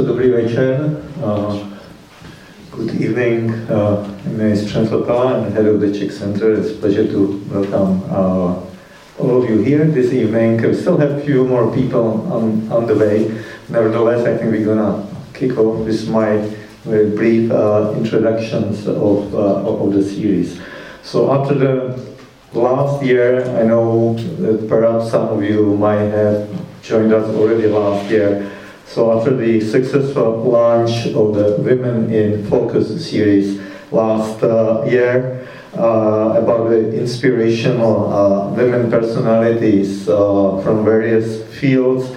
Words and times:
So 0.00 0.06
dobrý 0.06 0.30
večer. 0.30 0.96
Uh, 1.22 1.56
good 2.70 2.94
evening. 3.00 3.52
Uh, 3.68 4.08
my 4.24 4.44
name 4.44 4.52
is 4.52 4.64
Přemysl 4.64 5.04
Pela. 5.04 5.36
I'm 5.36 5.52
head 5.52 5.66
of 5.66 5.80
the 5.80 5.92
Czech 5.92 6.12
Center. 6.12 6.56
It's 6.56 6.70
a 6.70 6.80
pleasure 6.80 7.04
to 7.04 7.40
welcome 7.52 8.02
uh, 8.08 8.56
all 9.18 9.42
of 9.42 9.50
you 9.50 9.58
here 9.60 9.84
this 9.84 10.10
evening. 10.12 10.62
We 10.62 10.74
still 10.74 10.96
have 10.96 11.10
a 11.10 11.20
few 11.20 11.44
more 11.44 11.70
people 11.70 12.24
on, 12.32 12.72
on 12.72 12.86
the 12.86 12.94
way. 12.94 13.28
Nevertheless, 13.68 14.24
I 14.24 14.38
think 14.38 14.52
we're 14.52 14.64
gonna 14.64 15.04
kick 15.34 15.58
off 15.58 15.84
with 15.84 16.08
my 16.08 16.48
very 16.84 17.10
brief 17.10 17.50
uh, 17.50 17.92
introductions 17.94 18.86
of, 18.88 19.34
uh, 19.34 19.84
of 19.84 19.92
the 19.92 20.02
series. 20.02 20.58
So 21.02 21.30
after 21.30 21.54
the 21.54 22.00
last 22.54 23.04
year, 23.04 23.44
I 23.60 23.64
know 23.64 24.14
that 24.14 24.66
perhaps 24.66 25.10
some 25.10 25.28
of 25.28 25.44
you 25.44 25.76
might 25.76 26.08
have 26.08 26.48
joined 26.80 27.12
us 27.12 27.28
already 27.36 27.68
last 27.68 28.10
year. 28.10 28.49
So 28.90 29.16
after 29.16 29.36
the 29.36 29.60
successful 29.60 30.42
launch 30.42 31.06
of 31.14 31.36
the 31.36 31.54
Women 31.60 32.12
in 32.12 32.44
Focus 32.50 33.08
series 33.08 33.60
last 33.92 34.42
uh, 34.42 34.82
year, 34.82 35.46
uh, 35.74 36.34
about 36.36 36.70
the 36.70 36.98
inspirational 36.98 38.12
uh, 38.12 38.50
women 38.50 38.90
personalities 38.90 40.08
uh, 40.08 40.60
from 40.64 40.84
various 40.84 41.46
fields. 41.60 42.10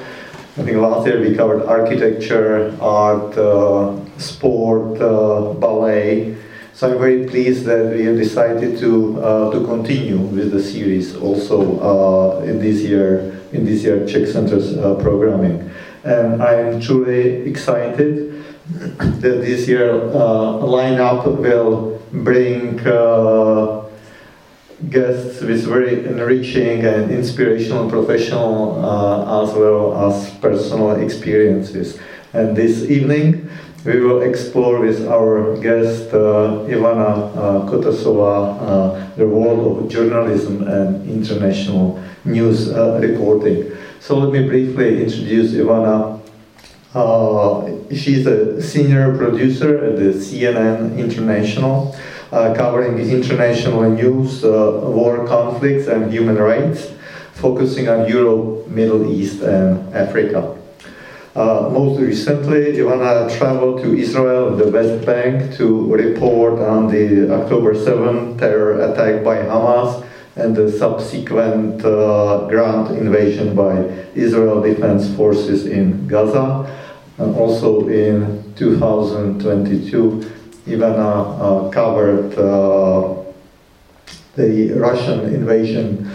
I 0.57 0.63
think 0.63 0.77
last 0.77 1.05
year 1.05 1.21
we 1.21 1.35
covered 1.35 1.63
architecture, 1.67 2.75
art, 2.81 3.37
uh, 3.37 3.95
sport, 4.17 4.99
uh, 4.99 5.53
ballet. 5.53 6.35
So 6.73 6.91
I'm 6.91 6.97
very 6.97 7.27
pleased 7.27 7.65
that 7.65 7.93
we 7.93 8.05
have 8.05 8.17
decided 8.17 8.79
to 8.79 9.21
to 9.53 9.63
continue 9.67 10.17
with 10.17 10.51
the 10.51 10.59
series 10.59 11.15
also 11.15 12.41
in 12.41 12.57
this 12.57 12.81
year 12.81 13.39
in 13.51 13.63
this 13.63 13.83
year 13.83 14.07
Czech 14.07 14.25
Center's 14.25 14.73
programming 15.03 15.69
and 16.03 16.43
I 16.43 16.55
am 16.55 16.81
truly 16.81 17.49
excited 17.49 18.43
that 18.67 19.21
this 19.21 19.67
year 19.67 19.93
uh, 19.93 20.59
lineup 20.61 21.25
will 21.25 22.01
bring 22.11 22.79
uh, 22.85 23.85
guests 24.89 25.41
with 25.41 25.65
very 25.65 26.05
enriching 26.05 26.85
and 26.85 27.11
inspirational 27.11 27.89
professional 27.89 28.83
uh, 28.83 29.43
as 29.43 29.53
well 29.53 30.09
as 30.09 30.29
personal 30.35 30.91
experiences. 30.91 31.97
And 32.33 32.55
this 32.55 32.83
evening 32.83 33.49
we 33.85 33.99
will 33.99 34.21
explore 34.21 34.79
with 34.79 35.05
our 35.07 35.57
guest 35.57 36.13
uh, 36.13 36.63
Ivana 36.67 37.35
uh, 37.35 37.69
Kottasová 37.69 38.57
uh, 38.61 39.15
the 39.17 39.27
world 39.27 39.83
of 39.83 39.89
journalism 39.89 40.67
and 40.67 41.09
international 41.09 42.01
news 42.23 42.71
uh, 42.71 42.99
reporting. 43.01 43.72
So 44.03 44.17
let 44.17 44.33
me 44.33 44.45
briefly 44.45 45.01
introduce 45.01 45.53
Ivana. 45.53 46.19
Uh, 46.93 47.71
she's 47.95 48.27
a 48.27 48.61
senior 48.61 49.15
producer 49.15 49.81
at 49.81 49.95
the 49.95 50.11
CNN 50.11 50.99
International, 50.99 51.95
uh, 52.33 52.53
covering 52.53 52.99
international 52.99 53.89
news, 53.89 54.43
uh, 54.43 54.81
war 54.83 55.25
conflicts, 55.25 55.87
and 55.87 56.11
human 56.11 56.35
rights, 56.35 56.91
focusing 57.35 57.87
on 57.87 58.05
Europe, 58.09 58.67
Middle 58.67 59.09
East, 59.09 59.41
and 59.41 59.95
Africa. 59.95 60.53
Uh, 61.33 61.69
most 61.71 61.97
recently, 61.97 62.73
Ivana 62.73 63.33
traveled 63.37 63.83
to 63.83 63.97
Israel 63.97 64.49
and 64.49 64.59
the 64.59 64.67
West 64.69 65.05
Bank 65.05 65.55
to 65.55 65.95
report 65.95 66.59
on 66.59 66.89
the 66.89 67.33
October 67.33 67.73
7 67.73 68.37
terror 68.37 68.81
attack 68.81 69.23
by 69.23 69.37
Hamas 69.37 70.03
and 70.35 70.55
the 70.55 70.71
subsequent 70.71 71.83
uh, 71.85 72.47
ground 72.49 72.97
invasion 72.97 73.55
by 73.55 73.75
Israel 74.15 74.61
Defense 74.61 75.13
Forces 75.15 75.65
in 75.65 76.07
Gaza. 76.07 76.69
And 77.19 77.35
also 77.35 77.87
in 77.87 78.53
2022, 78.55 80.31
Ivana 80.65 81.67
uh, 81.67 81.69
covered 81.69 82.33
uh, 82.37 83.23
the 84.35 84.71
Russian 84.73 85.33
invasion 85.33 86.09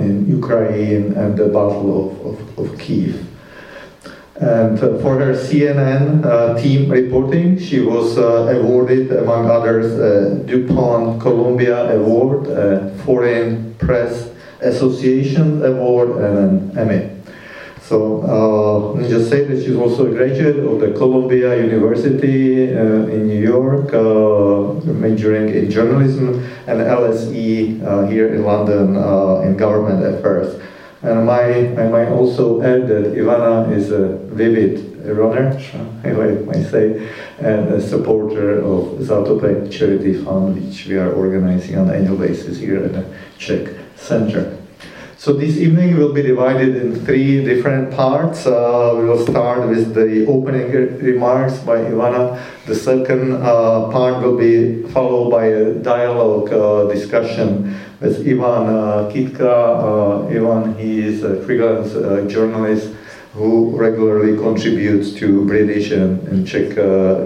in 0.00 0.26
Ukraine 0.28 1.12
and 1.12 1.36
the 1.36 1.46
Battle 1.46 2.10
of, 2.10 2.26
of, 2.26 2.58
of 2.58 2.78
Kiev. 2.78 3.25
And 4.40 4.78
uh, 4.78 4.98
for 4.98 5.18
her 5.18 5.32
CNN 5.32 6.22
uh, 6.24 6.60
team 6.60 6.90
reporting, 6.90 7.58
she 7.58 7.80
was 7.80 8.18
uh, 8.18 8.54
awarded, 8.54 9.10
among 9.10 9.48
others, 9.48 9.98
a 9.98 10.44
DuPont 10.44 11.22
Columbia 11.22 11.96
Award, 11.96 12.46
Foreign 13.06 13.74
Press 13.78 14.30
Association 14.60 15.64
Award, 15.64 16.10
and 16.22 16.76
an 16.76 16.78
Emmy. 16.78 17.12
So 17.80 18.20
uh, 18.98 19.08
say 19.24 19.44
that 19.44 19.62
she's 19.62 19.76
also 19.76 20.08
a 20.08 20.10
graduate 20.10 20.58
of 20.58 20.80
the 20.80 20.92
Columbia 20.92 21.56
University 21.56 22.74
uh, 22.74 23.06
in 23.06 23.28
New 23.28 23.40
York, 23.40 23.94
uh, 23.94 24.84
majoring 24.92 25.48
in 25.48 25.70
journalism, 25.70 26.44
and 26.66 26.80
LSE 26.80 28.10
here 28.10 28.34
in 28.34 28.44
London 28.44 28.96
in 29.46 29.56
government 29.56 30.04
affairs. 30.04 30.60
And 31.06 31.24
my, 31.24 31.68
I 31.80 31.88
might 31.88 32.08
also 32.08 32.60
add 32.62 32.88
that 32.88 33.14
Ivana 33.14 33.72
is 33.72 33.92
a 33.92 34.16
vivid 34.34 35.06
runner, 35.06 35.56
I 36.02 36.10
might 36.10 36.64
say, 36.64 37.08
and 37.38 37.68
a 37.68 37.80
supporter 37.80 38.58
of 38.58 38.98
Zátopek 38.98 39.70
Charity 39.70 40.14
Fund, 40.24 40.56
which 40.56 40.86
we 40.86 40.96
are 40.96 41.12
organizing 41.12 41.78
on 41.78 41.90
an 41.90 41.94
annual 41.94 42.16
basis 42.16 42.58
here 42.58 42.82
at 42.82 42.92
the 42.92 43.06
Czech 43.38 43.72
Center. 43.94 44.55
So 45.26 45.32
this 45.32 45.56
evening 45.56 45.96
will 45.96 46.12
be 46.12 46.22
divided 46.22 46.76
in 46.76 47.04
three 47.04 47.44
different 47.44 47.92
parts. 47.92 48.46
Uh, 48.46 48.94
we 48.96 49.06
will 49.06 49.26
start 49.26 49.68
with 49.68 49.92
the 49.92 50.24
opening 50.24 50.70
remarks 50.70 51.58
by 51.58 51.78
Ivana. 51.78 52.40
The 52.66 52.76
second 52.76 53.32
uh, 53.32 53.90
part 53.90 54.22
will 54.22 54.38
be 54.38 54.84
followed 54.92 55.30
by 55.30 55.46
a 55.46 55.74
dialogue 55.74 56.52
uh, 56.52 56.84
discussion 56.94 57.76
with 57.98 58.20
Ivan 58.20 58.68
uh, 58.68 59.10
Kytka. 59.12 59.50
Uh, 59.50 60.28
Ivan, 60.28 60.78
he 60.78 61.00
is 61.00 61.24
a 61.24 61.42
freelance 61.42 61.92
uh, 61.96 62.24
journalist 62.28 62.94
who 63.32 63.76
regularly 63.76 64.38
contributes 64.38 65.12
to 65.14 65.44
British 65.44 65.90
and, 65.90 66.22
and 66.28 66.46
Czech 66.46 66.76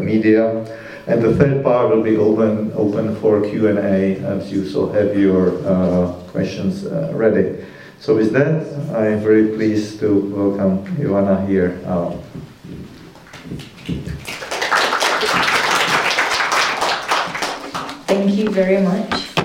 media. 0.01 0.65
And 1.07 1.21
the 1.21 1.37
third 1.37 1.63
part 1.63 1.91
will 1.91 2.03
be 2.03 2.17
open 2.17 2.73
open 2.77 3.15
for 3.17 3.43
Q&A 3.43 4.17
as 4.25 4.51
you 4.51 4.67
so 4.67 4.89
have 4.89 5.19
your 5.19 5.51
questions 6.33 6.85
ready. 7.13 7.61
So 8.01 8.17
with 8.17 8.33
that, 8.33 8.65
I'm 8.97 9.21
very 9.21 9.49
pleased 9.49 10.01
to 10.01 10.09
welcome 10.35 10.87
Ivana 10.97 11.47
here. 11.47 11.79
Thank 18.07 18.37
you 18.37 18.49
very 18.49 18.81
much. 18.81 19.37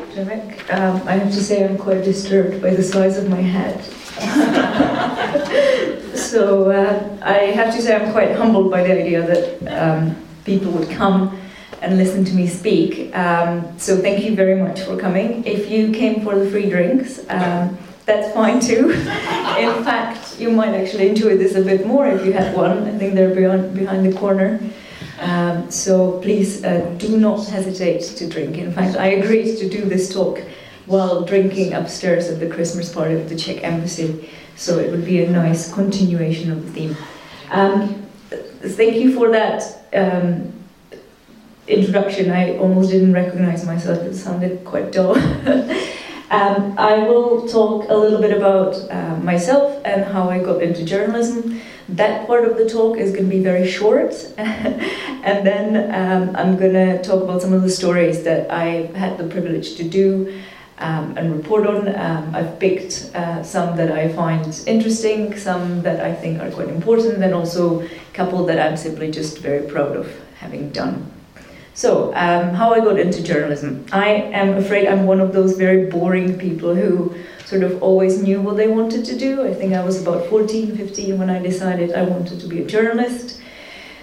Um, 0.72 1.02
I 1.06 1.20
have 1.20 1.34
to 1.34 1.44
say 1.44 1.66
I'm 1.66 1.78
quite 1.78 2.06
disturbed 2.06 2.62
by 2.62 2.74
the 2.74 2.82
size 2.82 3.18
of 3.18 3.30
my 3.30 3.42
head. 3.42 3.84
so 6.16 6.72
uh, 6.72 7.18
I 7.24 7.52
have 7.52 7.76
to 7.76 7.82
say 7.82 7.94
I'm 7.94 8.14
quite 8.14 8.38
humbled 8.38 8.72
by 8.72 8.84
the 8.84 8.98
idea 8.98 9.22
that 9.22 9.68
um, 9.68 10.16
people 10.46 10.72
would 10.72 10.90
come 10.90 11.38
and 11.82 11.98
listen 11.98 12.24
to 12.24 12.34
me 12.34 12.48
speak. 12.48 13.14
Um, 13.14 13.78
so 13.78 13.98
thank 13.98 14.24
you 14.24 14.34
very 14.34 14.56
much 14.56 14.80
for 14.80 14.96
coming. 14.98 15.44
If 15.44 15.70
you 15.70 15.92
came 15.92 16.24
for 16.24 16.40
the 16.40 16.50
free 16.50 16.70
drinks, 16.70 17.20
um, 17.28 17.78
that's 18.06 18.34
fine 18.34 18.60
too. 18.60 18.92
In 19.58 19.84
fact, 19.84 20.40
you 20.40 20.52
might 20.52 20.76
actually 20.76 21.10
enjoy 21.10 21.38
this 21.38 21.56
a 21.56 21.62
bit 21.62 21.86
more 21.86 22.08
if 22.08 22.26
you 22.26 22.34
had 22.34 22.56
one. 22.56 22.84
I 22.84 22.98
think 22.98 23.16
they're 23.16 23.34
behind, 23.34 23.74
behind 23.74 24.06
the 24.06 24.18
corner. 24.18 24.60
Um, 25.20 25.72
so 25.72 26.20
please 26.20 26.64
uh, 26.64 26.94
do 26.98 27.18
not 27.18 27.48
hesitate 27.48 28.02
to 28.18 28.30
drink. 28.30 28.58
In 28.58 28.72
fact, 28.72 28.98
I 28.98 29.08
agreed 29.08 29.58
to 29.58 29.70
do 29.70 29.86
this 29.86 30.14
talk 30.14 30.42
while 30.86 31.24
drinking 31.24 31.74
upstairs 31.74 32.30
at 32.30 32.40
the 32.40 32.48
Christmas 32.48 32.94
party 32.94 33.16
of 33.16 33.30
the 33.30 33.36
Czech 33.36 33.64
embassy. 33.64 34.30
So 34.56 34.80
it 34.80 34.92
would 34.92 35.06
be 35.06 35.24
a 35.24 35.30
nice 35.30 35.74
continuation 35.74 36.52
of 36.52 36.66
the 36.66 36.72
theme. 36.72 36.98
Um, 37.50 38.06
thank 38.62 38.96
you 38.96 39.16
for 39.16 39.32
that 39.32 39.64
um, 39.94 40.54
introduction. 41.68 42.32
I 42.32 42.58
almost 42.58 42.92
didn't 42.92 43.14
recognize 43.14 43.66
myself, 43.66 44.00
it 44.00 44.16
sounded 44.16 44.64
quite 44.64 44.92
dull. 44.92 45.16
Um, 46.32 46.74
I 46.78 46.98
will 47.00 47.48
talk 47.48 47.88
a 47.90 47.96
little 47.96 48.20
bit 48.20 48.36
about 48.36 48.76
uh, 48.90 49.18
myself 49.18 49.80
and 49.86 50.04
how 50.06 50.30
I 50.30 50.40
got 50.40 50.64
into 50.64 50.84
journalism. 50.84 51.62
That 51.88 52.26
part 52.26 52.46
of 52.46 52.58
the 52.58 52.68
talk 52.68 52.98
is 52.98 53.12
going 53.12 53.26
to 53.26 53.30
be 53.30 53.44
very 53.44 53.70
short, 53.70 54.16
and 54.38 55.46
then 55.46 55.94
um, 55.94 56.36
I'm 56.36 56.58
going 56.58 56.74
to 56.74 57.02
talk 57.04 57.22
about 57.22 57.44
some 57.44 57.54
of 57.54 57.62
the 57.62 57.70
stories 57.70 58.24
that 58.24 58.50
I 58.50 58.88
had 58.96 59.20
the 59.20 59.28
privilege 59.28 59.76
to 59.76 59.84
do 59.84 60.42
um, 60.80 61.16
and 61.16 61.32
report 61.32 61.68
on. 61.68 61.88
Um, 61.96 62.34
I've 62.34 62.60
picked 62.60 63.12
uh, 63.14 63.44
some 63.44 63.78
that 63.78 63.92
I 63.92 64.12
find 64.14 64.64
interesting, 64.66 65.38
some 65.38 65.84
that 65.84 66.00
I 66.00 66.12
think 66.12 66.42
are 66.42 66.50
quite 66.50 66.70
important, 66.70 67.24
and 67.24 67.36
also 67.36 67.82
a 67.82 67.90
couple 68.14 68.46
that 68.48 68.60
I'm 68.60 68.78
simply 68.78 69.12
just 69.12 69.38
very 69.38 69.68
proud 69.70 69.96
of 69.96 70.12
having 70.40 70.72
done. 70.72 71.12
So, 71.76 72.14
um, 72.16 72.54
how 72.54 72.74
I 72.74 72.80
got 72.80 72.98
into 72.98 73.22
journalism. 73.22 73.86
I 73.92 74.08
am 74.08 74.54
afraid 74.54 74.88
I'm 74.88 75.06
one 75.06 75.20
of 75.20 75.34
those 75.34 75.58
very 75.58 75.88
boring 75.88 76.38
people 76.38 76.74
who 76.74 77.14
sort 77.44 77.64
of 77.64 77.84
always 77.84 78.22
knew 78.22 78.42
what 78.42 78.56
they 78.56 78.70
wanted 78.70 79.04
to 79.06 79.18
do. 79.18 79.46
I 79.46 79.54
think 79.54 79.74
I 79.74 79.84
was 79.84 80.02
about 80.02 80.26
14, 80.28 80.78
15 80.78 81.20
when 81.20 81.30
I 81.30 81.40
decided 81.40 81.92
I 81.92 82.04
wanted 82.04 82.40
to 82.40 82.48
be 82.48 82.62
a 82.62 82.66
journalist. 82.66 83.42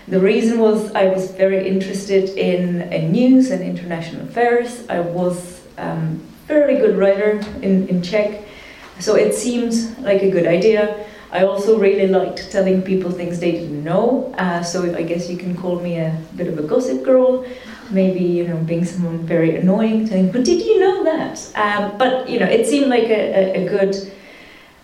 The 0.06 0.20
reason 0.20 0.58
was 0.58 0.92
I 0.92 1.06
was 1.06 1.30
very 1.30 1.66
interested 1.66 2.28
in, 2.36 2.82
in 2.92 3.10
news 3.10 3.50
and 3.50 3.62
international 3.62 4.26
affairs. 4.28 4.86
I 4.90 5.00
was 5.00 5.62
um, 5.78 6.20
fairly 6.46 6.74
good 6.74 6.98
writer 6.98 7.40
in, 7.62 7.88
in 7.88 8.02
Czech, 8.02 8.44
so 8.98 9.14
it 9.14 9.32
seemed 9.32 9.72
like 10.00 10.22
a 10.22 10.30
good 10.30 10.46
idea. 10.46 11.06
I 11.32 11.44
also 11.44 11.78
really 11.78 12.08
liked 12.08 12.52
telling 12.52 12.82
people 12.82 13.10
things 13.10 13.40
they 13.40 13.52
didn't 13.52 13.82
know, 13.82 14.34
uh, 14.36 14.62
so 14.62 14.94
I 14.94 15.02
guess 15.02 15.30
you 15.30 15.38
can 15.38 15.56
call 15.56 15.80
me 15.80 15.98
a 15.98 16.14
bit 16.36 16.46
of 16.46 16.58
a 16.58 16.62
gossip 16.62 17.02
girl. 17.02 17.46
Maybe 17.90 18.20
you 18.20 18.46
know 18.46 18.56
being 18.56 18.84
someone 18.84 19.26
very 19.26 19.56
annoying, 19.56 20.06
telling, 20.08 20.30
"But 20.30 20.44
did 20.44 20.60
you 20.60 20.78
know 20.78 21.04
that?" 21.04 21.36
Um, 21.54 21.96
but 21.96 22.28
you 22.28 22.38
know, 22.38 22.46
it 22.46 22.66
seemed 22.66 22.88
like 22.88 23.04
a, 23.04 23.22
a, 23.40 23.64
a 23.64 23.68
good, 23.68 24.12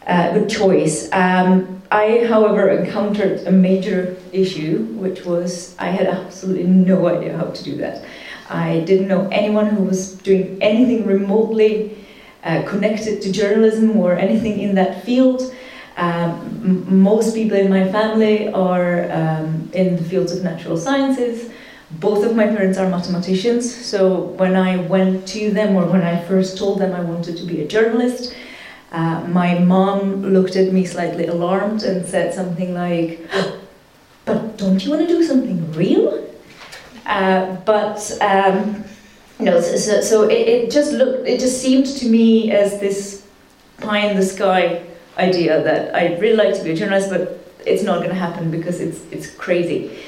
uh, 0.06 0.32
good 0.32 0.48
choice. 0.48 1.12
Um, 1.12 1.82
I, 1.90 2.26
however, 2.26 2.68
encountered 2.70 3.46
a 3.46 3.52
major 3.52 4.16
issue, 4.32 4.84
which 5.04 5.26
was 5.26 5.74
I 5.78 5.88
had 5.88 6.06
absolutely 6.06 6.64
no 6.64 7.08
idea 7.08 7.36
how 7.36 7.50
to 7.58 7.64
do 7.64 7.76
that. 7.76 8.04
I 8.48 8.80
didn't 8.80 9.08
know 9.08 9.28
anyone 9.30 9.66
who 9.66 9.84
was 9.84 10.14
doing 10.14 10.56
anything 10.62 11.04
remotely 11.06 12.06
uh, 12.42 12.62
connected 12.66 13.20
to 13.22 13.32
journalism 13.32 13.96
or 13.98 14.14
anything 14.14 14.60
in 14.60 14.74
that 14.76 15.04
field. 15.04 15.42
Um, 15.98 17.02
most 17.02 17.34
people 17.34 17.56
in 17.56 17.68
my 17.68 17.90
family 17.90 18.48
are 18.52 19.10
um, 19.10 19.68
in 19.72 19.96
the 19.96 20.04
fields 20.04 20.30
of 20.30 20.44
natural 20.44 20.76
sciences. 20.76 21.50
Both 21.90 22.24
of 22.24 22.36
my 22.36 22.46
parents 22.46 22.78
are 22.78 22.88
mathematicians, 22.88 23.74
so 23.74 24.20
when 24.40 24.54
I 24.54 24.76
went 24.76 25.26
to 25.28 25.50
them 25.50 25.74
or 25.74 25.86
when 25.86 26.02
I 26.02 26.22
first 26.22 26.56
told 26.56 26.78
them 26.78 26.94
I 26.94 27.00
wanted 27.00 27.36
to 27.38 27.44
be 27.44 27.62
a 27.62 27.66
journalist, 27.66 28.34
uh, 28.92 29.26
my 29.26 29.58
mom 29.58 30.22
looked 30.22 30.54
at 30.54 30.72
me 30.72 30.84
slightly 30.84 31.26
alarmed 31.26 31.82
and 31.82 32.06
said 32.06 32.32
something 32.32 32.74
like, 32.74 33.28
But 34.24 34.56
don't 34.56 34.84
you 34.84 34.90
want 34.90 35.02
to 35.02 35.08
do 35.08 35.24
something 35.24 35.72
real? 35.72 36.32
Uh, 37.06 37.56
but 37.64 37.98
um, 38.20 38.84
no, 39.40 39.60
so, 39.60 40.00
so 40.00 40.28
it, 40.28 40.46
it, 40.48 40.70
just 40.70 40.92
looked, 40.92 41.26
it 41.26 41.40
just 41.40 41.60
seemed 41.60 41.86
to 41.86 42.08
me 42.08 42.52
as 42.52 42.78
this 42.78 43.26
pie 43.78 44.06
in 44.10 44.16
the 44.16 44.24
sky 44.24 44.84
idea 45.18 45.62
that 45.62 45.94
I'd 45.94 46.20
really 46.20 46.36
like 46.36 46.54
to 46.56 46.64
be 46.64 46.70
a 46.70 46.76
journalist, 46.76 47.10
but 47.10 47.38
it's 47.66 47.82
not 47.82 47.98
going 47.98 48.10
to 48.10 48.14
happen 48.14 48.50
because 48.50 48.80
it's 48.80 49.00
it's 49.10 49.30
crazy. 49.34 49.98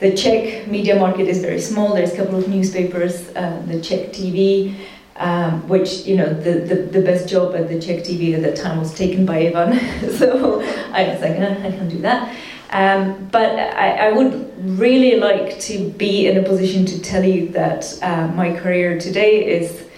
The 0.00 0.16
Czech 0.16 0.66
media 0.66 0.96
market 0.96 1.28
is 1.28 1.40
very 1.42 1.60
small. 1.60 1.94
There's 1.94 2.12
a 2.14 2.16
couple 2.16 2.36
of 2.36 2.48
newspapers, 2.48 3.28
uh, 3.36 3.62
the 3.66 3.80
Czech 3.80 4.12
TV, 4.12 4.74
um, 5.16 5.68
which 5.68 6.06
you 6.06 6.16
know 6.16 6.32
the, 6.32 6.52
the, 6.60 6.74
the 6.74 7.02
best 7.02 7.28
job 7.28 7.54
at 7.54 7.68
the 7.68 7.78
Czech 7.78 7.98
TV 8.04 8.34
at 8.34 8.42
that 8.42 8.56
time 8.56 8.78
was 8.78 8.94
taken 8.94 9.26
by 9.26 9.48
Ivan. 9.48 9.78
so 10.18 10.60
I 10.92 11.08
was 11.08 11.20
like, 11.20 11.36
eh, 11.38 11.66
I 11.66 11.70
can't 11.70 11.90
do 11.90 11.98
that. 11.98 12.34
Um, 12.72 13.28
but 13.32 13.50
I, 13.58 14.08
I, 14.08 14.12
would 14.12 14.78
really 14.78 15.18
like 15.18 15.58
to 15.58 15.90
be 15.90 16.28
in 16.28 16.36
a 16.36 16.42
position 16.44 16.86
to 16.86 17.02
tell 17.02 17.24
you 17.24 17.48
that 17.48 17.98
uh, 18.00 18.28
my 18.28 18.56
career 18.56 18.96
today 18.96 19.44
is 19.44 19.89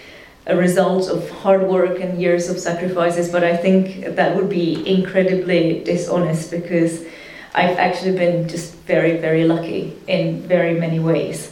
a 0.45 0.55
result 0.55 1.09
of 1.09 1.29
hard 1.29 1.63
work 1.67 1.99
and 1.99 2.21
years 2.21 2.49
of 2.49 2.59
sacrifices. 2.59 3.29
But 3.29 3.43
I 3.43 3.55
think 3.55 4.15
that 4.15 4.35
would 4.35 4.49
be 4.49 4.87
incredibly 4.87 5.83
dishonest 5.83 6.51
because 6.51 7.03
I've 7.55 7.77
actually 7.77 8.17
been 8.17 8.47
just 8.47 8.73
very, 8.87 9.17
very 9.17 9.45
lucky 9.45 9.95
in 10.07 10.41
very 10.41 10.79
many 10.79 10.99
ways. 10.99 11.51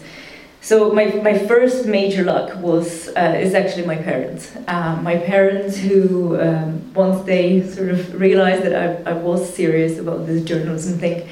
So 0.63 0.91
my, 0.91 1.05
my 1.05 1.37
first 1.37 1.87
major 1.87 2.23
luck 2.23 2.55
was 2.57 3.09
uh, 3.09 3.35
is 3.39 3.55
actually 3.55 3.87
my 3.87 3.95
parents. 3.95 4.55
Uh, 4.67 4.99
my 5.01 5.17
parents 5.17 5.75
who 5.77 6.39
um, 6.39 6.93
once 6.93 7.25
they 7.25 7.63
sort 7.67 7.89
of 7.89 8.19
realized 8.19 8.63
that 8.63 8.75
I, 8.75 9.11
I 9.11 9.13
was 9.13 9.51
serious 9.51 9.97
about 9.97 10.27
this 10.27 10.43
journalism 10.43 10.99
thing, 10.99 11.27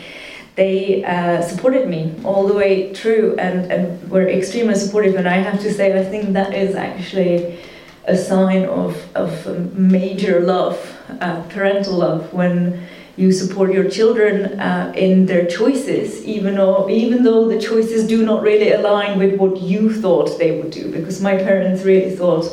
they 0.60 1.06
uh, 1.06 1.42
supported 1.42 1.88
me 1.88 2.02
all 2.26 2.44
the 2.46 2.54
way 2.54 2.94
through 2.94 3.26
and, 3.38 3.72
and 3.72 3.82
were 4.12 4.28
extremely 4.28 4.76
supportive. 4.76 5.16
And 5.16 5.28
I 5.28 5.38
have 5.38 5.60
to 5.62 5.72
say, 5.72 5.98
I 5.98 6.04
think 6.04 6.34
that 6.34 6.54
is 6.54 6.76
actually 6.76 7.58
a 8.06 8.18
sign 8.18 8.66
of, 8.66 8.92
of 9.16 9.32
major 9.74 10.42
love, 10.42 10.78
uh, 11.22 11.42
parental 11.44 11.96
love, 12.06 12.34
when 12.34 12.86
you 13.16 13.32
support 13.32 13.72
your 13.72 13.90
children 13.90 14.60
uh, 14.60 14.92
in 14.96 15.26
their 15.26 15.46
choices, 15.46 16.26
even 16.26 16.56
though, 16.56 16.90
even 16.90 17.24
though 17.24 17.48
the 17.48 17.60
choices 17.60 18.06
do 18.06 18.26
not 18.26 18.42
really 18.44 18.72
align 18.72 19.18
with 19.18 19.34
what 19.42 19.62
you 19.62 19.82
thought 20.02 20.38
they 20.40 20.52
would 20.60 20.72
do. 20.72 20.92
Because 20.92 21.22
my 21.22 21.36
parents 21.38 21.84
really 21.84 22.14
thought, 22.16 22.46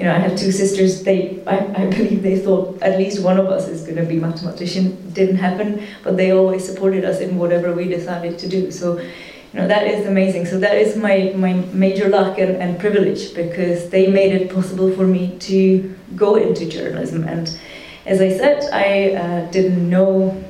you 0.00 0.06
know, 0.06 0.14
I 0.14 0.18
have 0.18 0.36
two 0.36 0.50
sisters, 0.50 1.02
they, 1.02 1.42
I, 1.46 1.58
I 1.82 1.90
believe 1.90 2.22
they 2.22 2.38
thought 2.38 2.82
at 2.82 2.98
least 2.98 3.22
one 3.22 3.38
of 3.38 3.46
us 3.46 3.68
is 3.68 3.82
going 3.82 3.96
to 3.96 4.04
be 4.04 4.18
mathematician. 4.18 5.12
Didn't 5.12 5.36
happen, 5.36 5.86
but 6.02 6.16
they 6.16 6.32
always 6.32 6.64
supported 6.64 7.04
us 7.04 7.20
in 7.20 7.36
whatever 7.36 7.72
we 7.74 7.86
decided 7.86 8.38
to 8.38 8.48
do. 8.48 8.70
So, 8.70 8.98
you 8.98 9.60
know, 9.60 9.68
that 9.68 9.86
is 9.86 10.06
amazing. 10.06 10.46
So 10.46 10.58
that 10.58 10.76
is 10.76 10.96
my, 10.96 11.34
my 11.36 11.52
major 11.72 12.08
luck 12.08 12.38
and, 12.38 12.56
and 12.56 12.80
privilege 12.80 13.34
because 13.34 13.90
they 13.90 14.06
made 14.06 14.32
it 14.32 14.52
possible 14.54 14.90
for 14.92 15.06
me 15.06 15.38
to 15.40 15.94
go 16.16 16.36
into 16.36 16.66
journalism 16.66 17.24
and 17.24 17.58
as 18.06 18.20
I 18.20 18.30
said, 18.30 18.68
I 18.72 19.14
uh, 19.14 19.50
didn't 19.50 19.88
know 19.88 20.42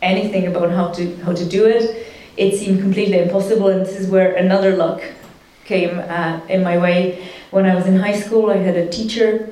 anything 0.00 0.46
about 0.46 0.70
how 0.70 0.88
to 0.92 1.16
how 1.16 1.32
to 1.32 1.44
do 1.44 1.66
it. 1.66 2.06
It 2.36 2.56
seemed 2.58 2.80
completely 2.80 3.18
impossible, 3.18 3.68
and 3.68 3.82
this 3.82 4.00
is 4.00 4.08
where 4.08 4.34
another 4.34 4.76
luck 4.76 5.02
came 5.64 5.98
uh, 5.98 6.40
in 6.48 6.62
my 6.62 6.78
way. 6.78 7.30
When 7.54 7.66
I 7.66 7.76
was 7.76 7.86
in 7.86 8.00
high 8.00 8.18
school, 8.20 8.50
I 8.50 8.56
had 8.56 8.74
a 8.74 8.88
teacher 8.88 9.48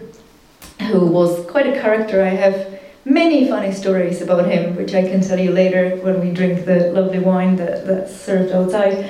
who 0.89 1.07
was 1.07 1.47
quite 1.47 1.69
a 1.69 1.81
character. 1.81 2.21
I 2.21 2.31
have 2.31 2.81
many 3.05 3.47
funny 3.47 3.71
stories 3.71 4.21
about 4.21 4.51
him, 4.51 4.75
which 4.75 4.93
I 4.93 5.03
can 5.03 5.21
tell 5.21 5.39
you 5.39 5.53
later 5.53 5.95
when 6.03 6.21
we 6.21 6.33
drink 6.33 6.65
the 6.65 6.91
lovely 6.91 7.21
wine 7.21 7.55
that, 7.59 7.87
that's 7.87 8.13
served 8.13 8.51
outside. 8.51 9.09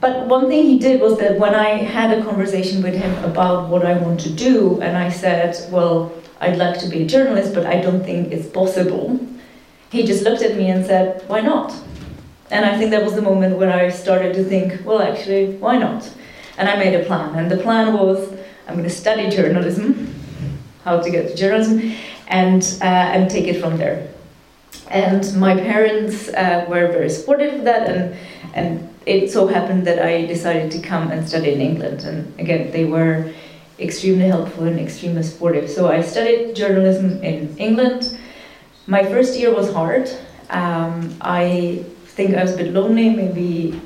But 0.00 0.28
one 0.28 0.48
thing 0.48 0.64
he 0.64 0.78
did 0.78 1.02
was 1.02 1.18
that 1.18 1.38
when 1.38 1.54
I 1.54 1.76
had 1.96 2.18
a 2.18 2.24
conversation 2.24 2.82
with 2.82 2.94
him 2.94 3.12
about 3.22 3.68
what 3.68 3.84
I 3.84 3.98
want 3.98 4.18
to 4.20 4.30
do, 4.30 4.80
and 4.80 4.96
I 4.96 5.10
said, 5.10 5.54
well, 5.70 6.10
I'd 6.40 6.56
like 6.56 6.78
to 6.80 6.88
be 6.88 7.02
a 7.02 7.06
journalist, 7.06 7.52
but 7.52 7.66
I 7.66 7.82
don't 7.82 8.02
think 8.02 8.32
it's 8.32 8.48
possible. 8.48 9.20
He 9.90 10.06
just 10.06 10.24
looked 10.24 10.40
at 10.40 10.56
me 10.56 10.70
and 10.70 10.86
said, 10.86 11.22
Why 11.26 11.42
not? 11.42 11.78
And 12.50 12.64
I 12.64 12.78
think 12.78 12.92
that 12.92 13.04
was 13.04 13.14
the 13.14 13.20
moment 13.20 13.58
when 13.58 13.68
I 13.68 13.90
started 13.90 14.32
to 14.36 14.42
think, 14.42 14.86
Well, 14.86 15.02
actually, 15.02 15.58
why 15.58 15.76
not? 15.76 16.10
And 16.58 16.68
I 16.68 16.76
made 16.76 16.94
a 16.94 17.04
plan. 17.04 17.34
And 17.38 17.50
the 17.50 17.56
plan 17.56 17.94
was 17.94 18.32
I'm 18.66 18.74
going 18.74 18.88
to 18.88 18.94
study 18.94 19.28
journalism, 19.28 20.14
how 20.84 21.00
to 21.00 21.10
get 21.10 21.28
to 21.28 21.36
journalism, 21.36 21.94
and, 22.28 22.62
uh, 22.80 22.84
and 22.84 23.30
take 23.30 23.46
it 23.46 23.60
from 23.60 23.76
there. 23.76 24.08
And 24.88 25.34
my 25.36 25.54
parents 25.54 26.28
uh, 26.28 26.66
were 26.68 26.86
very 26.88 27.08
supportive 27.08 27.54
of 27.54 27.64
that, 27.64 27.88
and, 27.88 28.16
and 28.54 28.94
it 29.06 29.30
so 29.30 29.46
happened 29.46 29.86
that 29.86 30.04
I 30.04 30.26
decided 30.26 30.70
to 30.72 30.80
come 30.80 31.10
and 31.10 31.28
study 31.28 31.52
in 31.52 31.60
England. 31.60 32.04
And 32.04 32.38
again, 32.38 32.70
they 32.70 32.84
were 32.84 33.32
extremely 33.78 34.28
helpful 34.28 34.64
and 34.64 34.78
extremely 34.78 35.22
supportive. 35.22 35.68
So 35.68 35.90
I 35.90 36.02
studied 36.02 36.54
journalism 36.54 37.22
in 37.22 37.56
England. 37.58 38.16
My 38.86 39.02
first 39.02 39.38
year 39.38 39.54
was 39.54 39.72
hard. 39.72 40.10
Um, 40.50 41.16
I 41.20 41.84
think 42.04 42.36
I 42.36 42.42
was 42.42 42.54
a 42.54 42.56
bit 42.56 42.72
lonely, 42.72 43.10
maybe 43.10 43.80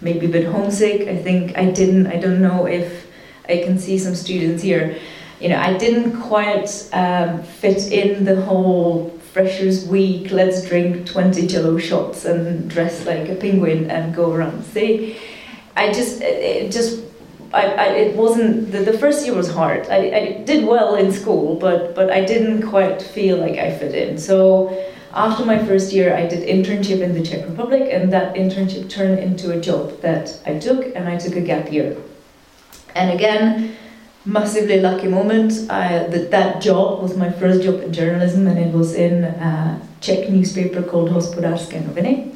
maybe 0.00 0.26
a 0.26 0.28
bit 0.28 0.46
homesick. 0.46 1.08
I 1.08 1.16
think 1.16 1.56
I 1.56 1.70
didn't. 1.70 2.06
I 2.06 2.16
don't 2.16 2.40
know 2.40 2.66
if 2.66 3.06
I 3.48 3.58
can 3.58 3.78
see 3.78 3.98
some 3.98 4.14
students 4.14 4.62
here. 4.62 4.98
You 5.40 5.50
know, 5.50 5.58
I 5.58 5.76
didn't 5.76 6.20
quite 6.20 6.70
um, 6.92 7.42
fit 7.42 7.92
in 7.92 8.24
the 8.24 8.40
whole 8.42 9.10
freshers 9.32 9.86
week. 9.86 10.30
Let's 10.30 10.66
drink 10.66 11.06
twenty 11.06 11.46
jello 11.46 11.78
shots 11.78 12.24
and 12.24 12.70
dress 12.70 13.04
like 13.06 13.28
a 13.28 13.34
penguin 13.34 13.90
and 13.90 14.14
go 14.14 14.32
around 14.32 14.64
city. 14.64 15.18
I 15.76 15.92
just 15.92 16.22
it 16.22 16.72
just 16.72 17.04
I, 17.52 17.66
I, 17.66 17.86
it 17.88 18.16
wasn't 18.16 18.72
the, 18.72 18.80
the 18.80 18.98
first 18.98 19.24
year 19.24 19.34
was 19.34 19.50
hard. 19.50 19.86
I, 19.88 19.96
I 19.96 20.42
did 20.44 20.66
well 20.66 20.96
in 20.96 21.12
school, 21.12 21.56
but 21.56 21.94
but 21.94 22.10
I 22.10 22.24
didn't 22.24 22.62
quite 22.68 23.02
feel 23.02 23.36
like 23.36 23.58
I 23.58 23.76
fit 23.76 23.94
in. 23.94 24.18
So 24.18 24.70
after 25.16 25.44
my 25.44 25.58
first 25.58 25.92
year, 25.92 26.14
I 26.14 26.26
did 26.26 26.46
internship 26.46 27.00
in 27.00 27.14
the 27.14 27.22
Czech 27.22 27.48
Republic, 27.48 27.88
and 27.90 28.12
that 28.12 28.34
internship 28.34 28.90
turned 28.90 29.18
into 29.18 29.50
a 29.50 29.60
job 29.60 30.00
that 30.02 30.38
I 30.44 30.58
took, 30.58 30.94
and 30.94 31.08
I 31.08 31.16
took 31.16 31.34
a 31.36 31.40
gap 31.40 31.72
year. 31.72 31.96
And 32.94 33.10
again, 33.10 33.76
massively 34.26 34.80
lucky 34.80 35.08
moment. 35.08 35.52
I, 35.70 36.06
that 36.08 36.30
that 36.30 36.60
job 36.60 37.02
was 37.02 37.16
my 37.16 37.30
first 37.30 37.62
job 37.62 37.80
in 37.80 37.92
journalism, 37.92 38.46
and 38.46 38.58
it 38.58 38.72
was 38.74 38.94
in 38.94 39.24
a 39.24 39.80
Czech 40.00 40.28
newspaper 40.28 40.82
called 40.82 41.10
Hospodářské 41.10 41.80
noviny. 41.80 42.32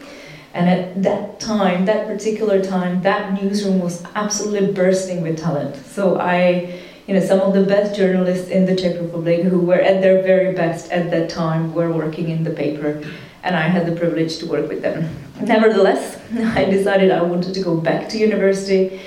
And 0.54 0.68
at 0.68 1.02
that 1.02 1.38
time, 1.38 1.84
that 1.84 2.06
particular 2.06 2.60
time, 2.64 3.02
that 3.02 3.40
newsroom 3.40 3.78
was 3.78 4.02
absolutely 4.14 4.72
bursting 4.72 5.22
with 5.22 5.38
talent. 5.38 5.76
So 5.76 6.18
I, 6.18 6.80
you 7.10 7.18
know, 7.18 7.26
some 7.26 7.40
of 7.40 7.52
the 7.52 7.64
best 7.64 7.96
journalists 7.96 8.50
in 8.50 8.66
the 8.66 8.76
Czech 8.76 8.94
Republic 9.00 9.42
who 9.42 9.58
were 9.58 9.80
at 9.80 10.00
their 10.00 10.22
very 10.22 10.54
best 10.54 10.92
at 10.92 11.10
that 11.10 11.28
time 11.28 11.74
were 11.74 11.90
working 11.92 12.28
in 12.28 12.44
the 12.44 12.50
paper, 12.50 13.02
and 13.42 13.56
I 13.56 13.62
had 13.62 13.84
the 13.84 13.96
privilege 13.96 14.38
to 14.38 14.46
work 14.46 14.68
with 14.68 14.80
them. 14.80 15.10
Nevertheless, 15.42 16.20
I 16.56 16.66
decided 16.66 17.10
I 17.10 17.22
wanted 17.22 17.52
to 17.54 17.62
go 17.64 17.76
back 17.76 18.08
to 18.10 18.16
university. 18.16 19.00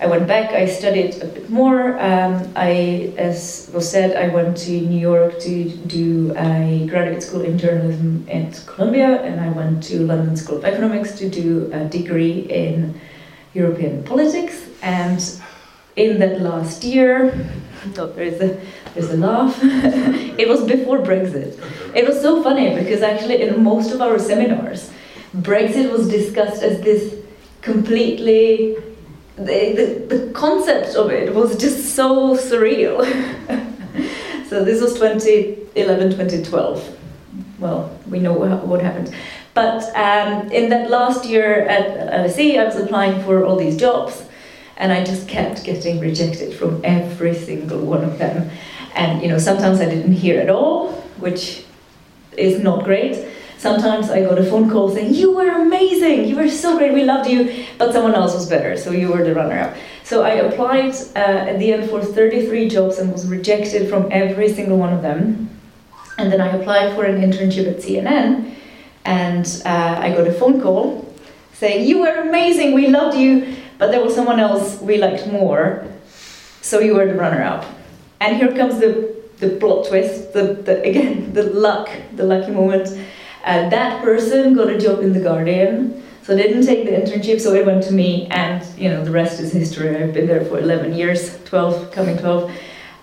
I 0.00 0.08
went 0.08 0.26
back, 0.26 0.50
I 0.50 0.66
studied 0.66 1.22
a 1.22 1.26
bit 1.26 1.48
more. 1.48 1.96
Um, 2.00 2.50
I, 2.56 3.14
as 3.16 3.70
was 3.72 3.88
said, 3.88 4.16
I 4.16 4.34
went 4.34 4.56
to 4.66 4.72
New 4.72 4.98
York 4.98 5.38
to 5.38 5.70
do 5.86 6.34
a 6.36 6.88
graduate 6.90 7.22
school 7.22 7.42
in 7.42 7.58
journalism 7.58 8.26
at 8.28 8.60
Columbia, 8.66 9.22
and 9.22 9.38
I 9.40 9.50
went 9.50 9.84
to 9.84 10.00
London 10.04 10.36
School 10.36 10.56
of 10.56 10.64
Economics 10.64 11.16
to 11.20 11.30
do 11.30 11.70
a 11.72 11.84
degree 11.84 12.40
in 12.50 13.00
European 13.54 14.02
politics. 14.02 14.66
And 14.82 15.39
in 16.00 16.18
that 16.18 16.40
last 16.40 16.84
year, 16.84 17.30
there's 17.94 18.40
a 18.40 18.60
there's 18.94 19.10
a 19.10 19.16
laugh. 19.16 19.58
it 19.62 20.48
was 20.48 20.64
before 20.64 20.98
Brexit. 20.98 21.58
It 21.94 22.06
was 22.06 22.20
so 22.20 22.42
funny 22.42 22.74
because 22.74 23.02
actually 23.02 23.42
in 23.42 23.62
most 23.62 23.92
of 23.92 24.00
our 24.00 24.18
seminars, 24.18 24.90
Brexit 25.36 25.90
was 25.92 26.08
discussed 26.08 26.62
as 26.62 26.80
this 26.80 27.14
completely 27.62 28.76
the, 29.36 30.04
the, 30.08 30.16
the 30.16 30.32
concept 30.32 30.96
of 30.96 31.10
it 31.10 31.34
was 31.34 31.56
just 31.56 31.94
so 31.94 32.36
surreal. 32.36 33.00
so 34.48 34.64
this 34.64 34.82
was 34.82 34.94
2011, 34.94 36.10
2012. 36.10 36.98
Well, 37.58 37.98
we 38.08 38.18
know 38.18 38.32
what 38.32 38.82
happened. 38.82 39.14
But 39.54 39.84
um, 39.96 40.50
in 40.50 40.70
that 40.70 40.90
last 40.90 41.24
year 41.24 41.62
at 41.62 42.12
LSE, 42.12 42.58
I 42.58 42.64
was 42.64 42.76
applying 42.76 43.22
for 43.24 43.44
all 43.44 43.56
these 43.56 43.76
jobs, 43.76 44.24
and 44.80 44.92
I 44.92 45.04
just 45.04 45.28
kept 45.28 45.62
getting 45.62 46.00
rejected 46.00 46.54
from 46.54 46.80
every 46.82 47.34
single 47.34 47.80
one 47.80 48.02
of 48.02 48.18
them. 48.18 48.50
And 48.94 49.22
you 49.22 49.28
know, 49.28 49.38
sometimes 49.38 49.78
I 49.78 49.84
didn't 49.84 50.12
hear 50.12 50.40
at 50.40 50.48
all, 50.48 50.92
which 51.18 51.64
is 52.36 52.60
not 52.62 52.84
great. 52.84 53.28
Sometimes 53.58 54.08
I 54.08 54.22
got 54.24 54.38
a 54.38 54.44
phone 54.44 54.70
call 54.70 54.88
saying, 54.88 55.14
You 55.14 55.36
were 55.36 55.50
amazing, 55.50 56.24
you 56.24 56.34
were 56.34 56.48
so 56.48 56.78
great, 56.78 56.94
we 56.94 57.04
loved 57.04 57.28
you, 57.28 57.66
but 57.76 57.92
someone 57.92 58.14
else 58.14 58.32
was 58.32 58.48
better, 58.48 58.74
so 58.74 58.90
you 58.90 59.12
were 59.12 59.22
the 59.22 59.34
runner 59.34 59.58
up. 59.58 59.76
So 60.02 60.22
I 60.22 60.30
applied 60.30 60.94
uh, 61.14 61.50
at 61.50 61.58
the 61.58 61.74
end 61.74 61.90
for 61.90 62.02
33 62.02 62.70
jobs 62.70 62.98
and 62.98 63.12
was 63.12 63.26
rejected 63.28 63.90
from 63.90 64.08
every 64.10 64.50
single 64.50 64.78
one 64.78 64.94
of 64.94 65.02
them. 65.02 65.50
And 66.16 66.32
then 66.32 66.40
I 66.40 66.48
applied 66.56 66.94
for 66.94 67.04
an 67.04 67.20
internship 67.20 67.68
at 67.68 67.82
CNN, 67.82 68.54
and 69.04 69.62
uh, 69.66 69.96
I 70.00 70.14
got 70.16 70.26
a 70.26 70.32
phone 70.32 70.62
call 70.62 71.14
saying, 71.52 71.86
You 71.86 72.00
were 72.00 72.16
amazing, 72.22 72.72
we 72.72 72.86
loved 72.86 73.18
you, 73.18 73.56
but 73.80 73.90
there 73.90 74.04
was 74.04 74.14
someone 74.14 74.38
else 74.38 74.78
we 74.82 74.98
liked 74.98 75.26
more, 75.26 75.84
so 76.60 76.78
you 76.80 76.94
were 76.94 77.06
the 77.06 77.14
runner 77.14 77.42
up. 77.42 77.64
And 78.20 78.36
here 78.36 78.54
comes 78.54 78.78
the, 78.78 79.16
the 79.38 79.56
plot 79.56 79.88
twist, 79.88 80.34
the, 80.34 80.52
the, 80.52 80.82
again, 80.82 81.32
the 81.38 81.44
luck, 81.44 81.88
the 82.14 82.24
lucky 82.24 82.52
moment. 82.52 82.88
Uh, 83.42 83.70
that 83.70 84.02
person 84.04 84.54
got 84.54 84.68
a 84.68 84.78
job 84.78 85.00
in 85.00 85.14
The 85.14 85.20
Guardian, 85.20 86.02
so 86.22 86.36
they 86.36 86.42
didn't 86.42 86.66
take 86.66 86.84
the 86.84 86.92
internship, 86.92 87.40
so 87.40 87.54
it 87.54 87.64
went 87.64 87.82
to 87.84 87.92
me, 87.92 88.26
and 88.30 88.62
you 88.78 88.90
know 88.90 89.02
the 89.02 89.10
rest 89.10 89.40
is 89.40 89.50
history. 89.50 89.96
I've 89.96 90.12
been 90.12 90.26
there 90.26 90.44
for 90.44 90.58
11 90.58 90.92
years, 90.92 91.42
12, 91.44 91.90
coming 91.90 92.18
12. 92.18 92.52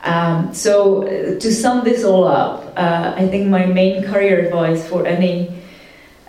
Um, 0.04 0.54
so 0.54 1.08
uh, 1.08 1.40
to 1.40 1.52
sum 1.52 1.84
this 1.84 2.04
all 2.04 2.26
up, 2.26 2.72
uh, 2.78 3.16
I 3.18 3.28
think 3.28 3.48
my 3.48 3.66
main 3.66 4.04
career 4.04 4.46
advice 4.46 4.88
for 4.88 5.08
any 5.08 5.52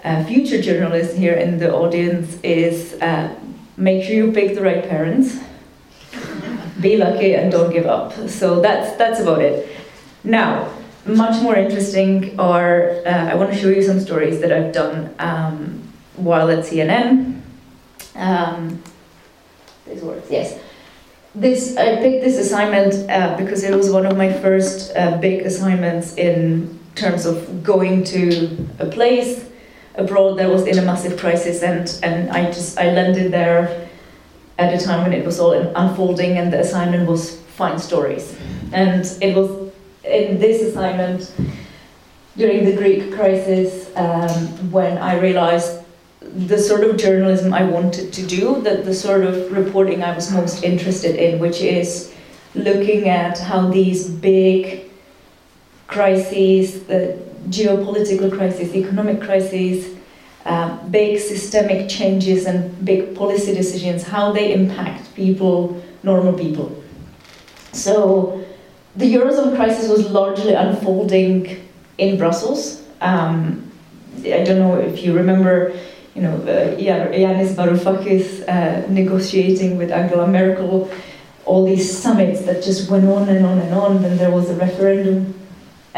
uh, 0.04 0.24
future 0.24 0.62
journalist 0.62 1.14
here 1.14 1.34
in 1.34 1.58
the 1.58 1.70
audience 1.74 2.38
is 2.42 2.94
uh, 3.02 3.34
make 3.78 4.04
sure 4.04 4.14
you 4.14 4.32
pick 4.32 4.54
the 4.54 4.60
right 4.62 4.86
parents, 4.86 5.38
be 6.80 6.96
lucky, 6.96 7.34
and 7.34 7.50
don't 7.50 7.72
give 7.72 7.86
up. 7.86 8.12
So 8.28 8.60
that's 8.60 8.96
that's 8.98 9.20
about 9.20 9.40
it. 9.40 9.68
Now, 10.24 10.70
much 11.06 11.40
more 11.42 11.56
interesting 11.56 12.38
are 12.38 12.90
uh, 13.06 13.30
I 13.30 13.34
want 13.34 13.52
to 13.52 13.58
show 13.58 13.68
you 13.68 13.82
some 13.82 14.00
stories 14.00 14.40
that 14.40 14.52
I've 14.52 14.72
done 14.72 15.14
um, 15.18 15.82
while 16.16 16.50
at 16.50 16.64
CNN. 16.64 17.40
Um, 18.14 18.82
these 19.86 20.02
words, 20.02 20.28
yes. 20.30 20.58
This 21.34 21.76
I 21.76 21.96
picked 21.96 22.24
this 22.24 22.36
assignment 22.36 23.08
uh, 23.08 23.36
because 23.36 23.62
it 23.62 23.74
was 23.74 23.90
one 23.90 24.06
of 24.06 24.16
my 24.16 24.32
first 24.32 24.94
uh, 24.96 25.16
big 25.18 25.46
assignments 25.46 26.16
in 26.16 26.78
terms 26.96 27.26
of 27.26 27.62
going 27.62 28.02
to 28.02 28.66
a 28.80 28.86
place 28.86 29.47
abroad 29.98 30.38
that 30.38 30.48
was 30.48 30.66
in 30.66 30.78
a 30.78 30.82
massive 30.82 31.18
crisis, 31.18 31.62
and 31.62 31.98
and 32.02 32.30
I 32.30 32.46
just 32.46 32.78
I 32.78 32.92
landed 32.92 33.32
there 33.32 33.88
at 34.58 34.72
a 34.72 34.84
time 34.84 35.02
when 35.02 35.12
it 35.12 35.24
was 35.24 35.38
all 35.38 35.52
unfolding, 35.52 36.38
and 36.38 36.52
the 36.52 36.60
assignment 36.60 37.08
was 37.08 37.36
find 37.56 37.80
stories, 37.80 38.36
and 38.72 39.04
it 39.20 39.36
was 39.36 39.50
in 40.04 40.38
this 40.38 40.62
assignment 40.62 41.32
during 42.36 42.64
the 42.64 42.76
Greek 42.76 43.12
crisis 43.12 43.90
um, 43.96 44.70
when 44.70 44.96
I 44.96 45.18
realized 45.18 45.82
the 46.20 46.58
sort 46.58 46.84
of 46.84 46.96
journalism 46.96 47.52
I 47.52 47.64
wanted 47.64 48.12
to 48.12 48.26
do, 48.26 48.60
the, 48.62 48.76
the 48.76 48.94
sort 48.94 49.24
of 49.24 49.50
reporting 49.50 50.02
I 50.02 50.14
was 50.14 50.32
most 50.32 50.62
interested 50.62 51.16
in, 51.16 51.40
which 51.40 51.60
is 51.60 52.14
looking 52.54 53.08
at 53.08 53.38
how 53.38 53.68
these 53.68 54.08
big 54.08 54.90
crises, 55.86 56.84
the 56.84 57.18
geopolitical 57.50 58.30
crises, 58.36 58.74
economic 58.74 59.20
crises, 59.20 59.96
uh, 60.44 60.76
big 60.86 61.18
systemic 61.20 61.88
changes 61.88 62.46
and 62.46 62.84
big 62.84 63.14
policy 63.14 63.54
decisions, 63.54 64.02
how 64.02 64.32
they 64.32 64.52
impact 64.52 65.14
people, 65.14 65.82
normal 66.02 66.32
people. 66.32 66.82
So 67.72 68.44
the 68.96 69.14
Eurozone 69.14 69.56
crisis 69.56 69.88
was 69.88 70.10
largely 70.10 70.54
unfolding 70.54 71.68
in 71.98 72.16
Brussels. 72.16 72.82
Um, 73.00 73.70
I 74.24 74.42
don't 74.42 74.58
know 74.58 74.78
if 74.78 75.04
you 75.04 75.12
remember, 75.12 75.78
you 76.14 76.22
know, 76.22 76.34
uh, 76.36 76.76
Yanis 76.76 77.54
Varoufakis 77.54 78.48
uh, 78.48 78.88
negotiating 78.88 79.76
with 79.76 79.92
Angela 79.92 80.26
Merkel, 80.26 80.90
all 81.44 81.64
these 81.64 81.96
summits 81.96 82.42
that 82.42 82.62
just 82.62 82.90
went 82.90 83.06
on 83.06 83.28
and 83.28 83.44
on 83.44 83.58
and 83.58 83.74
on. 83.74 84.02
Then 84.02 84.16
there 84.16 84.30
was 84.30 84.50
a 84.50 84.54
referendum, 84.54 85.34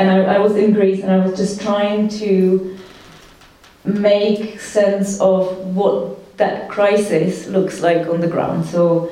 and 0.00 0.08
I, 0.08 0.36
I 0.36 0.38
was 0.38 0.56
in 0.56 0.72
Greece, 0.72 1.02
and 1.02 1.12
I 1.12 1.18
was 1.18 1.36
just 1.36 1.60
trying 1.60 2.08
to 2.20 2.78
make 3.84 4.58
sense 4.58 5.20
of 5.20 5.58
what 5.76 6.36
that 6.38 6.70
crisis 6.70 7.46
looks 7.46 7.82
like 7.82 8.06
on 8.06 8.20
the 8.20 8.26
ground. 8.26 8.64
So 8.64 9.10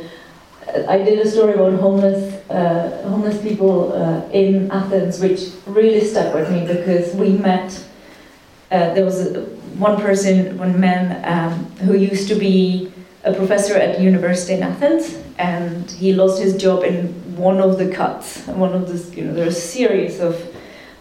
I 0.88 0.96
did 0.96 1.18
a 1.18 1.30
story 1.30 1.52
about 1.54 1.74
homeless 1.78 2.34
uh, 2.50 3.06
homeless 3.06 3.40
people 3.42 3.92
uh, 3.92 4.26
in 4.30 4.70
Athens, 4.70 5.20
which 5.20 5.40
really 5.66 6.00
stuck 6.00 6.34
with 6.34 6.50
me 6.50 6.66
because 6.66 7.14
we 7.14 7.30
met. 7.32 7.70
Uh, 8.70 8.94
there 8.94 9.04
was 9.04 9.26
a, 9.26 9.40
one 9.78 10.00
person, 10.00 10.56
one 10.58 10.78
man, 10.80 11.04
um, 11.24 11.64
who 11.86 11.96
used 11.96 12.28
to 12.28 12.34
be 12.34 12.90
a 13.24 13.32
professor 13.32 13.74
at 13.74 14.00
university 14.00 14.54
in 14.54 14.62
Athens, 14.62 15.18
and 15.38 15.90
he 15.90 16.14
lost 16.14 16.42
his 16.42 16.56
job 16.56 16.82
in 16.82 17.08
one 17.36 17.60
of 17.60 17.78
the 17.78 17.88
cuts. 17.90 18.46
One 18.46 18.72
of 18.72 18.88
the, 18.88 19.16
you 19.16 19.24
know, 19.24 19.34
there 19.34 19.46
are 19.46 19.50
series 19.50 20.20
of 20.20 20.34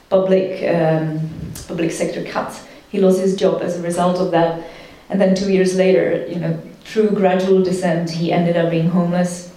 public 0.09 0.63
um, 0.69 1.29
public 1.67 1.91
sector 1.91 2.23
cuts. 2.23 2.65
He 2.89 2.99
lost 2.99 3.19
his 3.19 3.35
job 3.35 3.61
as 3.61 3.77
a 3.77 3.81
result 3.81 4.17
of 4.17 4.31
that, 4.31 4.63
and 5.09 5.19
then 5.19 5.35
two 5.35 5.51
years 5.51 5.75
later, 5.75 6.25
you 6.27 6.39
know, 6.39 6.59
through 6.81 7.11
gradual 7.11 7.63
descent, 7.63 8.09
he 8.09 8.31
ended 8.31 8.55
up 8.55 8.71
being 8.71 8.89
homeless 8.89 9.53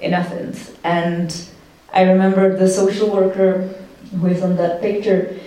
in 0.00 0.12
Athens. 0.12 0.72
And 0.82 1.34
I 1.92 2.02
remember 2.02 2.56
the 2.56 2.68
social 2.68 3.10
worker 3.10 3.72
who 4.20 4.26
is 4.26 4.42
on 4.42 4.56
that 4.56 4.80
picture 4.80 5.38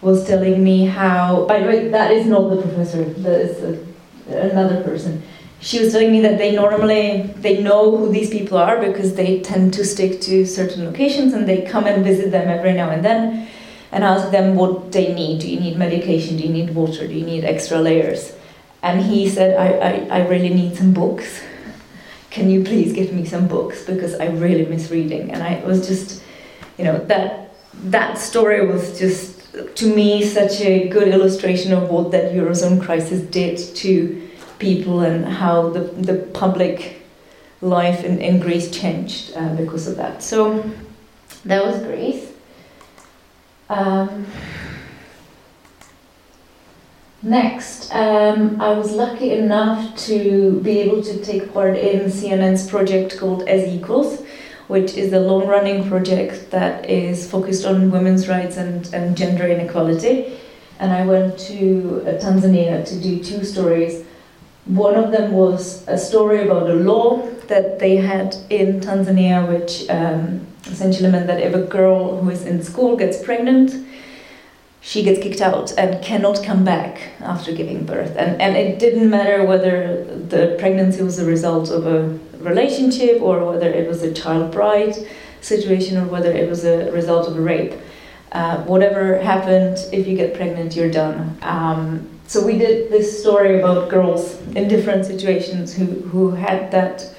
was 0.00 0.26
telling 0.26 0.62
me 0.62 0.86
how, 0.86 1.46
by 1.46 1.60
the 1.60 1.66
way, 1.66 1.88
that 1.88 2.10
is 2.10 2.26
not 2.26 2.50
the 2.50 2.60
professor, 2.60 3.04
that 3.04 3.40
is 3.40 3.62
a, 3.62 4.50
another 4.50 4.82
person. 4.82 5.22
She 5.60 5.78
was 5.78 5.92
telling 5.92 6.10
me 6.10 6.20
that 6.22 6.38
they 6.38 6.56
normally 6.56 7.32
they 7.36 7.62
know 7.62 7.96
who 7.96 8.10
these 8.10 8.30
people 8.30 8.58
are 8.58 8.84
because 8.84 9.14
they 9.14 9.40
tend 9.40 9.72
to 9.74 9.84
stick 9.84 10.20
to 10.22 10.44
certain 10.44 10.84
locations 10.84 11.32
and 11.32 11.48
they 11.48 11.62
come 11.62 11.84
and 11.86 12.02
visit 12.02 12.32
them 12.32 12.48
every 12.48 12.72
now 12.72 12.90
and 12.90 13.04
then 13.04 13.48
and 13.92 14.02
ask 14.02 14.30
them 14.30 14.56
what 14.56 14.90
they 14.90 15.14
need. 15.14 15.40
Do 15.40 15.48
you 15.48 15.60
need 15.60 15.78
medication? 15.78 16.36
Do 16.36 16.42
you 16.42 16.52
need 16.52 16.74
water? 16.74 17.06
Do 17.06 17.12
you 17.14 17.24
need 17.24 17.44
extra 17.44 17.78
layers? 17.78 18.34
And 18.82 19.00
he 19.00 19.28
said, 19.28 19.56
I, 19.56 20.16
I, 20.16 20.18
I 20.18 20.28
really 20.28 20.48
need 20.48 20.76
some 20.76 20.92
books 20.92 21.42
can 22.32 22.48
you 22.48 22.64
please 22.64 22.94
give 22.94 23.12
me 23.12 23.26
some 23.26 23.46
books 23.46 23.84
because 23.84 24.14
I 24.14 24.26
really 24.28 24.64
miss 24.64 24.90
reading. 24.90 25.30
And 25.30 25.42
I 25.42 25.62
was 25.66 25.86
just, 25.86 26.22
you 26.78 26.84
know, 26.84 26.98
that 27.04 27.54
that 27.84 28.16
story 28.16 28.66
was 28.66 28.98
just 28.98 29.76
to 29.76 29.94
me 29.94 30.24
such 30.24 30.62
a 30.62 30.88
good 30.88 31.08
illustration 31.08 31.74
of 31.74 31.90
what 31.90 32.10
that 32.12 32.32
eurozone 32.32 32.82
crisis 32.82 33.20
did 33.20 33.58
to 33.76 34.28
people 34.58 35.00
and 35.00 35.26
how 35.26 35.68
the 35.68 35.80
the 35.80 36.16
public 36.32 37.02
life 37.60 38.02
in, 38.02 38.18
in 38.18 38.40
Greece 38.40 38.70
changed 38.70 39.36
uh, 39.36 39.54
because 39.54 39.86
of 39.86 39.96
that. 39.96 40.22
So 40.22 40.64
that 41.44 41.64
was 41.66 41.78
Greece. 41.82 42.31
Um, 43.72 44.26
Next, 47.24 47.94
um, 47.94 48.60
I 48.60 48.70
was 48.70 48.90
lucky 48.90 49.30
enough 49.30 49.96
to 50.06 50.60
be 50.60 50.80
able 50.80 51.04
to 51.04 51.24
take 51.24 51.54
part 51.54 51.76
in 51.76 52.10
CNN's 52.10 52.68
project 52.68 53.16
called 53.16 53.48
As 53.48 53.68
Equals, 53.68 54.24
which 54.66 54.94
is 54.94 55.12
a 55.12 55.20
long 55.20 55.46
running 55.46 55.88
project 55.88 56.50
that 56.50 56.90
is 56.90 57.30
focused 57.30 57.64
on 57.64 57.92
women's 57.92 58.28
rights 58.28 58.56
and, 58.56 58.92
and 58.92 59.16
gender 59.16 59.46
inequality. 59.46 60.36
And 60.80 60.92
I 60.92 61.06
went 61.06 61.38
to 61.46 62.02
uh, 62.04 62.18
Tanzania 62.20 62.84
to 62.84 63.00
do 63.00 63.22
two 63.22 63.44
stories 63.44 64.04
One 64.64 64.94
of 64.94 65.10
them 65.10 65.32
was 65.32 65.86
a 65.88 65.98
story 65.98 66.42
about 66.42 66.70
a 66.70 66.74
law 66.74 67.26
that 67.48 67.78
they 67.78 67.96
had 67.96 68.36
in 68.50 68.80
Tanzania, 68.80 69.46
which 69.48 69.88
um, 69.90 70.46
essentially 70.66 71.10
meant 71.10 71.26
that 71.26 71.40
if 71.40 71.54
a 71.54 71.62
girl 71.62 72.18
who 72.20 72.30
is 72.30 72.44
in 72.44 72.62
school 72.62 72.96
gets 72.96 73.22
pregnant, 73.22 73.86
she 74.80 75.04
gets 75.04 75.20
kicked 75.20 75.40
out 75.40 75.72
and 75.78 76.02
cannot 76.02 76.42
come 76.42 76.64
back 76.64 77.12
after 77.20 77.52
giving 77.52 77.84
birth. 77.86 78.16
And, 78.16 78.40
and 78.42 78.56
it 78.56 78.80
didn't 78.80 79.08
matter 79.08 79.44
whether 79.44 80.04
the 80.04 80.56
pregnancy 80.58 81.02
was 81.02 81.18
a 81.20 81.24
result 81.24 81.70
of 81.70 81.86
a 81.86 82.18
relationship 82.38 83.22
or 83.22 83.44
whether 83.44 83.70
it 83.70 83.88
was 83.88 84.02
a 84.02 84.12
child 84.12 84.50
bride 84.50 84.96
situation 85.40 85.98
or 85.98 86.06
whether 86.06 86.32
it 86.32 86.48
was 86.48 86.64
a 86.64 86.90
result 86.90 87.28
of 87.28 87.36
a 87.36 87.40
rape. 87.40 87.74
Uh, 88.32 88.62
whatever 88.64 89.20
happened, 89.20 89.76
if 89.92 90.06
you 90.06 90.16
get 90.16 90.34
pregnant, 90.34 90.74
you're 90.74 90.90
done. 90.90 91.38
Um, 91.42 92.08
so 92.26 92.44
we 92.44 92.58
did 92.58 92.90
this 92.90 93.20
story 93.20 93.58
about 93.60 93.88
girls 93.88 94.40
in 94.56 94.66
different 94.66 95.04
situations 95.04 95.74
who, 95.74 95.84
who 95.84 96.30
had 96.30 96.70
that 96.70 97.14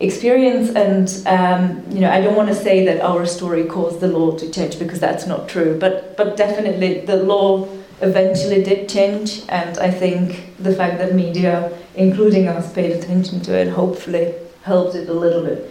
experience 0.00 0.70
and 0.70 1.26
um, 1.26 1.84
you 1.90 2.00
know 2.00 2.10
I 2.10 2.20
don't 2.20 2.36
want 2.36 2.48
to 2.48 2.54
say 2.54 2.84
that 2.86 3.00
our 3.00 3.26
story 3.26 3.64
caused 3.64 4.00
the 4.00 4.08
law 4.08 4.36
to 4.36 4.50
change 4.50 4.78
because 4.78 5.00
that's 5.00 5.26
not 5.26 5.48
true 5.48 5.78
but 5.78 6.16
but 6.16 6.36
definitely 6.36 7.00
the 7.00 7.16
law 7.16 7.68
eventually 8.00 8.62
did 8.62 8.88
change 8.88 9.42
and 9.48 9.76
I 9.78 9.90
think 9.90 10.54
the 10.58 10.72
fact 10.72 10.98
that 10.98 11.14
media 11.14 11.76
including 11.96 12.46
us 12.46 12.72
paid 12.72 12.92
attention 12.92 13.40
to 13.42 13.52
it 13.52 13.68
hopefully 13.68 14.34
helped 14.62 14.94
it 14.94 15.08
a 15.08 15.12
little 15.12 15.42
bit 15.42 15.68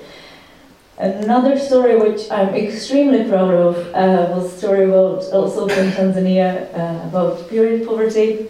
Another 0.99 1.59
story 1.59 1.95
which 1.95 2.29
I'm 2.31 2.55
extremely 2.55 3.29
proud 3.29 3.53
of 3.53 3.77
uh, 3.93 4.33
was 4.33 4.51
a 4.51 4.57
story 4.57 4.85
about 4.85 5.25
also 5.31 5.67
from 5.67 5.91
Tanzania 5.91 6.73
uh, 6.73 7.07
about 7.07 7.47
period 7.49 7.85
poverty. 7.87 8.47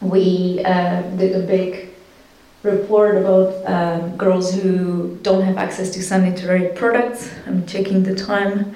We 0.00 0.60
uh, 0.64 1.02
did 1.16 1.36
a 1.36 1.46
big 1.46 1.93
report 2.64 3.16
about 3.16 3.54
um, 3.66 4.16
girls 4.16 4.54
who 4.54 5.18
don't 5.22 5.42
have 5.42 5.58
access 5.58 5.90
to 5.90 6.02
sanitary 6.02 6.68
products. 6.74 7.30
I'm 7.46 7.66
checking 7.66 8.02
the 8.02 8.14
time 8.14 8.74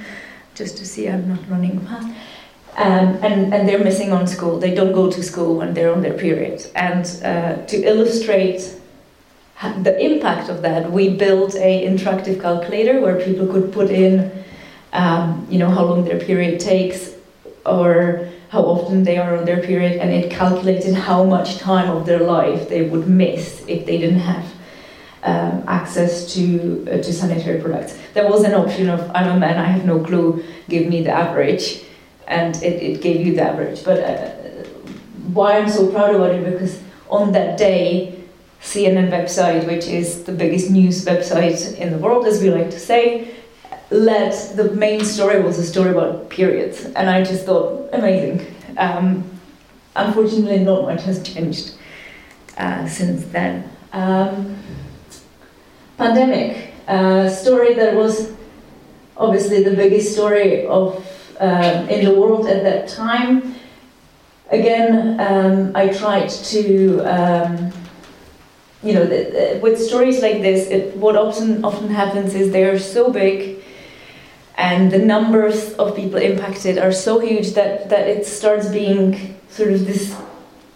just 0.54 0.76
to 0.78 0.86
see 0.86 1.08
I'm 1.08 1.28
not 1.28 1.40
running 1.48 1.84
past. 1.86 2.06
Um, 2.76 3.18
and, 3.24 3.52
and 3.52 3.68
they're 3.68 3.82
missing 3.82 4.12
on 4.12 4.26
school. 4.26 4.60
They 4.60 4.72
don't 4.74 4.92
go 4.92 5.10
to 5.10 5.22
school 5.22 5.56
when 5.56 5.74
they're 5.74 5.92
on 5.92 6.02
their 6.02 6.16
period. 6.16 6.64
And 6.76 7.04
uh, 7.24 7.66
to 7.66 7.76
illustrate 7.82 8.74
the 9.60 9.98
impact 10.00 10.48
of 10.48 10.62
that, 10.62 10.92
we 10.92 11.16
built 11.16 11.56
a 11.56 11.84
interactive 11.86 12.40
calculator 12.40 13.00
where 13.00 13.20
people 13.20 13.46
could 13.48 13.72
put 13.72 13.90
in, 13.90 14.44
um, 14.92 15.46
you 15.50 15.58
know, 15.58 15.70
how 15.70 15.84
long 15.84 16.04
their 16.04 16.20
period 16.20 16.60
takes, 16.60 17.14
or 17.66 18.28
how 18.50 18.62
often 18.62 19.02
they 19.02 19.18
are 19.18 19.36
on 19.36 19.44
their 19.44 19.62
period, 19.62 20.00
and 20.00 20.10
it 20.10 20.30
calculated 20.30 20.94
how 20.94 21.24
much 21.24 21.58
time 21.58 21.90
of 21.90 22.06
their 22.06 22.20
life 22.20 22.68
they 22.68 22.82
would 22.82 23.08
miss 23.08 23.62
if 23.68 23.84
they 23.84 23.98
didn't 23.98 24.20
have 24.20 24.44
um, 25.22 25.64
access 25.66 26.32
to 26.34 26.86
uh, 26.90 26.96
to 26.96 27.12
sanitary 27.12 27.60
products. 27.60 27.98
There 28.14 28.28
was 28.28 28.44
an 28.44 28.54
option 28.54 28.88
of 28.88 29.10
I'm 29.14 29.36
a 29.36 29.38
man, 29.38 29.58
I 29.58 29.64
have 29.64 29.84
no 29.84 30.00
clue, 30.02 30.44
give 30.68 30.86
me 30.86 31.02
the 31.02 31.10
average, 31.10 31.82
and 32.26 32.56
it, 32.62 32.82
it 32.82 33.02
gave 33.02 33.26
you 33.26 33.34
the 33.34 33.42
average. 33.42 33.84
But 33.84 33.98
uh, 33.98 34.30
why 35.32 35.58
I'm 35.58 35.68
so 35.68 35.90
proud 35.90 36.14
about 36.14 36.30
it 36.30 36.44
because 36.50 36.80
on 37.10 37.32
that 37.32 37.58
day 37.58 38.18
CNN 38.62 39.10
website, 39.10 39.66
which 39.66 39.86
is 39.86 40.24
the 40.24 40.32
biggest 40.32 40.70
news 40.70 41.04
website 41.04 41.76
in 41.78 41.92
the 41.92 41.98
world, 41.98 42.26
as 42.26 42.42
we 42.42 42.50
like 42.50 42.70
to 42.70 42.80
say, 42.80 43.34
led 43.90 44.32
the 44.56 44.72
main 44.72 45.04
story 45.04 45.40
was 45.40 45.58
a 45.58 45.64
story 45.64 45.90
about 45.90 46.28
periods, 46.28 46.84
and 46.84 47.08
I 47.08 47.22
just 47.24 47.46
thought 47.46 47.88
amazing. 47.92 48.46
Um, 48.76 49.24
unfortunately, 49.96 50.58
not 50.60 50.82
much 50.82 51.02
has 51.02 51.22
changed 51.22 51.74
uh, 52.56 52.86
since 52.86 53.24
then. 53.26 53.70
Um, 53.92 54.56
pandemic, 55.96 56.72
a 56.86 57.30
story 57.30 57.74
that 57.74 57.94
was 57.94 58.32
obviously 59.16 59.62
the 59.62 59.74
biggest 59.74 60.12
story 60.12 60.66
of 60.66 61.04
um, 61.40 61.88
in 61.88 62.04
the 62.04 62.18
world 62.18 62.46
at 62.46 62.62
that 62.62 62.88
time. 62.88 63.54
Again, 64.50 65.20
um, 65.20 65.72
I 65.74 65.88
tried 65.88 66.28
to 66.28 67.00
um, 67.00 67.72
you 68.82 68.92
know, 68.92 69.04
the, 69.04 69.24
the, 69.54 69.60
with 69.60 69.80
stories 69.80 70.22
like 70.22 70.40
this, 70.40 70.68
it, 70.68 70.96
what 70.96 71.16
often 71.16 71.64
often 71.64 71.88
happens 71.88 72.34
is 72.34 72.52
they 72.52 72.64
are 72.64 72.78
so 72.78 73.10
big, 73.10 73.57
and 74.58 74.90
the 74.90 74.98
numbers 74.98 75.72
of 75.74 75.94
people 75.94 76.18
impacted 76.18 76.78
are 76.78 76.90
so 76.92 77.20
huge 77.20 77.52
that 77.52 77.88
that 77.88 78.08
it 78.08 78.26
starts 78.26 78.68
being 78.68 79.36
sort 79.48 79.72
of 79.72 79.86
this 79.86 80.14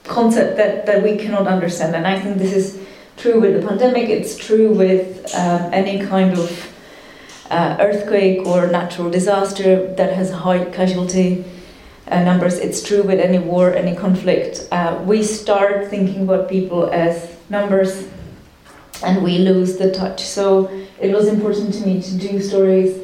concept 0.05 0.57
that 0.57 0.87
that 0.87 1.03
we 1.03 1.17
cannot 1.17 1.47
understand. 1.49 1.95
And 1.97 2.07
I 2.07 2.19
think 2.19 2.39
this 2.39 2.55
is 2.55 2.79
true 3.17 3.41
with 3.41 3.61
the 3.61 3.67
pandemic. 3.67 4.09
It's 4.09 4.37
true 4.37 4.73
with 4.73 5.35
um, 5.35 5.75
any 5.75 6.07
kind 6.07 6.39
of 6.39 6.51
uh, 7.51 7.77
earthquake 7.81 8.47
or 8.47 8.69
natural 8.69 9.11
disaster 9.11 9.93
that 9.97 10.13
has 10.15 10.31
high 10.31 10.65
casualty. 10.71 11.45
Uh, 12.09 12.23
numbers. 12.25 12.59
It's 12.59 12.83
true 12.83 13.03
with 13.05 13.21
any 13.21 13.39
war, 13.39 13.73
any 13.73 13.95
conflict. 13.97 14.69
Uh, 14.71 15.01
we 15.07 15.23
start 15.23 15.89
thinking 15.89 16.25
about 16.25 16.49
people 16.49 16.91
as 16.91 17.15
numbers 17.49 18.07
and 19.03 19.23
we 19.23 19.39
lose 19.39 19.79
the 19.79 19.93
touch. 19.93 20.21
So 20.21 20.69
it 21.01 21.15
was 21.15 21.29
important 21.29 21.73
to 21.75 21.87
me 21.87 22.03
to 22.03 22.19
do 22.19 22.43
stories 22.43 23.03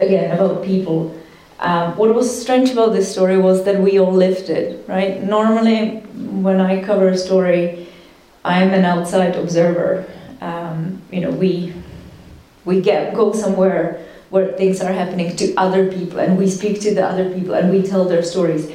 again 0.00 0.30
about 0.30 0.64
people. 0.64 1.14
Um, 1.58 1.96
what 1.96 2.14
was 2.14 2.28
strange 2.42 2.70
about 2.70 2.92
this 2.92 3.10
story 3.10 3.38
was 3.38 3.64
that 3.64 3.80
we 3.80 3.98
all 3.98 4.12
lived 4.12 4.50
it, 4.50 4.86
right? 4.88 5.22
Normally, 5.22 6.00
when 6.44 6.60
I 6.60 6.82
cover 6.82 7.08
a 7.08 7.16
story, 7.16 7.88
I'm 8.44 8.72
an 8.74 8.84
outside 8.84 9.36
observer. 9.36 10.06
Um, 10.40 11.02
you 11.10 11.20
know, 11.20 11.30
we 11.30 11.72
we 12.64 12.80
get 12.80 13.14
go 13.14 13.32
somewhere 13.32 14.04
where 14.28 14.52
things 14.52 14.82
are 14.82 14.92
happening 14.92 15.34
to 15.36 15.54
other 15.54 15.90
people, 15.90 16.18
and 16.18 16.36
we 16.36 16.48
speak 16.48 16.80
to 16.82 16.94
the 16.94 17.04
other 17.04 17.32
people, 17.32 17.54
and 17.54 17.70
we 17.70 17.82
tell 17.82 18.04
their 18.04 18.22
stories. 18.22 18.70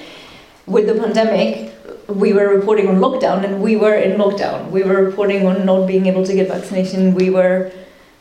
With 0.65 0.87
the 0.87 0.95
pandemic, 0.95 1.71
we 2.07 2.33
were 2.33 2.47
reporting 2.47 2.87
on 2.87 2.97
lockdown 2.97 3.43
and 3.43 3.61
we 3.61 3.75
were 3.75 3.95
in 3.95 4.17
lockdown. 4.17 4.69
We 4.69 4.83
were 4.83 5.03
reporting 5.03 5.45
on 5.45 5.65
not 5.65 5.87
being 5.87 6.05
able 6.05 6.25
to 6.25 6.33
get 6.33 6.47
vaccination. 6.47 7.13
We 7.13 7.29
were 7.29 7.71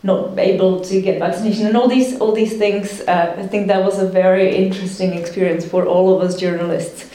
not 0.02 0.38
able 0.38 0.80
to 0.80 1.00
get 1.00 1.18
vaccination 1.18 1.66
and 1.66 1.76
all 1.76 1.88
these 1.88 2.18
all 2.20 2.32
these 2.32 2.56
things. 2.56 3.00
Uh, 3.02 3.34
I 3.38 3.46
think 3.46 3.66
that 3.66 3.84
was 3.84 3.98
a 3.98 4.08
very 4.08 4.56
interesting 4.56 5.12
experience 5.14 5.66
for 5.66 5.84
all 5.86 6.14
of 6.14 6.22
us 6.22 6.36
journalists 6.36 7.10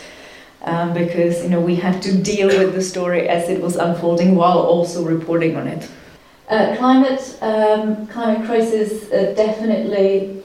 um, 0.61 0.93
because 0.93 1.43
you 1.43 1.49
know 1.49 1.61
we 1.61 1.75
had 1.75 2.01
to 2.03 2.15
deal 2.17 2.47
with 2.47 2.73
the 2.75 2.81
story 2.81 3.27
as 3.27 3.49
it 3.49 3.61
was 3.61 3.75
unfolding 3.75 4.35
while 4.35 4.59
also 4.59 5.03
reporting 5.03 5.55
on 5.55 5.67
it. 5.67 5.89
Uh, 6.49 6.75
climate 6.77 7.37
um, 7.41 8.05
climate 8.07 8.45
crisis 8.45 9.11
uh, 9.11 9.33
definitely 9.35 10.43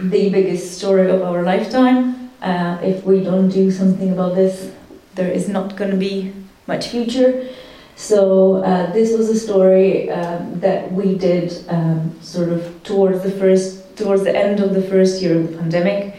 the 0.00 0.28
biggest 0.30 0.78
story 0.78 1.08
of 1.08 1.22
our 1.22 1.42
lifetime. 1.42 2.30
Uh, 2.42 2.78
if 2.82 3.04
we 3.04 3.22
don't 3.22 3.48
do 3.48 3.70
something 3.70 4.12
about 4.12 4.34
this, 4.34 4.72
there 5.14 5.30
is 5.30 5.48
not 5.48 5.76
going 5.76 5.90
to 5.90 5.96
be 5.96 6.32
much 6.66 6.88
future. 6.88 7.48
So 7.96 8.56
uh, 8.62 8.92
this 8.92 9.16
was 9.16 9.30
a 9.30 9.38
story 9.38 10.10
um, 10.10 10.60
that 10.60 10.92
we 10.92 11.16
did 11.16 11.64
um, 11.68 12.14
sort 12.20 12.50
of 12.50 12.82
towards 12.82 13.22
the 13.22 13.30
first, 13.30 13.96
towards 13.96 14.22
the 14.22 14.36
end 14.36 14.60
of 14.60 14.74
the 14.74 14.82
first 14.82 15.22
year 15.22 15.38
of 15.38 15.50
the 15.50 15.56
pandemic, 15.56 16.14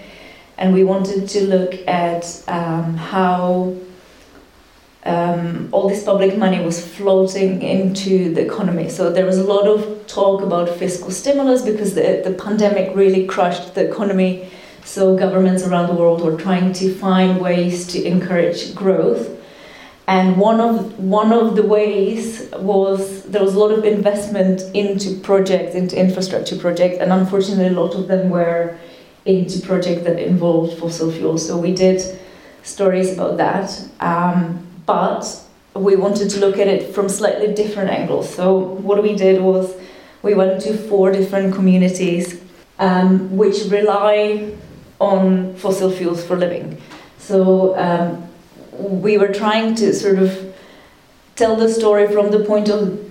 and 0.58 0.74
we 0.74 0.84
wanted 0.84 1.30
to 1.30 1.48
look 1.48 1.76
at 1.88 2.44
um, 2.48 2.96
how 2.96 3.76
um, 5.06 5.70
all 5.72 5.88
this 5.88 6.04
public 6.04 6.36
money 6.36 6.66
was 6.66 6.86
floating 6.86 7.62
into 7.62 8.34
the 8.34 8.44
economy. 8.44 8.90
So 8.90 9.12
there 9.12 9.26
was 9.26 9.38
a 9.38 9.44
lot 9.44 9.68
of 9.68 10.08
talk 10.08 10.42
about 10.42 10.70
fiscal 10.78 11.12
stimulus 11.12 11.62
because 11.62 11.94
the, 11.94 12.22
the 12.26 12.34
pandemic 12.34 12.96
really 12.96 13.28
crushed 13.28 13.76
the 13.76 13.88
economy 13.88 14.50
so 14.84 15.18
governments 15.18 15.64
around 15.64 15.88
the 15.88 15.94
world 15.94 16.22
were 16.22 16.38
trying 16.38 16.72
to 16.74 16.94
find 16.96 17.42
ways 17.42 17.86
to 17.88 18.04
encourage 18.04 18.74
growth. 18.74 19.37
And 20.08 20.38
one 20.38 20.62
of 20.62 20.98
one 20.98 21.34
of 21.34 21.56
the 21.58 21.64
ways 21.64 22.50
was 22.54 23.24
there 23.24 23.44
was 23.44 23.56
a 23.56 23.60
lot 23.60 23.72
of 23.72 23.84
investment 23.84 24.62
into 24.74 25.20
projects, 25.20 25.76
into 25.76 26.00
infrastructure 26.00 26.58
projects, 26.58 26.98
and 27.00 27.12
unfortunately 27.12 27.68
a 27.68 27.80
lot 27.82 27.94
of 27.94 28.08
them 28.08 28.30
were 28.30 28.78
into 29.26 29.60
projects 29.68 30.04
that 30.04 30.18
involved 30.18 30.80
fossil 30.80 31.12
fuels. 31.12 31.46
So 31.46 31.58
we 31.58 31.74
did 31.74 32.02
stories 32.64 33.14
about 33.14 33.36
that, 33.38 33.70
um, 34.00 34.66
but 34.86 35.26
we 35.74 35.98
wanted 35.98 36.30
to 36.30 36.40
look 36.40 36.58
at 36.58 36.68
it 36.68 36.96
from 36.96 37.10
slightly 37.10 37.54
different 37.54 37.90
angles. 37.90 38.34
So 38.34 38.58
what 38.58 39.04
we 39.04 39.14
did 39.14 39.42
was 39.42 39.76
we 40.24 40.34
went 40.34 40.62
to 40.62 40.78
four 40.78 41.12
different 41.12 41.54
communities 41.54 42.42
um, 42.80 43.36
which 43.36 43.66
rely 43.70 44.54
on 45.00 45.56
fossil 45.56 45.92
fuels 45.92 46.24
for 46.24 46.36
living. 46.38 46.82
So 47.18 47.78
um, 47.78 48.28
we 48.78 49.18
were 49.18 49.34
trying 49.34 49.76
to 49.76 49.94
sort 49.94 50.18
of 50.18 50.56
tell 51.36 51.56
the 51.56 51.70
story 51.70 52.08
from 52.08 52.32
the 52.32 52.44
point 52.44 52.70
of 52.70 53.04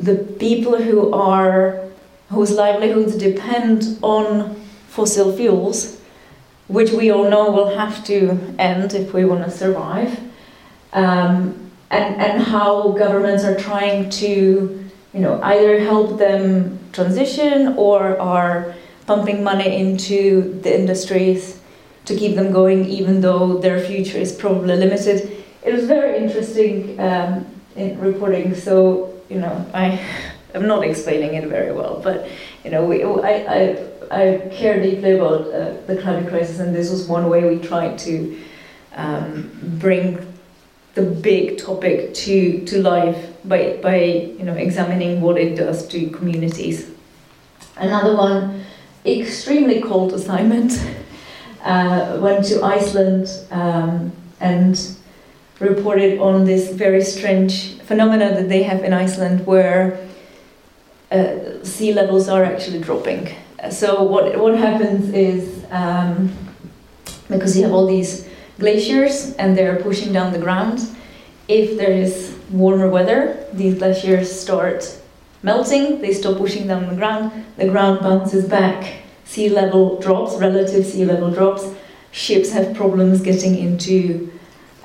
the 0.00 0.16
people 0.38 0.80
who 0.82 1.12
are 1.12 1.80
whose 2.28 2.52
livelihoods 2.52 3.16
depend 3.16 3.98
on 4.02 4.54
fossil 4.88 5.36
fuels, 5.36 6.00
which 6.68 6.92
we 6.92 7.10
all 7.10 7.28
know 7.28 7.50
will 7.50 7.76
have 7.76 8.04
to 8.04 8.38
end 8.58 8.94
if 8.94 9.12
we 9.12 9.24
want 9.24 9.44
to 9.44 9.50
survive. 9.50 10.18
Um, 10.92 11.70
and, 11.90 12.20
and 12.20 12.42
how 12.42 12.92
governments 12.92 13.42
are 13.44 13.56
trying 13.56 14.10
to, 14.10 14.88
you 15.12 15.20
know, 15.20 15.40
either 15.42 15.80
help 15.80 16.18
them 16.18 16.78
transition 16.92 17.74
or 17.76 18.18
are 18.20 18.74
pumping 19.06 19.42
money 19.42 19.76
into 19.76 20.60
the 20.62 20.72
industries 20.72 21.59
to 22.04 22.16
keep 22.16 22.36
them 22.36 22.52
going, 22.52 22.86
even 22.86 23.20
though 23.20 23.58
their 23.58 23.80
future 23.80 24.18
is 24.18 24.32
probably 24.32 24.76
limited. 24.76 25.44
It 25.64 25.72
was 25.74 25.84
very 25.84 26.18
interesting 26.18 26.98
um, 27.00 27.46
in 27.76 27.98
reporting. 27.98 28.54
So, 28.54 29.14
you 29.28 29.38
know, 29.38 29.66
I 29.74 30.00
am 30.54 30.66
not 30.66 30.84
explaining 30.84 31.34
it 31.34 31.48
very 31.48 31.72
well, 31.72 32.00
but 32.02 32.28
you 32.64 32.70
know, 32.70 32.84
we, 32.84 33.04
I, 33.04 33.30
I, 33.30 33.86
I 34.10 34.48
care 34.52 34.82
deeply 34.82 35.12
about 35.12 35.42
uh, 35.52 35.76
the 35.86 35.98
climate 36.00 36.28
crisis, 36.28 36.58
and 36.58 36.74
this 36.74 36.90
was 36.90 37.06
one 37.06 37.28
way 37.28 37.44
we 37.44 37.62
tried 37.62 37.98
to 38.00 38.40
um, 38.96 39.50
bring 39.78 40.26
the 40.94 41.02
big 41.02 41.58
topic 41.58 42.12
to, 42.14 42.64
to 42.66 42.82
life 42.82 43.30
by, 43.44 43.78
by 43.82 43.96
you 43.96 44.42
know, 44.42 44.54
examining 44.54 45.20
what 45.20 45.38
it 45.38 45.56
does 45.56 45.86
to 45.88 46.10
communities. 46.10 46.90
Another 47.76 48.16
one, 48.16 48.64
extremely 49.06 49.80
cold 49.80 50.12
assignment, 50.12 50.72
uh, 51.64 52.18
went 52.20 52.44
to 52.46 52.62
Iceland 52.62 53.28
um, 53.50 54.12
and 54.40 54.96
reported 55.58 56.18
on 56.18 56.44
this 56.44 56.72
very 56.72 57.02
strange 57.02 57.78
phenomena 57.80 58.30
that 58.34 58.48
they 58.48 58.62
have 58.62 58.82
in 58.82 58.92
Iceland 58.92 59.46
where 59.46 59.98
uh, 61.10 61.62
sea 61.62 61.92
levels 61.92 62.28
are 62.28 62.44
actually 62.44 62.80
dropping. 62.80 63.28
So 63.70 64.02
what, 64.02 64.38
what 64.38 64.56
happens 64.56 65.12
is, 65.12 65.64
um, 65.70 66.32
because 67.28 67.56
you 67.56 67.64
have 67.64 67.72
all 67.72 67.86
these 67.86 68.26
glaciers 68.58 69.34
and 69.34 69.56
they're 69.56 69.76
pushing 69.82 70.12
down 70.12 70.32
the 70.32 70.38
ground. 70.38 70.88
If 71.48 71.76
there 71.76 71.92
is 71.92 72.38
warmer 72.50 72.88
weather, 72.88 73.44
these 73.52 73.78
glaciers 73.78 74.30
start 74.30 74.98
melting, 75.42 76.00
they 76.00 76.12
stop 76.12 76.38
pushing 76.38 76.66
down 76.66 76.88
the 76.88 76.94
ground, 76.94 77.44
the 77.56 77.68
ground 77.68 78.00
bounces 78.00 78.46
back, 78.46 79.02
sea 79.30 79.48
level 79.48 80.00
drops, 80.00 80.34
relative 80.38 80.84
sea 80.84 81.04
level 81.04 81.30
drops, 81.30 81.64
ships 82.10 82.50
have 82.50 82.74
problems 82.74 83.20
getting 83.20 83.56
into 83.56 84.28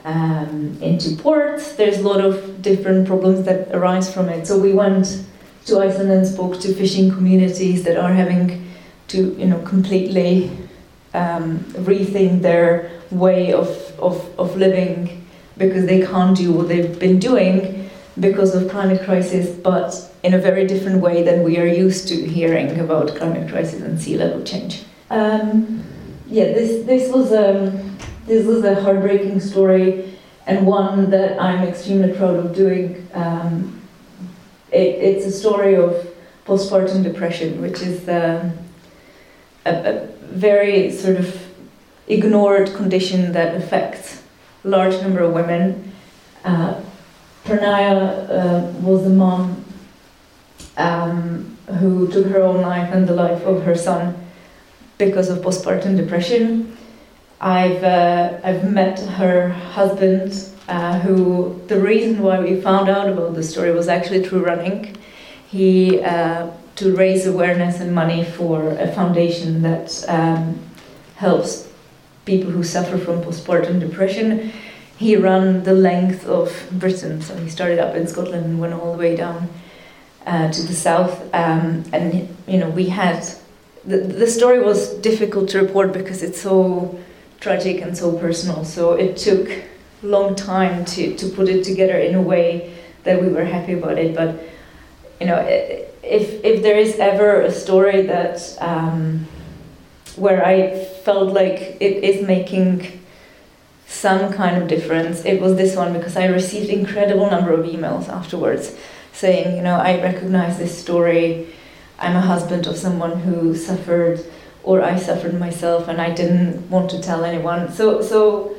um, 0.03 0.77
into 0.81 1.15
ports. 1.15 1.73
There's 1.73 1.97
a 1.97 2.08
lot 2.08 2.21
of 2.23 2.62
different 2.62 3.08
problems 3.08 3.43
that 3.45 3.73
arise 3.75 4.13
from 4.13 4.29
it. 4.29 4.45
So 4.45 4.60
we 4.60 4.71
went 4.71 5.25
to 5.65 5.79
Iceland 5.79 6.12
and 6.12 6.27
spoke 6.27 6.60
to 6.62 6.75
fishing 6.75 7.10
communities 7.10 7.84
that 7.86 7.97
are 7.97 8.13
having 8.13 8.69
to, 9.08 9.34
you 9.34 9.47
know, 9.47 9.60
completely 9.63 10.51
um, 11.15 11.58
rethink 11.89 12.43
their 12.43 12.91
way 13.10 13.51
of, 13.51 13.67
of, 13.99 14.15
of 14.39 14.55
living 14.58 15.25
because 15.58 15.88
they 15.88 16.05
can't 16.05 16.38
do 16.38 16.51
what 16.53 16.67
they've 16.67 16.99
been 16.99 17.17
doing 17.17 17.74
because 18.19 18.56
of 18.56 18.69
climate 18.69 19.04
crisis, 19.04 19.49
but 19.49 19.93
in 20.23 20.34
a 20.34 20.39
very 20.39 20.65
different 20.65 21.01
way 21.01 21.23
than 21.23 21.43
we 21.43 21.58
are 21.58 21.67
used 21.67 22.08
to 22.08 22.15
hearing 22.15 22.80
about 22.80 23.15
climate 23.15 23.49
crisis 23.49 23.82
and 23.82 24.01
sea 24.01 24.17
level 24.17 24.43
change. 24.43 24.84
Um, 25.10 25.84
yeah, 26.28 26.45
this 26.45 26.86
this 26.86 27.12
was 27.12 27.32
um, 27.32 27.97
this 28.25 28.45
was 28.45 28.63
a 28.63 28.82
heartbreaking 28.82 29.39
story, 29.39 30.17
and 30.47 30.65
one 30.65 31.10
that 31.12 31.39
I'm 31.41 31.67
extremely 31.67 32.13
proud 32.13 32.38
of 32.38 32.56
doing. 32.56 33.08
Um, 33.13 33.82
it, 34.71 34.95
it's 35.08 35.25
a 35.25 35.32
story 35.32 35.75
of 35.75 36.08
postpartum 36.45 37.04
depression, 37.04 37.62
which 37.62 37.82
is 37.82 38.08
um, 38.08 38.54
a, 39.65 39.73
a 39.73 40.08
very 40.32 40.91
sort 40.91 41.17
of 41.17 41.41
ignored 42.08 42.73
condition 42.73 43.32
that 43.34 43.56
affects 43.56 44.23
a 44.63 44.67
large 44.67 44.99
number 45.01 45.21
of 45.21 45.34
women. 45.34 45.91
Uh, 46.43 46.82
Pranaya 47.45 48.27
uh, 48.29 48.71
was 48.81 49.05
a 49.05 49.10
mom 49.10 49.63
um, 50.77 51.58
who 51.79 52.08
took 52.12 52.25
her 52.27 52.41
own 52.41 52.62
life 52.62 52.91
and 52.91 53.08
the 53.08 53.13
life 53.13 53.43
of 53.43 53.63
her 53.63 53.75
son 53.75 54.15
because 54.97 55.29
of 55.29 55.39
postpartum 55.39 55.95
depression. 55.95 56.75
I've, 57.39 57.84
uh, 57.84 58.39
I've 58.43 58.71
met 58.71 58.99
her 58.99 59.49
husband, 59.49 60.49
uh, 60.67 60.99
who 60.99 61.62
the 61.67 61.79
reason 61.79 62.23
why 62.23 62.39
we 62.39 62.60
found 62.60 62.89
out 62.89 63.10
about 63.10 63.36
the 63.36 63.43
story 63.43 63.71
was 63.71 63.88
actually 63.88 64.23
through 64.25 64.43
running. 64.43 64.97
He, 65.47 66.01
uh, 66.01 66.49
to 66.77 66.95
raise 66.95 67.27
awareness 67.27 67.79
and 67.79 67.93
money 67.93 68.23
for 68.23 68.71
a 68.71 68.91
foundation 68.91 69.62
that 69.62 70.03
um, 70.08 70.60
helps 71.15 71.69
people 72.25 72.49
who 72.49 72.63
suffer 72.63 72.97
from 72.97 73.21
postpartum 73.21 73.79
depression. 73.79 74.51
He 74.97 75.15
ran 75.15 75.63
the 75.63 75.73
length 75.73 76.25
of 76.25 76.67
Britain, 76.71 77.21
so 77.21 77.36
he 77.38 77.49
started 77.49 77.79
up 77.79 77.95
in 77.95 78.08
Scotland 78.08 78.45
and 78.45 78.60
went 78.60 78.73
all 78.73 78.93
the 78.93 78.97
way 78.97 79.15
down 79.15 79.49
uh, 80.25 80.51
to 80.51 80.62
the 80.62 80.73
south. 80.73 81.21
Um, 81.34 81.84
and 81.91 82.36
you 82.47 82.58
know, 82.58 82.69
we 82.69 82.89
had 82.89 83.27
the 83.86 83.97
the 83.97 84.27
story 84.27 84.60
was 84.60 84.89
difficult 84.95 85.49
to 85.49 85.62
report 85.62 85.93
because 85.93 86.23
it's 86.23 86.41
so 86.41 86.97
tragic 87.39 87.81
and 87.81 87.97
so 87.97 88.17
personal. 88.17 88.63
So 88.65 88.93
it 88.93 89.17
took 89.17 89.49
long 90.01 90.36
time 90.36 90.86
to 90.86 91.15
to 91.15 91.29
put 91.29 91.49
it 91.49 91.63
together 91.63 91.97
in 91.97 92.15
a 92.15 92.21
way 92.21 92.73
that 93.03 93.21
we 93.21 93.27
were 93.29 93.45
happy 93.45 93.73
about 93.73 93.97
it. 93.97 94.15
But 94.15 94.39
you 95.19 95.27
know, 95.27 95.39
if 96.03 96.43
if 96.43 96.63
there 96.63 96.77
is 96.77 96.99
ever 96.99 97.41
a 97.41 97.51
story 97.51 98.03
that 98.03 98.58
um, 98.62 99.27
where 100.15 100.45
I 100.45 100.86
felt 101.03 101.34
like 101.34 101.77
it 101.79 102.03
is 102.03 102.25
making 102.25 103.01
some 103.95 104.31
kind 104.34 104.62
of 104.62 104.67
difference. 104.67 105.23
It 105.25 105.41
was 105.41 105.55
this 105.55 105.75
one 105.75 105.93
because 105.93 106.17
I 106.17 106.25
received 106.25 106.69
incredible 106.69 107.29
number 107.31 107.53
of 107.53 107.65
emails 107.65 108.10
afterwards 108.10 108.75
saying, 109.13 109.55
you 109.55 109.63
know, 109.63 109.75
I 109.75 110.01
recognize 110.01 110.58
this 110.58 110.77
story. 110.77 111.47
I'm 111.97 112.15
a 112.15 112.21
husband 112.21 112.67
of 112.67 112.75
someone 112.75 113.19
who 113.19 113.55
suffered, 113.55 114.19
or 114.63 114.81
I 114.81 114.97
suffered 114.97 115.39
myself, 115.39 115.88
and 115.88 116.01
I 116.01 116.12
didn't 116.13 116.69
want 116.69 116.89
to 116.91 117.01
tell 117.01 117.23
anyone. 117.23 117.71
So, 117.71 118.01
so 118.01 118.55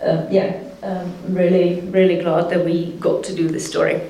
uh, 0.00 0.26
yeah, 0.30 0.62
um, 0.84 1.12
really, 1.28 1.80
really 1.80 2.20
glad 2.20 2.50
that 2.50 2.64
we 2.64 2.92
got 2.92 3.24
to 3.24 3.34
do 3.34 3.48
this 3.48 3.66
story. 3.66 4.00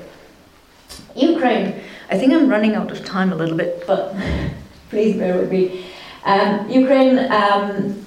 Ukraine. 1.17 1.81
I 2.11 2.19
think 2.19 2.33
I'm 2.33 2.49
running 2.49 2.75
out 2.75 2.91
of 2.91 3.05
time 3.05 3.33
a 3.33 3.37
little 3.37 3.57
bit, 3.57 3.85
but 3.87 4.15
please 4.91 5.17
bear 5.17 5.39
with 5.39 5.51
me. 5.51 5.87
Um, 6.25 6.69
Ukraine, 6.69 7.19
um, 7.33 8.05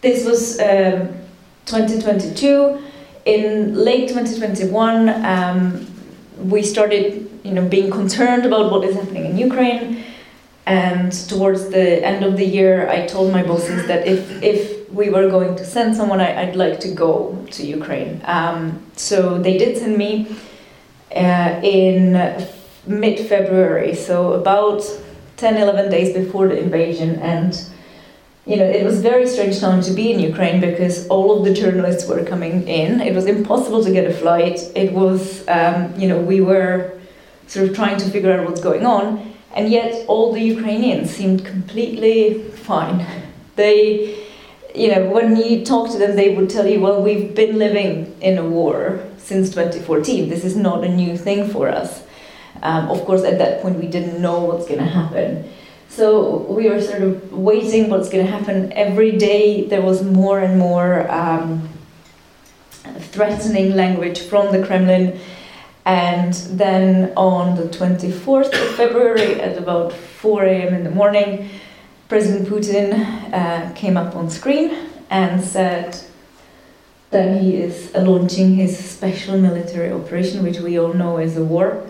this 0.00 0.26
was 0.26 0.58
um, 0.58 1.21
2022. 1.66 2.82
In 3.24 3.74
late 3.74 4.08
2021, 4.08 5.08
um, 5.24 5.86
we 6.38 6.62
started, 6.62 7.30
you 7.44 7.52
know, 7.52 7.66
being 7.68 7.90
concerned 7.90 8.44
about 8.46 8.70
what 8.72 8.84
is 8.84 8.96
happening 8.96 9.26
in 9.26 9.38
Ukraine. 9.38 10.04
And 10.66 11.12
towards 11.28 11.70
the 11.70 12.04
end 12.04 12.24
of 12.24 12.36
the 12.36 12.44
year, 12.44 12.88
I 12.88 13.06
told 13.06 13.32
my 13.32 13.42
bosses 13.42 13.86
that 13.86 14.06
if, 14.06 14.42
if 14.42 14.88
we 14.90 15.08
were 15.08 15.28
going 15.28 15.56
to 15.56 15.64
send 15.64 15.96
someone, 15.96 16.20
I, 16.20 16.44
would 16.44 16.56
like 16.56 16.78
to 16.80 16.92
go 16.92 17.44
to 17.52 17.66
Ukraine. 17.66 18.20
Um, 18.24 18.82
so 18.94 19.38
they 19.38 19.58
did 19.58 19.76
send 19.78 19.96
me 19.96 20.36
uh, 21.14 21.60
in 21.62 22.12
mid 22.86 23.18
February, 23.28 23.94
so 23.94 24.34
about 24.34 24.84
10, 25.36 25.56
11 25.56 25.90
days 25.90 26.14
before 26.14 26.48
the 26.48 26.58
invasion. 26.58 27.16
And, 27.16 27.60
you 28.44 28.56
know, 28.56 28.64
it 28.64 28.84
was 28.84 29.00
very 29.00 29.26
strange 29.28 29.60
time 29.60 29.80
to 29.82 29.92
be 29.92 30.12
in 30.12 30.18
Ukraine 30.18 30.60
because 30.60 31.06
all 31.06 31.38
of 31.38 31.44
the 31.44 31.54
journalists 31.54 32.08
were 32.08 32.24
coming 32.24 32.66
in. 32.66 33.00
It 33.00 33.14
was 33.14 33.26
impossible 33.26 33.84
to 33.84 33.92
get 33.92 34.04
a 34.04 34.12
flight. 34.12 34.58
It 34.74 34.92
was, 34.92 35.46
um, 35.46 35.94
you 35.98 36.08
know, 36.08 36.20
we 36.20 36.40
were 36.40 36.98
sort 37.46 37.68
of 37.68 37.76
trying 37.76 37.98
to 37.98 38.10
figure 38.10 38.32
out 38.32 38.44
what's 38.44 38.60
going 38.60 38.84
on. 38.84 39.32
And 39.54 39.68
yet 39.70 40.06
all 40.08 40.32
the 40.32 40.40
Ukrainians 40.40 41.10
seemed 41.10 41.44
completely 41.44 42.42
fine. 42.50 43.06
They, 43.54 44.16
you 44.74 44.88
know, 44.88 45.10
when 45.10 45.36
you 45.36 45.62
talk 45.62 45.90
to 45.90 45.98
them, 45.98 46.16
they 46.16 46.34
would 46.34 46.48
tell 46.48 46.66
you, 46.66 46.80
well, 46.80 47.02
we've 47.02 47.34
been 47.34 47.58
living 47.58 48.16
in 48.22 48.38
a 48.38 48.48
war 48.48 48.98
since 49.18 49.50
2014. 49.50 50.30
This 50.30 50.42
is 50.42 50.56
not 50.56 50.82
a 50.84 50.88
new 50.88 51.18
thing 51.18 51.50
for 51.50 51.68
us. 51.68 52.02
Um, 52.62 52.88
of 52.88 53.04
course, 53.04 53.24
at 53.24 53.36
that 53.36 53.60
point, 53.60 53.78
we 53.78 53.88
didn't 53.88 54.22
know 54.22 54.40
what's 54.44 54.66
going 54.66 54.78
to 54.78 54.86
happen. 54.86 55.52
So 55.94 56.38
we 56.48 56.70
were 56.70 56.80
sort 56.80 57.02
of 57.02 57.34
waiting 57.34 57.90
what's 57.90 58.08
going 58.08 58.24
to 58.24 58.32
happen. 58.32 58.72
Every 58.72 59.12
day, 59.18 59.66
there 59.66 59.82
was 59.82 60.02
more 60.02 60.40
and 60.40 60.58
more 60.58 61.06
um, 61.12 61.68
threatening 63.12 63.76
language 63.76 64.20
from 64.20 64.52
the 64.52 64.66
Kremlin. 64.66 65.20
And 65.84 66.32
then 66.32 67.12
on 67.14 67.56
the 67.56 67.64
24th 67.64 68.54
of 68.54 68.74
February, 68.74 69.38
at 69.38 69.58
about 69.58 69.92
4 69.92 70.44
a.m. 70.44 70.72
in 70.72 70.84
the 70.84 70.90
morning, 70.90 71.50
President 72.08 72.48
Putin 72.48 72.94
uh, 73.30 73.70
came 73.74 73.98
up 73.98 74.16
on 74.16 74.30
screen 74.30 74.74
and 75.10 75.44
said 75.44 75.98
that 77.10 77.38
he 77.38 77.56
is 77.56 77.94
launching 77.94 78.54
his 78.54 78.78
special 78.78 79.36
military 79.36 79.92
operation, 79.92 80.42
which 80.42 80.58
we 80.58 80.78
all 80.78 80.94
know 80.94 81.18
is 81.18 81.36
a 81.36 81.44
war. 81.44 81.86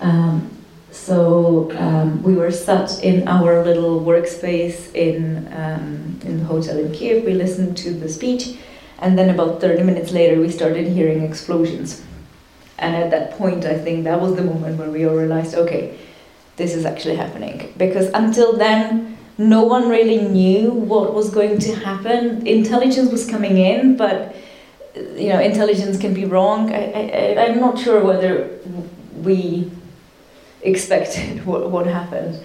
Um, 0.00 0.53
so 0.94 1.72
um, 1.76 2.22
we 2.22 2.34
were 2.34 2.52
sat 2.52 3.02
in 3.02 3.26
our 3.26 3.64
little 3.64 4.00
workspace 4.00 4.94
in, 4.94 5.52
um, 5.52 6.20
in 6.24 6.38
the 6.38 6.44
hotel 6.44 6.78
in 6.78 6.92
Kiev. 6.92 7.24
We 7.24 7.34
listened 7.34 7.76
to 7.78 7.92
the 7.92 8.08
speech, 8.08 8.56
and 9.00 9.18
then 9.18 9.28
about 9.28 9.60
30 9.60 9.82
minutes 9.82 10.12
later, 10.12 10.40
we 10.40 10.48
started 10.50 10.86
hearing 10.86 11.22
explosions. 11.22 12.04
And 12.78 12.94
at 12.94 13.10
that 13.10 13.32
point, 13.32 13.64
I 13.64 13.76
think 13.76 14.04
that 14.04 14.20
was 14.20 14.36
the 14.36 14.44
moment 14.44 14.78
where 14.78 14.88
we 14.88 15.04
all 15.04 15.16
realized, 15.16 15.56
okay, 15.56 15.98
this 16.56 16.74
is 16.74 16.84
actually 16.84 17.16
happening. 17.16 17.74
Because 17.76 18.06
until 18.14 18.56
then, 18.56 19.18
no 19.36 19.64
one 19.64 19.88
really 19.88 20.22
knew 20.22 20.70
what 20.70 21.12
was 21.12 21.28
going 21.28 21.58
to 21.58 21.74
happen. 21.74 22.46
Intelligence 22.46 23.10
was 23.10 23.28
coming 23.28 23.58
in, 23.58 23.96
but 23.96 24.36
you 24.94 25.30
know, 25.30 25.40
intelligence 25.40 25.98
can 25.98 26.14
be 26.14 26.24
wrong. 26.24 26.72
I, 26.72 27.34
I, 27.36 27.46
I'm 27.46 27.58
not 27.58 27.80
sure 27.80 28.04
whether 28.04 28.48
we 29.16 29.72
expected 30.64 31.44
what, 31.46 31.70
what 31.70 31.86
happened. 31.86 32.40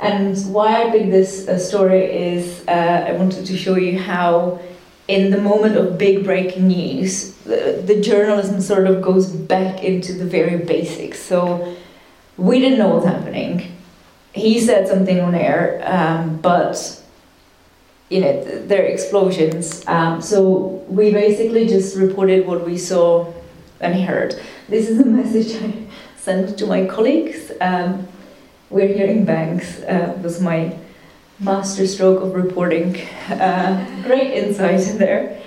And 0.00 0.36
why 0.52 0.82
I 0.82 0.90
picked 0.90 1.10
this 1.10 1.46
uh, 1.46 1.58
story 1.58 2.04
is 2.04 2.66
uh, 2.66 3.04
I 3.08 3.12
wanted 3.12 3.44
to 3.46 3.56
show 3.56 3.76
you 3.76 3.98
how, 3.98 4.58
in 5.08 5.30
the 5.30 5.40
moment 5.40 5.76
of 5.76 5.98
big 5.98 6.24
breaking 6.24 6.68
news, 6.68 7.34
the, 7.44 7.82
the 7.84 8.00
journalism 8.00 8.60
sort 8.62 8.86
of 8.86 9.02
goes 9.02 9.28
back 9.28 9.84
into 9.84 10.14
the 10.14 10.24
very 10.24 10.56
basics. 10.56 11.20
So 11.20 11.76
we 12.38 12.60
didn't 12.60 12.78
know 12.78 12.94
what's 12.94 13.06
happening. 13.06 13.76
He 14.32 14.58
said 14.60 14.88
something 14.88 15.20
on 15.20 15.34
air, 15.34 15.82
um, 15.84 16.38
but 16.38 16.96
you 18.08 18.20
know, 18.20 18.44
th- 18.44 18.68
there 18.68 18.82
are 18.82 18.86
explosions. 18.86 19.84
Um, 19.86 20.22
so 20.22 20.84
we 20.88 21.12
basically 21.12 21.66
just 21.66 21.96
reported 21.96 22.46
what 22.46 22.64
we 22.64 22.78
saw 22.78 23.32
and 23.80 23.94
heard. 23.94 24.40
This 24.68 24.88
is 24.88 25.00
a 25.00 25.04
message 25.18 25.54
I 25.62 25.89
sent 26.20 26.58
to 26.58 26.66
my 26.66 26.86
colleagues. 26.86 27.50
Um, 27.60 28.06
we're 28.68 28.88
hearing 28.88 29.24
banks. 29.24 29.80
Uh, 29.80 30.18
was 30.22 30.40
my 30.40 30.76
master 31.38 31.86
stroke 31.86 32.22
of 32.22 32.34
reporting. 32.34 32.96
Uh, 33.28 34.02
great 34.06 34.32
insight 34.32 34.86
in 34.88 34.98
there. 34.98 35.42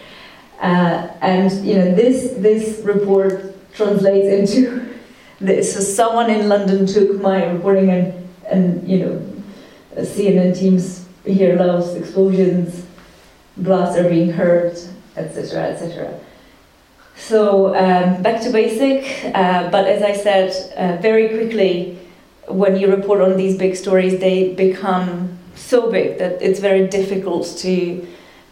Uh, 0.60 1.08
and 1.22 1.66
you 1.66 1.76
know, 1.76 1.94
this 1.94 2.34
this 2.38 2.80
report 2.84 3.56
translates 3.74 4.28
into 4.28 4.94
this. 5.40 5.74
So 5.74 5.80
someone 5.80 6.30
in 6.30 6.50
London 6.50 6.86
took 6.86 7.22
my 7.22 7.46
reporting 7.46 7.90
and 7.90 8.30
and 8.50 8.88
you 8.88 9.00
know, 9.00 9.34
CNN 9.98 10.58
teams 10.58 11.08
hear 11.26 11.56
loud 11.56 11.96
explosions, 11.96 12.86
blasts 13.58 13.98
are 13.98 14.10
being 14.10 14.32
heard, 14.32 14.78
etc., 15.16 15.70
etc. 15.70 16.20
So 17.15 17.76
um, 17.76 18.21
back 18.21 18.41
to 18.41 18.52
basic, 18.52 19.34
uh, 19.36 19.69
but 19.69 19.88
as 19.88 20.02
I 20.02 20.13
said, 20.13 20.52
uh, 20.76 21.02
very 21.02 21.30
quickly, 21.30 21.99
when 22.47 22.76
you 22.76 22.93
report 22.93 23.21
on 23.21 23.38
these 23.38 23.58
big 23.58 23.76
stories, 23.76 24.19
they 24.19 24.54
become 24.54 25.38
so 25.56 25.91
big 25.91 26.17
that 26.17 26.41
it's 26.41 26.60
very 26.60 26.88
difficult 26.88 27.45
to 27.60 28.08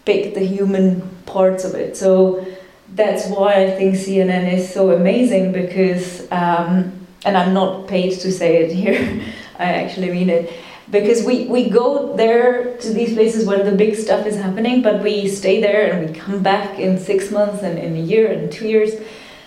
pick 0.06 0.34
the 0.34 0.46
human 0.46 1.02
parts 1.26 1.64
of 1.64 1.76
it. 1.76 1.98
So 1.98 2.46
that's 2.94 3.28
why 3.28 3.66
I 3.66 3.72
think 3.72 3.96
CNN 3.96 4.54
is 4.54 4.72
so 4.72 4.92
amazing 4.92 5.52
because, 5.52 6.22
um, 6.32 7.08
and 7.26 7.38
I'm 7.38 7.54
not 7.54 7.88
paid 7.88 8.20
to 8.20 8.32
say 8.32 8.64
it 8.64 8.72
here, 8.72 9.22
I 9.60 9.66
actually 9.66 10.12
mean 10.12 10.30
it 10.30 10.52
because 10.92 11.24
we, 11.24 11.46
we 11.46 11.70
go 11.70 12.16
there 12.18 12.78
to 12.78 12.94
these 12.94 13.14
places 13.14 13.48
where 13.48 13.64
the 13.64 13.72
big 13.72 13.96
stuff 13.96 14.26
is 14.26 14.36
happening, 14.36 14.82
but 14.82 15.02
we 15.02 15.28
stay 15.28 15.62
there 15.62 15.92
and 15.92 16.08
we 16.08 16.14
come 16.14 16.44
back 16.44 16.78
in 16.78 17.00
six 17.00 17.32
months 17.32 17.64
and 17.64 17.80
in 17.80 17.96
a 17.96 18.02
year 18.02 18.30
and 18.32 18.52
two 18.52 18.68
years. 18.68 18.96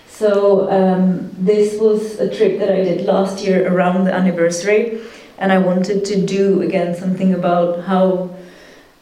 So 0.07 0.69
um, 0.71 1.29
this 1.37 1.79
was 1.79 2.19
a 2.19 2.33
trip 2.35 2.59
that 2.59 2.71
I 2.71 2.83
did 2.83 3.05
last 3.05 3.43
year 3.45 3.71
around 3.71 4.05
the 4.05 4.13
anniversary, 4.13 5.01
and 5.37 5.51
I 5.51 5.57
wanted 5.59 6.05
to 6.05 6.25
do 6.25 6.61
again 6.61 6.95
something 6.95 7.33
about 7.33 7.83
how 7.83 8.35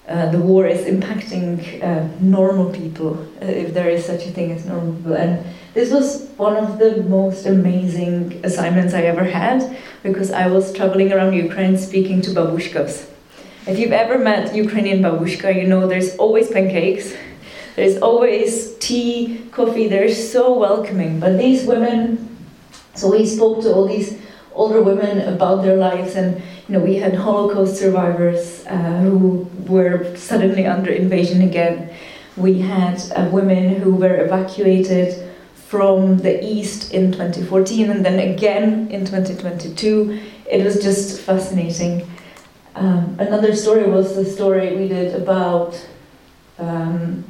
uh, 0.07 0.31
the 0.31 0.39
war 0.39 0.67
is 0.67 0.85
impacting 0.85 1.81
uh, 1.81 2.07
normal 2.19 2.71
people, 2.71 3.13
uh, 3.41 3.45
if 3.45 3.73
there 3.73 3.89
is 3.89 4.03
such 4.03 4.25
a 4.25 4.31
thing 4.31 4.51
as 4.51 4.65
normal 4.65 4.93
people. 4.95 5.13
And 5.13 5.45
this 5.73 5.91
was 5.91 6.29
one 6.37 6.55
of 6.55 6.77
the 6.77 7.03
most 7.03 7.45
amazing 7.45 8.41
assignments 8.43 8.93
I 8.93 9.01
ever 9.03 9.23
had 9.23 9.75
because 10.03 10.31
I 10.31 10.47
was 10.47 10.71
traveling 10.71 11.11
around 11.11 11.33
Ukraine 11.33 11.77
speaking 11.77 12.21
to 12.21 12.29
babushkas. 12.29 13.09
If 13.65 13.79
you've 13.79 13.91
ever 13.91 14.19
met 14.19 14.53
Ukrainian 14.53 15.01
babushka, 15.01 15.55
you 15.55 15.67
know 15.67 15.87
there's 15.87 16.15
always 16.17 16.51
pancakes, 16.51 17.15
there's 17.75 17.97
always 17.97 18.77
tea, 18.77 19.47
coffee, 19.51 19.87
they're 19.87 20.13
so 20.13 20.53
welcoming. 20.53 21.19
But 21.19 21.37
these 21.39 21.65
women, 21.65 22.37
so 22.93 23.09
we 23.09 23.25
spoke 23.25 23.63
to 23.63 23.73
all 23.73 23.87
these 23.87 24.19
older 24.53 24.81
women 24.83 25.21
about 25.21 25.63
their 25.63 25.77
lives 25.77 26.15
and 26.15 26.35
you 26.67 26.73
know 26.73 26.79
we 26.79 26.95
had 26.95 27.15
holocaust 27.15 27.77
survivors 27.77 28.63
uh, 28.67 28.99
who 29.01 29.49
were 29.65 30.15
suddenly 30.15 30.67
under 30.67 30.91
invasion 30.91 31.41
again 31.41 31.91
we 32.37 32.59
had 32.59 33.01
uh, 33.15 33.27
women 33.31 33.81
who 33.81 33.95
were 33.95 34.23
evacuated 34.23 35.32
from 35.73 36.19
the 36.19 36.35
east 36.45 36.93
in 36.93 37.11
2014 37.11 37.89
and 37.89 38.05
then 38.05 38.19
again 38.19 38.87
in 38.91 39.03
2022 39.03 40.19
it 40.45 40.63
was 40.63 40.75
just 40.83 41.19
fascinating 41.21 42.07
um, 42.75 43.15
another 43.17 43.55
story 43.55 43.85
was 43.89 44.15
the 44.15 44.23
story 44.23 44.75
we 44.75 44.87
did 44.87 45.15
about 45.15 45.73
um, 46.59 47.23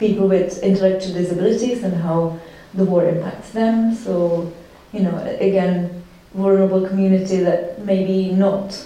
people 0.00 0.26
with 0.26 0.60
intellectual 0.64 1.14
disabilities 1.14 1.84
and 1.84 1.94
how 1.94 2.36
the 2.74 2.84
war 2.84 3.08
impacts 3.08 3.50
them 3.52 3.94
so 3.94 4.52
you 4.92 5.02
know 5.04 5.16
again 5.38 6.02
vulnerable 6.34 6.84
community 6.88 7.36
that 7.36 7.78
maybe 7.84 8.32
not 8.32 8.84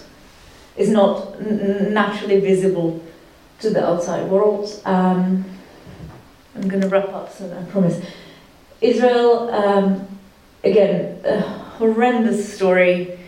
is 0.76 0.90
not 0.90 1.40
naturally 1.40 2.38
visible 2.40 3.02
to 3.60 3.70
the 3.70 3.82
outside 3.84 4.28
world. 4.30 4.80
Um, 4.84 5.44
I'm 6.54 6.68
going 6.68 6.82
to 6.82 6.88
wrap 6.88 7.10
up 7.10 7.32
soon, 7.32 7.52
I 7.52 7.62
promise. 7.64 8.00
Israel, 8.80 9.50
um, 9.50 10.08
again, 10.64 11.20
a 11.24 11.40
horrendous 11.40 12.52
story. 12.54 13.18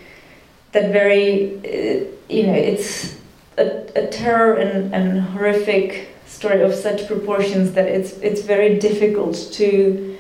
That 0.73 0.91
very, 0.91 1.59
uh, 1.59 2.05
you 2.31 2.47
know, 2.47 2.55
it's 2.55 3.19
a, 3.59 3.85
a 3.95 4.07
terror 4.07 4.55
and, 4.55 4.95
and 4.95 5.21
horrific 5.21 6.09
story 6.27 6.63
of 6.63 6.75
such 6.75 7.07
proportions 7.07 7.73
that 7.73 7.87
it's 7.87 8.13
it's 8.19 8.41
very 8.43 8.79
difficult 8.79 9.37
to 9.53 10.19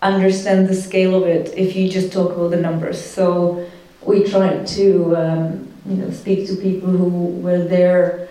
understand 0.00 0.68
the 0.68 0.74
scale 0.74 1.14
of 1.14 1.24
it 1.24 1.52
if 1.56 1.76
you 1.76 1.88
just 1.88 2.12
talk 2.12 2.30
about 2.32 2.50
the 2.50 2.56
numbers. 2.56 3.04
So 3.04 3.68
we 4.02 4.24
tried 4.24 4.66
to 4.78 5.16
um, 5.16 5.68
you 5.86 5.96
know 5.96 6.10
speak 6.10 6.46
to 6.48 6.56
people 6.56 6.90
who 6.90 7.26
were 7.42 7.64
there 7.64 8.29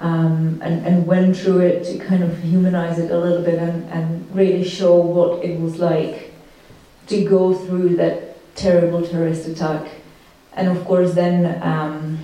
um, 0.00 0.60
and, 0.62 0.86
and 0.86 1.06
went 1.06 1.36
through 1.36 1.60
it 1.60 1.84
to 1.84 1.98
kind 2.04 2.22
of 2.22 2.38
humanize 2.42 2.98
it 2.98 3.10
a 3.10 3.18
little 3.18 3.42
bit 3.42 3.58
and, 3.58 3.88
and 3.90 4.34
really 4.34 4.64
show 4.64 4.96
what 4.96 5.44
it 5.44 5.58
was 5.58 5.78
like 5.78 6.34
to 7.06 7.24
go 7.24 7.54
through 7.54 7.96
that 7.96 8.54
terrible 8.54 9.06
terrorist 9.06 9.46
attack. 9.46 9.88
And 10.54 10.68
of 10.68 10.84
course, 10.84 11.14
then 11.14 11.62
um, 11.62 12.18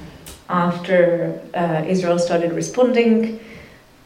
after 0.49 1.41
uh, 1.55 1.85
Israel 1.87 2.19
started 2.19 2.53
responding 2.53 3.41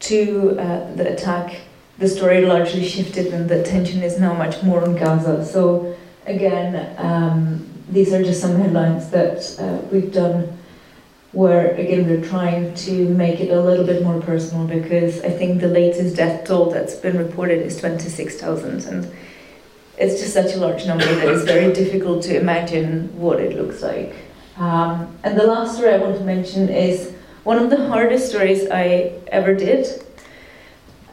to 0.00 0.59
uh, 0.59 0.94
the 0.94 1.12
attack, 1.12 1.61
the 1.98 2.09
story 2.09 2.44
largely 2.44 2.87
shifted 2.87 3.33
and 3.33 3.48
the 3.48 3.61
attention 3.61 4.02
is 4.02 4.20
now 4.20 4.35
much 4.35 4.62
more 4.62 4.83
on 4.83 4.96
Gaza. 4.96 5.44
So 5.44 5.96
again, 6.26 6.94
um, 6.98 7.66
these 7.88 8.12
are 8.12 8.22
just 8.22 8.40
some 8.40 8.57
headlines 8.57 9.11
that 9.11 9.57
uh, 9.59 9.87
we've 9.90 10.12
done 10.12 10.57
where 11.37 11.75
again 11.75 12.09
we're 12.09 12.27
trying 12.27 12.72
to 12.72 12.92
make 13.11 13.40
it 13.40 13.51
a 13.51 13.61
little 13.61 13.85
bit 13.85 14.03
more 14.03 14.18
personal 14.22 14.66
because 14.66 15.20
I 15.20 15.29
think 15.29 15.61
the 15.61 15.68
latest 15.68 16.16
death 16.16 16.46
toll 16.46 16.70
that's 16.70 16.94
been 16.94 17.18
reported 17.18 17.61
is 17.61 17.77
26,000 17.77 18.87
and 18.87 19.14
it's 19.99 20.18
just 20.18 20.33
such 20.33 20.55
a 20.55 20.59
large 20.59 20.87
number 20.87 21.05
that 21.05 21.29
it's 21.29 21.44
very 21.44 21.75
difficult 21.75 22.22
to 22.25 22.40
imagine 22.40 23.14
what 23.20 23.38
it 23.38 23.55
looks 23.55 23.83
like. 23.83 24.14
Um, 24.57 25.14
and 25.25 25.38
the 25.38 25.46
last 25.46 25.77
story 25.77 25.92
I 25.92 25.99
want 25.99 26.16
to 26.16 26.25
mention 26.25 26.70
is 26.70 27.12
one 27.44 27.59
of 27.59 27.68
the 27.68 27.87
hardest 27.87 28.31
stories 28.31 28.70
I 28.70 29.12
ever 29.29 29.55
did 29.55 29.87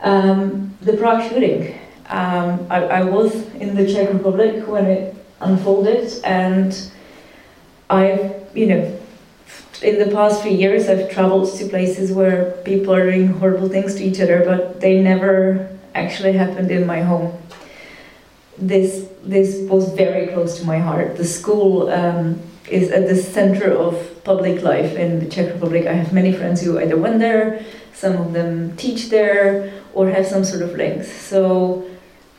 um, 0.03 0.77
the 0.81 0.93
Prague 0.93 1.29
shooting. 1.29 1.77
Um, 2.07 2.65
I, 2.69 2.83
I, 2.83 3.03
was 3.03 3.33
in 3.55 3.75
the 3.75 3.91
Czech 3.91 4.11
Republic 4.11 4.67
when 4.67 4.85
it 4.85 5.15
unfolded, 5.39 6.21
and 6.25 6.91
I've, 7.89 8.35
you 8.53 8.67
know, 8.67 8.99
in 9.83 9.99
the 9.99 10.13
past 10.15 10.41
few 10.41 10.51
years, 10.51 10.87
I've 10.87 11.11
traveled 11.11 11.53
to 11.57 11.67
places 11.67 12.11
where 12.11 12.51
people 12.63 12.93
are 12.93 13.11
doing 13.11 13.27
horrible 13.27 13.69
things 13.69 13.95
to 13.95 14.03
each 14.03 14.19
other, 14.19 14.43
but 14.45 14.79
they 14.79 15.01
never 15.01 15.69
actually 15.93 16.33
happened 16.33 16.71
in 16.71 16.87
my 16.87 17.01
home. 17.01 17.37
This 18.57 19.07
this 19.23 19.69
was 19.69 19.93
very 19.93 20.27
close 20.27 20.59
to 20.59 20.65
my 20.65 20.79
heart. 20.79 21.17
The 21.17 21.25
school 21.25 21.89
um, 21.89 22.41
is 22.69 22.91
at 22.91 23.07
the 23.07 23.15
center 23.15 23.71
of 23.71 24.23
public 24.23 24.61
life 24.61 24.95
in 24.95 25.19
the 25.19 25.25
Czech 25.25 25.53
Republic. 25.53 25.85
I 25.87 25.93
have 25.93 26.13
many 26.13 26.33
friends 26.33 26.61
who 26.61 26.79
either 26.79 26.97
went 26.97 27.19
there, 27.19 27.63
some 27.93 28.17
of 28.17 28.33
them 28.33 28.75
teach 28.75 29.09
there, 29.09 29.71
or 29.93 30.09
have 30.09 30.25
some 30.25 30.43
sort 30.43 30.61
of 30.61 30.75
links. 30.75 31.11
So 31.11 31.85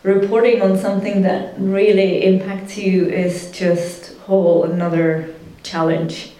reporting 0.02 0.61
on 0.61 0.78
something 0.78 1.22
that 1.22 1.54
really 1.59 2.24
impacts 2.24 2.76
you 2.76 3.07
is 3.07 3.50
just 3.50 4.16
whole 4.18 4.64
another 4.64 5.35
challenge. 5.62 6.34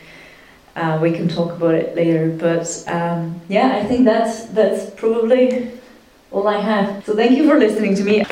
Uh, 0.77 0.99
we 1.01 1.13
can 1.13 1.29
talk 1.29 1.53
about 1.53 1.75
it 1.75 1.95
later, 1.95 2.29
but 2.29 2.85
um, 2.89 3.41
yeah, 3.49 3.77
I 3.77 3.85
think 3.85 4.05
that's 4.05 4.47
that's 4.47 4.91
probably 4.91 5.71
all 6.33 6.49
I 6.49 6.59
have. 6.59 7.05
So 7.05 7.15
thank 7.15 7.39
you 7.39 7.49
for 7.49 7.59
listening 7.59 7.95
to 7.95 8.05
me. 8.05 8.25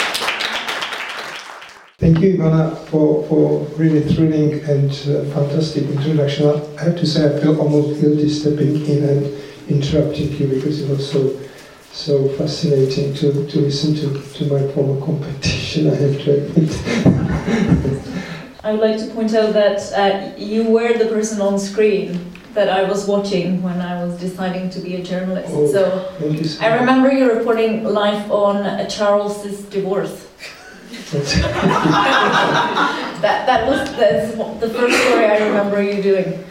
Thank 1.99 2.19
you, 2.19 2.37
Ivana, 2.37 2.77
for, 2.89 3.25
for 3.29 3.61
really 3.79 4.01
thrilling 4.01 4.55
and 4.69 4.91
uh, 4.91 5.23
fantastic 5.33 5.85
introduction. 5.85 6.49
I 6.81 6.83
have 6.83 6.97
to 6.97 7.07
say, 7.07 7.33
I 7.33 7.41
feel 7.41 7.61
almost 7.61 8.01
guilty 8.01 8.29
stepping 8.29 8.85
in 8.87 9.05
and 9.05 9.43
interrupting 9.69 10.33
you 10.33 10.49
because 10.49 10.81
it 10.81 10.91
was 10.91 11.09
so 11.09 11.39
so 11.93 12.27
fascinating 12.31 13.15
to, 13.15 13.47
to 13.47 13.61
listen 13.61 13.95
to, 13.95 14.21
to 14.33 14.47
my 14.47 14.67
former 14.73 14.99
competition, 15.05 15.91
I 15.91 15.95
have 15.95 16.19
to 16.23 16.47
admit. 16.47 18.07
I 18.65 18.73
would 18.73 18.81
like 18.81 18.97
to 18.99 19.07
point 19.13 19.35
out 19.35 19.55
that 19.55 19.81
uh, 19.93 20.33
you 20.37 20.71
were 20.71 20.97
the 20.97 21.07
person 21.07 21.41
on 21.41 21.59
screen 21.59 22.33
that 22.55 22.69
I 22.69 22.85
was 22.85 23.07
watching 23.07 23.61
when 23.61 23.81
I 23.81 24.05
was 24.05 24.21
deciding 24.21 24.71
to 24.71 24.79
be 24.79 24.95
a 24.97 25.03
journalist. 25.03 25.49
Oh, 25.51 25.67
so 25.67 26.13
thank 26.19 26.39
you 26.39 26.45
so 26.45 26.65
I 26.65 26.79
remember 26.79 27.11
you 27.11 27.33
reporting 27.33 27.83
live 27.83 28.31
on 28.31 28.59
uh, 28.59 28.89
Charles's 28.89 29.63
divorce. 29.65 30.29
that 33.23 33.47
that 33.47 33.67
was 33.67 33.91
that's 33.97 34.37
the 34.61 34.69
first 34.69 34.97
story 35.03 35.27
I 35.27 35.39
remember 35.49 35.83
you 35.83 36.03
doing. 36.03 36.45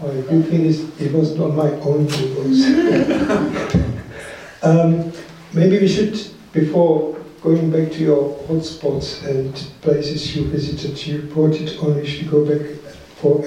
Oh, 0.00 0.12
the 0.12 0.22
thing 0.44 0.64
is, 0.64 0.88
it 1.00 1.12
wasn't 1.12 1.40
on 1.40 1.56
my 1.56 1.70
own 1.80 2.06
divorce. 2.06 2.62
um, 4.62 5.12
maybe 5.52 5.80
we 5.80 5.88
should, 5.88 6.16
before 6.52 7.17
going 7.48 7.70
back 7.70 7.90
to 7.90 8.00
your 8.00 8.36
hotspots 8.46 9.24
and 9.26 9.54
places 9.80 10.36
you 10.36 10.44
visited, 10.48 11.06
you 11.06 11.22
reported 11.22 11.78
on, 11.78 11.96
we 11.96 12.06
should 12.06 12.30
go 12.30 12.44
back 12.44 12.76
for 13.16 13.42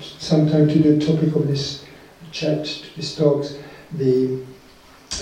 some 0.00 0.48
time 0.48 0.66
to 0.66 0.78
the 0.78 0.98
topic 0.98 1.34
of 1.36 1.46
this 1.46 1.84
chat, 2.30 2.64
these 2.96 3.14
talks, 3.14 3.58
the 3.92 4.42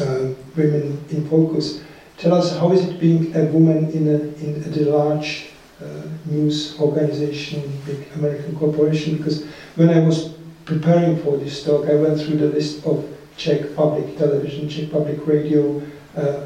uh, 0.00 0.28
women 0.56 1.04
in 1.10 1.28
focus. 1.28 1.82
Tell 2.16 2.34
us, 2.34 2.56
how 2.56 2.70
is 2.70 2.86
it 2.86 3.00
being 3.00 3.34
a 3.34 3.46
woman 3.46 3.90
in 3.90 4.06
a, 4.06 4.18
in 4.44 4.72
a 4.72 4.90
large 4.96 5.50
uh, 5.82 6.02
news 6.26 6.78
organization, 6.78 7.60
big 7.86 8.06
American 8.14 8.56
corporation? 8.56 9.16
Because 9.16 9.46
when 9.74 9.90
I 9.90 9.98
was 9.98 10.34
preparing 10.64 11.20
for 11.24 11.38
this 11.38 11.64
talk, 11.64 11.88
I 11.88 11.96
went 11.96 12.20
through 12.20 12.36
the 12.36 12.50
list 12.50 12.86
of 12.86 13.04
Czech 13.36 13.74
public 13.74 14.16
television, 14.16 14.68
Czech 14.68 14.92
public 14.92 15.26
radio, 15.26 15.82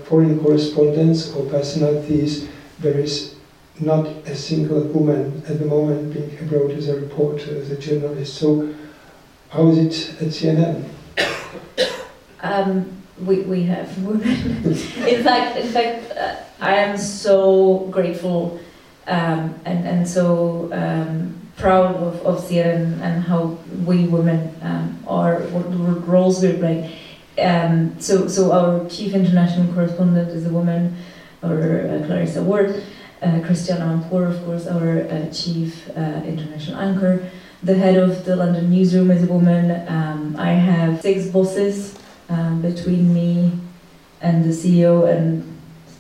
foreign 0.05 0.39
correspondents 0.41 1.33
or 1.35 1.45
personalities. 1.47 2.49
There 2.81 2.99
is 2.99 3.35
not 3.81 4.07
a 4.07 4.35
single 4.35 4.83
woman 4.83 5.43
at 5.49 5.59
the 5.59 5.67
moment 5.67 6.13
being 6.13 6.39
abroad 6.39 6.73
as 6.73 6.89
a 6.89 7.01
reporter, 7.01 7.57
as 7.59 7.71
a 7.71 7.79
journalist. 7.79 8.35
So, 8.35 8.75
how 9.51 9.69
is 9.69 9.79
it 9.79 10.23
at 10.23 10.29
CNN? 10.29 10.89
Um, 12.41 13.03
we, 13.25 13.41
we 13.41 13.63
have 13.65 13.97
women. 14.05 14.27
in 14.65 15.23
fact, 15.23 15.57
in 15.57 15.69
fact, 15.69 16.11
uh, 16.13 16.37
I 16.61 16.77
am 16.77 16.99
so 16.99 17.89
grateful 17.91 18.61
um, 19.07 19.55
and 19.65 19.87
and 19.87 20.09
so 20.09 20.71
um, 20.73 21.41
proud 21.57 21.97
of, 21.97 22.25
of 22.27 22.45
CNN 22.45 23.01
and 23.01 23.23
how 23.23 23.59
we 23.85 24.07
women 24.07 24.55
um, 24.63 24.99
are 25.07 25.41
what 25.53 26.09
roles 26.09 26.43
we're 26.43 26.59
playing. 26.59 26.91
Um, 27.39 27.99
so 28.01 28.29
so 28.29 28.53
our 28.53 28.89
chief 28.89 29.15
international 29.15 29.73
correspondent 29.75 30.31
is 30.31 30.47
a 30.47 30.51
woman, 30.51 30.97
or 31.43 31.57
uh, 31.57 32.07
Clarissa 32.07 32.43
Ward. 32.43 32.83
Uh, 33.23 33.41
Christiane 33.41 33.81
Amanpour, 33.81 34.29
of 34.29 34.45
course, 34.45 34.67
our 34.67 35.03
uh, 35.09 35.31
chief 35.31 35.89
uh, 35.97 36.21
international 36.27 36.79
anchor. 36.79 37.31
The 37.63 37.75
head 37.75 37.97
of 37.97 38.27
the 38.27 38.37
London 38.37 38.71
newsroom 38.71 39.11
is 39.11 39.23
a 39.23 39.27
woman. 39.27 39.89
Um, 39.89 40.37
I 40.39 40.53
have 40.53 41.01
six 41.01 41.29
bosses 41.29 41.99
um, 42.29 42.61
between 42.61 43.15
me 43.15 43.51
and 44.21 44.45
the 44.45 44.51
CEO, 44.51 45.09
and 45.09 45.43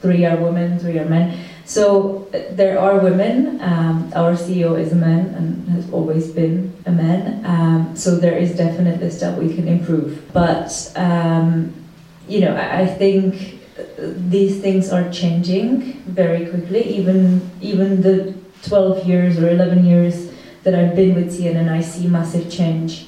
three 0.02 0.26
are 0.26 0.36
women, 0.36 0.78
three 0.78 0.98
are 0.98 1.06
men. 1.06 1.38
So 1.66 2.28
uh, 2.34 2.54
there 2.54 2.78
are 2.78 2.98
women. 2.98 3.60
Um, 3.60 4.12
our 4.14 4.32
CEO 4.32 4.78
is 4.78 4.92
a 4.92 4.96
man 4.96 5.26
and 5.34 5.68
has 5.70 5.90
always 5.90 6.30
been 6.30 6.74
a 6.84 6.92
man. 6.92 7.44
Um, 7.46 7.96
so 7.96 8.16
there 8.16 8.36
is 8.36 8.54
definitely 8.56 9.10
stuff 9.10 9.38
we 9.38 9.54
can 9.54 9.66
improve. 9.66 10.30
But 10.32 10.92
um, 10.96 11.72
you 12.28 12.40
know, 12.40 12.56
I, 12.56 12.86
think 12.86 13.60
these 14.30 14.60
things 14.60 14.90
are 14.92 15.10
changing 15.10 15.94
very 16.04 16.46
quickly. 16.46 16.82
Even 16.96 17.50
even 17.60 18.02
the 18.02 18.34
12 18.62 19.04
years 19.04 19.38
or 19.38 19.48
11 19.48 19.84
years 19.84 20.32
that 20.62 20.74
I've 20.74 20.96
been 20.96 21.14
with 21.14 21.38
CNN, 21.38 21.70
I 21.70 21.80
see 21.80 22.06
massive 22.06 22.50
change 22.50 23.06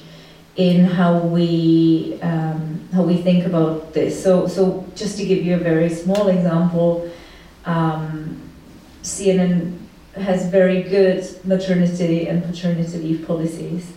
in 0.55 0.85
how 0.85 1.19
we 1.19 2.19
um, 2.21 2.87
how 2.93 3.03
we 3.03 3.17
think 3.17 3.45
about 3.45 3.93
this. 3.93 4.21
So 4.21 4.47
so 4.47 4.85
just 4.95 5.17
to 5.17 5.25
give 5.25 5.45
you 5.45 5.55
a 5.55 5.59
very 5.59 5.89
small 5.89 6.27
example, 6.27 7.09
um, 7.65 8.46
CNN 9.07 9.77
has 10.15 10.47
very 10.47 10.81
good 10.83 11.23
maternity 11.43 12.27
and 12.27 12.43
paternity 12.43 12.97
leave 12.97 13.27
policies. 13.27 13.93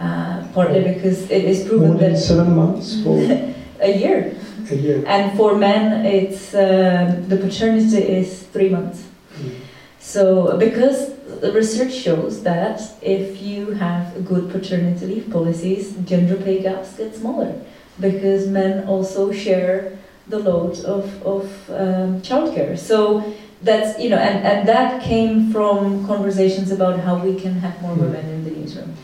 Uh, 0.00 0.46
partly 0.54 0.80
because 0.94 1.28
it 1.28 1.44
is 1.44 1.66
proven 1.66 1.88
More 1.88 1.98
than 1.98 2.12
that 2.12 2.18
seven 2.20 2.54
months 2.54 3.02
for 3.02 3.18
a 3.80 3.98
year 3.98 4.32
a 4.70 4.76
year. 4.76 5.02
and 5.06 5.36
for 5.36 5.56
men, 5.56 6.06
it's 6.06 6.54
uh, 6.54 7.20
the 7.26 7.36
paternity 7.36 7.98
is 8.20 8.44
three 8.54 8.68
months. 8.68 9.02
Mm. 9.02 9.54
So 9.98 10.56
because 10.56 11.14
the 11.40 11.52
research 11.52 11.92
shows 11.92 12.42
that 12.44 12.80
if 13.02 13.42
you 13.42 13.72
have 13.72 14.24
good 14.24 14.50
paternity 14.50 15.06
leave 15.06 15.30
policies, 15.30 15.94
gender 16.04 16.36
pay 16.36 16.62
gaps 16.62 16.96
get 16.96 17.14
smaller 17.16 17.52
because 17.98 18.46
men 18.46 18.86
also 18.86 19.32
share 19.32 19.98
the 20.28 20.38
load 20.38 20.78
of 20.84 21.04
of 21.22 21.44
um, 21.70 22.20
childcare. 22.22 22.78
So 22.78 23.34
that's 23.62 23.98
you 24.00 24.08
know, 24.10 24.18
and 24.18 24.46
and 24.46 24.68
that 24.68 25.02
came 25.02 25.52
from 25.52 26.06
conversations 26.06 26.70
about 26.70 27.00
how 27.00 27.16
we 27.18 27.34
can 27.34 27.54
have 27.60 27.80
more 27.82 27.94
Mm. 27.96 28.00
women 28.00 28.24
in 28.34 28.44
the 28.44 28.50
newsroom. 28.50 28.94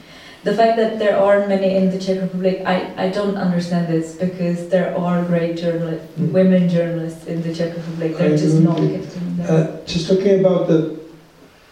The 0.44 0.54
fact 0.54 0.76
that 0.76 0.98
there 0.98 1.16
aren't 1.16 1.48
many 1.48 1.74
in 1.74 1.90
the 1.90 1.98
Czech 1.98 2.20
Republic, 2.20 2.62
I, 2.66 2.92
I 3.06 3.08
don't 3.08 3.36
understand 3.36 3.88
this 3.88 4.14
because 4.14 4.68
there 4.68 4.94
are 4.96 5.22
great 5.24 5.56
journalists, 5.56 6.06
Mm. 6.20 6.32
women 6.32 6.68
journalists 6.68 7.26
in 7.26 7.40
the 7.42 7.52
Czech 7.54 7.74
Republic. 7.76 8.18
They're 8.18 8.34
I 8.34 8.36
just 8.36 8.60
not 8.60 8.76
getting 8.76 9.36
there. 9.38 9.50
Uh, 9.50 9.86
just 9.86 10.06
talking 10.08 10.40
about 10.44 10.68
the 10.68 10.96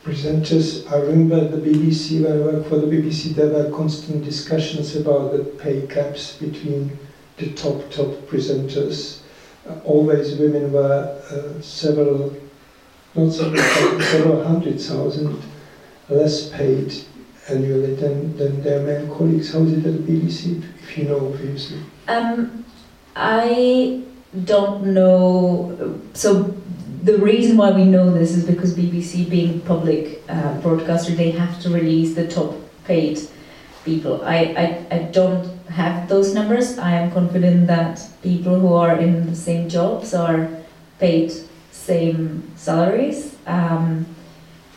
presenters, 0.04 0.90
I 0.90 0.96
remember 1.00 1.48
the 1.48 1.58
BBC, 1.58 2.22
when 2.24 2.32
I 2.32 2.36
worked 2.40 2.68
for 2.68 2.76
the 2.76 2.86
BBC, 2.86 3.34
there 3.34 3.48
were 3.48 3.70
constant 3.70 4.24
discussions 4.24 4.96
about 4.96 5.32
the 5.32 5.44
pay 5.62 5.86
gaps 5.86 6.36
between 6.38 6.98
the 7.36 7.50
top, 7.52 7.88
top 7.90 8.08
presenters. 8.30 9.20
Uh, 9.68 9.74
always 9.84 10.34
women 10.36 10.72
were 10.72 11.16
uh, 11.30 11.60
several, 11.62 12.34
not 13.14 13.32
several, 13.32 14.44
hundred 14.44 14.80
thousand 14.80 15.42
less 16.08 16.48
paid 16.50 16.92
annually 17.48 17.94
than, 17.94 18.36
than 18.36 18.62
their 18.62 18.82
male 18.82 19.14
colleagues. 19.16 19.52
How 19.52 19.60
is 19.60 19.72
it 19.72 19.86
at 19.86 20.00
BBC, 20.02 20.62
if 20.82 20.98
you 20.98 21.04
know, 21.04 21.26
obviously? 21.26 21.80
Um, 22.08 22.64
I 23.16 24.02
don't 24.44 24.94
know. 24.94 26.00
So 26.14 26.54
the 27.02 27.18
reason 27.18 27.56
why 27.56 27.70
we 27.70 27.84
know 27.84 28.12
this 28.12 28.32
is 28.34 28.44
because 28.44 28.74
BBC, 28.74 29.28
being 29.28 29.60
public 29.60 30.22
uh, 30.28 30.60
broadcaster, 30.60 31.12
they 31.12 31.32
have 31.32 31.60
to 31.62 31.70
release 31.70 32.14
the 32.14 32.28
top 32.28 32.54
paid 32.84 33.18
people. 33.84 34.22
I, 34.24 34.86
I, 34.90 34.96
I 34.96 34.98
don't 35.04 35.46
have 35.66 36.08
those 36.08 36.34
numbers. 36.34 36.78
I 36.78 36.92
am 36.92 37.10
confident 37.10 37.66
that 37.66 38.00
people 38.22 38.58
who 38.58 38.72
are 38.74 38.96
in 38.96 39.26
the 39.26 39.36
same 39.36 39.68
jobs 39.68 40.14
are 40.14 40.48
paid 40.98 41.32
same 41.86 42.50
salaries. 42.56 43.36
Um, 43.46 44.06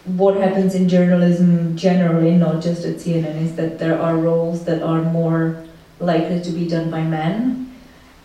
what 0.06 0.36
happens 0.38 0.76
in 0.76 0.88
journalism 0.88 1.76
generally, 1.78 2.32
not 2.32 2.62
just 2.62 2.86
at 2.86 2.98
CNN, 2.98 3.42
is 3.42 3.56
that 3.56 3.80
there 3.80 4.00
are 4.00 4.16
roles 4.18 4.66
that 4.66 4.82
are 4.82 5.02
more 5.02 5.64
likely 6.00 6.42
to 6.42 6.52
be 6.52 6.68
done 6.68 6.90
by 6.92 7.02
men 7.02 7.76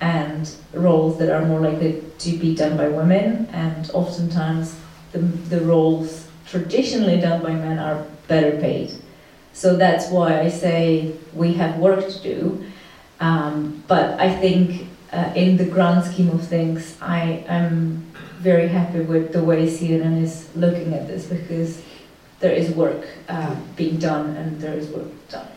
and 0.01 0.51
roles 0.73 1.19
that 1.19 1.31
are 1.31 1.45
more 1.45 1.61
likely 1.61 2.03
to 2.19 2.37
be 2.37 2.55
done 2.55 2.77
by 2.77 2.89
women. 2.89 3.47
And 3.53 3.91
oftentimes 3.93 4.79
the, 5.13 5.19
the 5.19 5.61
roles 5.61 6.27
traditionally 6.47 7.21
done 7.21 7.43
by 7.43 7.53
men 7.53 7.79
are 7.79 8.05
better 8.29 8.59
paid. 8.59 8.93
So 9.53 9.77
that's 9.77 10.09
why 10.11 10.41
i 10.41 10.49
say 10.49 11.13
we 11.35 11.53
have 11.55 11.79
work 11.79 12.09
to 12.09 12.23
do. 12.23 12.65
Um, 13.21 13.83
but 13.87 14.19
i 14.19 14.35
think 14.35 14.89
uh, 15.13 15.33
in 15.35 15.57
the 15.59 15.65
grand 15.65 16.05
scheme 16.11 16.31
of 16.31 16.47
things 16.47 16.97
i 17.03 17.45
am 17.49 18.10
very 18.41 18.69
happy 18.69 19.01
with 19.01 19.33
the 19.33 19.43
way 19.43 19.67
cnn 19.67 20.23
is 20.23 20.49
looking 20.57 20.95
at 20.95 21.07
this 21.07 21.27
because 21.27 21.83
there 22.41 22.53
is 22.53 22.71
work 22.71 23.07
uh, 23.29 23.55
being 23.77 23.99
done 23.99 24.37
and 24.37 24.61
there 24.61 24.75
is 24.75 24.89
work 24.89 25.13
done 25.29 25.49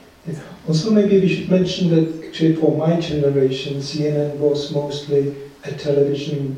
Also, 0.67 0.91
maybe 0.91 1.19
we 1.19 1.27
should 1.27 1.49
mention 1.49 1.89
that 1.89 2.25
actually 2.25 2.55
for 2.55 2.77
my 2.77 2.97
generation, 2.97 3.77
CNN 3.77 4.37
was 4.37 4.71
mostly 4.71 5.35
a 5.65 5.71
television 5.71 6.57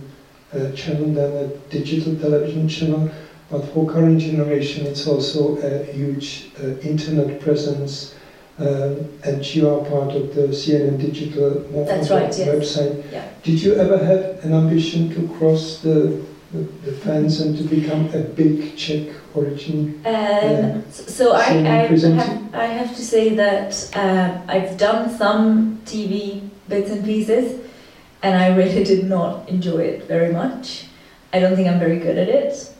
uh, 0.53 0.71
channel 0.71 1.11
than 1.11 1.31
a 1.35 1.47
digital 1.69 2.15
television 2.15 2.67
channel. 2.67 3.09
But 3.49 3.65
for 3.73 3.87
current 3.87 4.19
generation, 4.21 4.85
it's 4.85 5.07
also 5.07 5.57
a 5.57 5.83
huge 5.85 6.51
uh, 6.59 6.77
internet 6.81 7.41
presence. 7.41 8.13
Um, 8.57 9.09
and 9.25 9.43
you 9.53 9.69
are 9.69 9.83
part 9.83 10.15
of 10.15 10.33
the 10.33 10.47
CNN 10.47 10.97
digital 10.99 11.59
That's 11.85 12.09
right, 12.09 12.37
yes. 12.37 12.47
website. 12.47 13.11
Yeah. 13.11 13.27
Did 13.43 13.61
you 13.61 13.75
ever 13.75 13.97
have 13.97 14.45
an 14.45 14.53
ambition 14.53 15.09
to 15.13 15.27
cross 15.37 15.79
the 15.79 16.23
the, 16.55 16.59
the 16.85 16.91
fans 16.93 17.41
and 17.41 17.57
to 17.57 17.63
become 17.63 18.07
a 18.13 18.19
big 18.19 18.77
Czech 18.77 19.13
origin? 19.33 20.01
Um, 20.05 20.83
so 20.91 21.33
I, 21.33 21.41
I, 21.41 21.87
have, 21.87 22.55
I 22.55 22.65
have 22.65 22.95
to 22.95 23.03
say 23.03 23.35
that 23.35 23.89
um, 23.95 24.43
I've 24.47 24.77
done 24.77 25.09
some 25.17 25.81
TV 25.85 26.47
bits 26.67 26.89
and 26.91 27.03
pieces, 27.03 27.59
and 28.23 28.37
I 28.37 28.55
really 28.55 28.83
did 28.91 29.05
not 29.05 29.49
enjoy 29.49 29.79
it 29.79 30.07
very 30.07 30.31
much. 30.31 30.85
I 31.33 31.39
don't 31.39 31.55
think 31.55 31.67
I'm 31.67 31.79
very 31.79 31.99
good 31.99 32.17
at 32.17 32.29
it. 32.29 32.73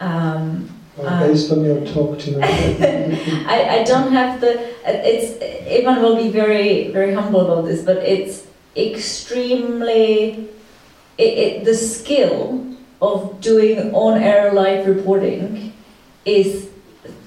Um, 0.00 0.70
Well, 1.02 1.08
Um, 1.22 1.28
based 1.28 1.50
on 1.52 1.64
your 1.64 1.80
talk 1.86 2.18
tonight, 2.18 2.76
I, 3.46 3.80
I 3.80 3.84
don't 3.84 4.12
have 4.12 4.40
the. 4.40 4.52
It's 4.84 5.40
Ivan 5.70 6.02
will 6.02 6.16
be 6.16 6.28
very 6.28 6.90
very 6.92 7.14
humble 7.14 7.40
about 7.40 7.64
this, 7.66 7.82
but 7.82 7.98
it's 7.98 8.46
extremely. 8.76 10.48
It, 11.18 11.38
it 11.38 11.64
the 11.64 11.74
skill 11.74 12.64
of 13.00 13.40
doing 13.40 13.94
on 13.94 14.22
air 14.22 14.52
live 14.52 14.86
reporting 14.86 15.72
is 16.24 16.68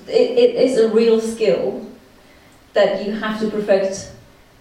it, 0.07 0.37
it 0.37 0.55
is 0.55 0.77
a 0.77 0.89
real 0.89 1.19
skill 1.19 1.85
that 2.73 3.05
you 3.05 3.11
have 3.13 3.39
to 3.39 3.49
perfect, 3.49 4.11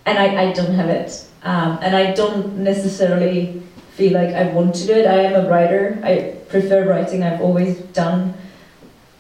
and 0.07 0.19
I, 0.19 0.49
I 0.49 0.53
don't 0.53 0.73
have 0.75 0.89
it, 0.89 1.25
um, 1.45 1.79
and 1.83 1.97
I 1.97 2.13
don't 2.13 2.59
necessarily 2.59 3.63
feel 3.97 4.13
like 4.13 4.35
I 4.35 4.45
want 4.53 4.75
to 4.77 4.87
do 4.87 4.93
it. 4.95 5.07
I 5.07 5.21
am 5.29 5.45
a 5.45 5.49
writer. 5.49 5.99
I 6.03 6.37
prefer 6.49 6.89
writing. 6.89 7.23
I've 7.23 7.41
always 7.43 7.79
done. 7.93 8.35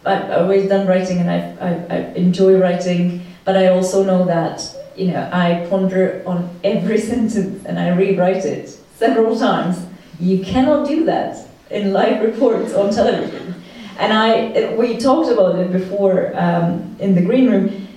I've 0.04 0.30
always 0.30 0.68
done 0.68 0.86
writing 0.86 1.18
and 1.18 1.30
I've, 1.30 1.62
I, 1.62 1.94
I 1.94 1.98
enjoy 2.14 2.58
writing, 2.58 3.24
but 3.44 3.56
I 3.56 3.68
also 3.68 4.02
know 4.02 4.24
that, 4.24 4.62
you 4.96 5.12
know, 5.12 5.28
I 5.32 5.66
ponder 5.70 6.22
on 6.26 6.50
every 6.64 6.98
sentence 7.10 7.64
and 7.64 7.78
I 7.78 7.90
rewrite 7.90 8.44
it 8.44 8.68
several 8.96 9.38
times. 9.38 9.84
You 10.18 10.44
cannot 10.44 10.88
do 10.88 11.04
that 11.04 11.46
in 11.70 11.92
live 11.92 12.22
reports 12.22 12.74
on 12.74 12.92
television. 12.92 13.54
And 13.98 14.12
I, 14.12 14.74
we 14.74 14.96
talked 14.96 15.30
about 15.30 15.58
it 15.58 15.70
before 15.70 16.32
um, 16.34 16.96
in 16.98 17.14
the 17.14 17.22
green 17.22 17.50
room. 17.50 17.88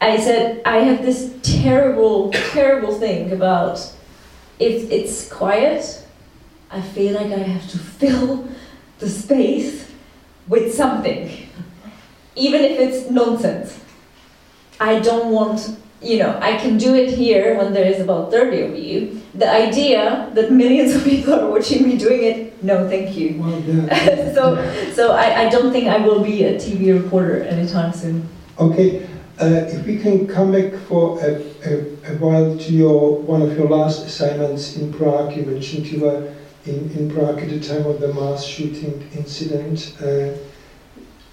I 0.00 0.18
said, 0.18 0.62
I 0.64 0.78
have 0.78 1.02
this 1.02 1.32
terrible, 1.42 2.30
terrible 2.32 2.98
thing 2.98 3.30
about 3.32 3.78
if 4.58 4.90
it's 4.90 5.28
quiet, 5.28 6.04
I 6.70 6.80
feel 6.80 7.14
like 7.14 7.30
I 7.32 7.42
have 7.42 7.70
to 7.70 7.78
fill 7.78 8.48
the 8.98 9.08
space 9.08 9.91
with 10.48 10.74
something, 10.74 11.30
even 12.36 12.62
if 12.62 12.78
it's 12.78 13.10
nonsense. 13.10 13.78
I 14.80 14.98
don't 14.98 15.30
want, 15.30 15.76
you 16.00 16.18
know, 16.18 16.38
I 16.40 16.56
can 16.56 16.76
do 16.76 16.94
it 16.94 17.10
here 17.10 17.56
when 17.56 17.72
there 17.72 17.86
is 17.86 18.00
about 18.00 18.30
30 18.30 18.60
of 18.62 18.76
you. 18.76 19.20
The 19.34 19.48
idea 19.48 20.30
that 20.34 20.50
millions 20.50 20.94
of 20.94 21.04
people 21.04 21.34
are 21.34 21.48
watching 21.48 21.86
me 21.86 21.96
doing 21.96 22.22
it, 22.24 22.62
no, 22.62 22.88
thank 22.88 23.16
you. 23.16 23.40
well, 23.40 23.60
yeah. 23.60 24.34
so 24.34 24.92
so 24.92 25.12
I, 25.12 25.46
I 25.46 25.48
don't 25.48 25.72
think 25.72 25.88
I 25.88 25.98
will 25.98 26.22
be 26.22 26.44
a 26.44 26.54
TV 26.54 27.00
reporter 27.00 27.42
anytime 27.44 27.92
soon. 27.92 28.28
Okay, 28.58 29.06
uh, 29.40 29.66
if 29.68 29.86
we 29.86 29.98
can 29.98 30.26
come 30.26 30.52
back 30.52 30.74
for 30.88 31.18
a, 31.20 31.42
a, 31.64 32.12
a 32.12 32.16
while 32.18 32.56
to 32.58 32.72
your 32.72 33.18
one 33.18 33.42
of 33.42 33.56
your 33.56 33.68
last 33.68 34.04
assignments 34.06 34.76
in 34.76 34.92
Prague. 34.92 35.36
You 35.36 35.44
mentioned 35.44 35.86
you 35.86 36.00
were 36.00 36.32
in, 36.64 36.90
in 36.92 37.10
Prague 37.10 37.40
at 37.40 37.48
the 37.48 37.60
time 37.60 37.86
of 37.86 38.00
the 38.00 38.12
mass 38.12 38.44
shooting 38.44 39.08
incident. 39.12 39.96
Uh, 40.00 40.36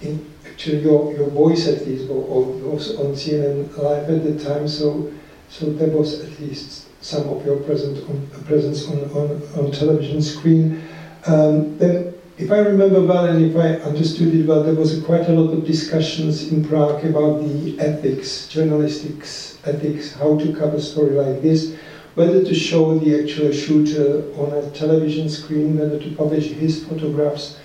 in, 0.00 0.32
actually, 0.46 0.78
your, 0.80 1.12
your 1.12 1.28
voice 1.28 1.66
at 1.66 1.86
least 1.86 2.08
wa- 2.08 2.16
wa- 2.16 2.72
was 2.72 2.96
on 2.98 3.12
CNN 3.12 3.76
live 3.76 4.08
at 4.08 4.24
the 4.24 4.42
time, 4.42 4.66
so 4.66 5.12
so 5.48 5.66
there 5.66 5.88
was 5.88 6.20
at 6.20 6.38
least 6.40 6.86
some 7.02 7.28
of 7.28 7.44
your 7.44 7.56
present 7.56 7.98
on, 8.08 8.44
presence 8.44 8.86
on, 8.86 9.02
on, 9.10 9.42
on 9.58 9.72
television 9.72 10.22
screen. 10.22 10.80
Um, 11.26 11.76
then 11.76 12.14
if 12.38 12.50
I 12.52 12.58
remember 12.58 13.02
well 13.02 13.24
and 13.24 13.44
if 13.44 13.56
I 13.56 13.82
understood 13.86 14.32
it 14.32 14.46
well, 14.46 14.62
there 14.62 14.74
was 14.74 14.96
a 14.96 15.02
quite 15.02 15.28
a 15.28 15.32
lot 15.32 15.52
of 15.52 15.64
discussions 15.64 16.50
in 16.52 16.64
Prague 16.64 17.04
about 17.04 17.40
the 17.40 17.78
ethics, 17.80 18.46
journalistics 18.46 19.58
ethics, 19.66 20.14
how 20.14 20.38
to 20.38 20.52
cover 20.54 20.76
a 20.76 20.80
story 20.80 21.10
like 21.10 21.42
this, 21.42 21.74
whether 22.14 22.44
to 22.44 22.54
show 22.54 22.98
the 22.98 23.22
actual 23.22 23.52
shooter 23.52 24.24
on 24.36 24.52
a 24.52 24.70
television 24.70 25.28
screen, 25.28 25.78
whether 25.78 25.98
to 25.98 26.10
publish 26.16 26.48
his 26.48 26.84
photographs, 26.84 27.58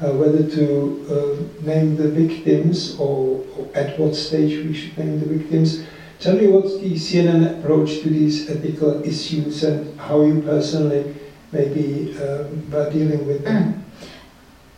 uh, 0.00 0.10
whether 0.12 0.42
to 0.50 1.06
uh, 1.08 1.64
name 1.64 1.96
the 1.96 2.08
victims 2.08 2.98
or, 2.98 3.44
or 3.56 3.68
at 3.74 3.98
what 3.98 4.14
stage 4.14 4.64
we 4.64 4.74
should 4.74 4.96
name 4.98 5.20
the 5.20 5.26
victims. 5.26 5.84
Tell 6.18 6.36
me 6.36 6.48
what's 6.48 6.78
the 6.78 6.94
CNN 6.94 7.58
approach 7.58 8.00
to 8.00 8.10
these 8.10 8.48
ethical 8.50 9.02
issues 9.04 9.62
and 9.62 9.98
how 9.98 10.22
you 10.22 10.40
personally 10.42 11.14
maybe 11.52 12.16
um, 12.18 12.70
were 12.70 12.90
dealing 12.90 13.26
with 13.26 13.44
them. 13.44 13.84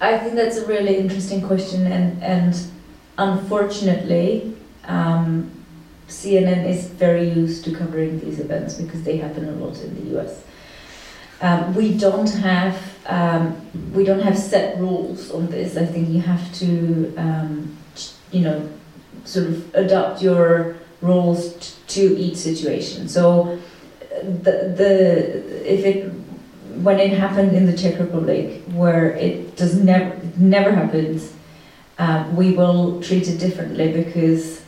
I 0.01 0.19
think 0.19 0.35
that's 0.35 0.59
a 0.59 0.67
really 0.67 0.97
interesting 0.97 1.41
question, 1.41 1.87
and 1.87 2.23
and 2.23 2.55
unfortunately, 3.17 4.55
um, 4.87 5.51
CNN 6.09 6.69
is 6.69 6.87
very 6.87 7.29
used 7.29 7.65
to 7.65 7.75
covering 7.75 8.21
these 8.21 8.39
events 8.39 8.75
because 8.75 9.03
they 9.05 9.17
happen 9.17 9.49
a 9.49 9.53
lot 9.53 9.81
in 9.81 9.95
the 9.95 10.11
U.S. 10.13 10.45
Um, 11.41 11.75
we 11.75 11.97
don't 11.97 12.31
have 12.31 12.79
um, 13.07 13.61
we 13.93 14.05
don't 14.05 14.21
have 14.21 14.39
set 14.39 14.79
rules 14.79 15.31
on 15.31 15.47
this. 15.49 15.77
I 15.77 15.85
think 15.85 16.09
you 16.09 16.21
have 16.21 16.53
to 16.55 17.15
um, 17.17 17.77
you 18.31 18.41
know 18.41 18.69
sort 19.25 19.47
of 19.47 19.75
adapt 19.75 20.23
your 20.23 20.77
rules 21.01 21.77
to 21.89 22.19
each 22.19 22.37
situation. 22.37 23.09
So 23.09 23.59
uh, 24.03 24.21
the 24.23 24.75
the 24.77 25.73
if 25.73 25.85
it 25.85 26.13
when 26.83 26.99
it 26.99 27.17
happened 27.17 27.53
in 27.53 27.67
the 27.67 27.77
Czech 27.77 27.99
Republic, 27.99 28.63
where 28.73 29.13
it 29.13 29.57
does 29.57 29.75
never 29.75 30.19
never 30.37 30.73
happens, 30.73 31.33
um, 31.99 32.37
we 32.37 32.53
will 32.53 33.01
treat 33.03 33.29
it 33.29 33.39
differently 33.39 33.93
because 33.93 34.64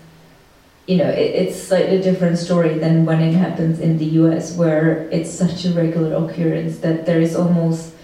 you 0.86 0.96
know 0.96 1.08
it, 1.08 1.34
it's 1.34 1.60
slightly 1.60 2.00
different 2.00 2.38
story 2.38 2.78
than 2.78 3.04
when 3.04 3.20
it 3.20 3.32
happens 3.34 3.80
in 3.80 3.98
the 3.98 4.04
U.S., 4.20 4.56
where 4.56 5.08
it's 5.10 5.30
such 5.30 5.64
a 5.64 5.70
regular 5.70 6.14
occurrence 6.14 6.78
that 6.78 7.06
there 7.06 7.20
is 7.20 7.34
almost 7.34 7.94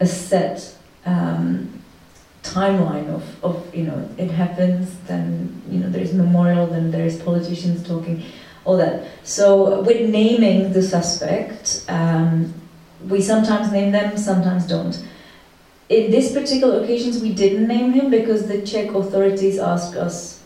a 0.00 0.06
set 0.06 0.76
um, 1.04 1.82
timeline 2.42 3.08
of, 3.08 3.44
of 3.44 3.74
you 3.74 3.84
know 3.84 4.08
it 4.18 4.30
happens, 4.30 4.96
then 5.06 5.62
you 5.68 5.78
know 5.80 5.90
there's 5.90 6.12
memorial, 6.12 6.66
then 6.66 6.90
there's 6.90 7.20
politicians 7.20 7.86
talking, 7.86 8.22
all 8.64 8.76
that. 8.76 9.08
So 9.24 9.82
with 9.82 10.08
naming 10.08 10.72
the 10.72 10.82
suspect. 10.82 11.84
Um, 11.88 12.54
we 13.08 13.20
sometimes 13.20 13.72
name 13.72 13.92
them, 13.92 14.16
sometimes 14.16 14.66
don't. 14.66 15.04
In 15.88 16.10
this 16.10 16.32
particular 16.32 16.82
occasions, 16.82 17.20
we 17.20 17.32
didn't 17.32 17.66
name 17.66 17.92
him 17.92 18.10
because 18.10 18.46
the 18.46 18.62
Czech 18.62 18.94
authorities 18.94 19.58
asked 19.58 19.96
us, 19.96 20.41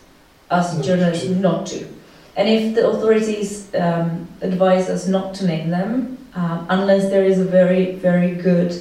us 0.49 0.85
journalists, 0.85 1.27
not 1.29 1.65
to. 1.67 1.87
And 2.35 2.47
if 2.47 2.75
the 2.75 2.87
authorities 2.87 3.73
um, 3.75 4.27
advise 4.41 4.89
us 4.89 5.07
not 5.07 5.33
to 5.35 5.47
name 5.47 5.69
them, 5.69 6.17
um, 6.35 6.67
unless 6.69 7.09
there 7.09 7.25
is 7.25 7.39
a 7.39 7.45
very, 7.45 7.95
very 7.95 8.35
good 8.35 8.75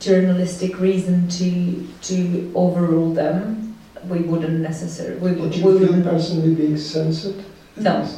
journalistic 0.00 0.78
reason 0.78 1.28
to 1.28 1.86
to 2.02 2.52
overrule 2.54 3.12
them, 3.12 3.76
we 4.08 4.20
wouldn't 4.20 4.60
necessarily. 4.60 5.18
We, 5.18 5.32
would, 5.32 5.52
Did 5.52 5.64
we 5.64 5.72
you 5.72 5.86
feel 5.86 6.02
personally 6.02 6.54
being 6.54 6.78
censored? 6.78 7.44
No. 7.76 8.08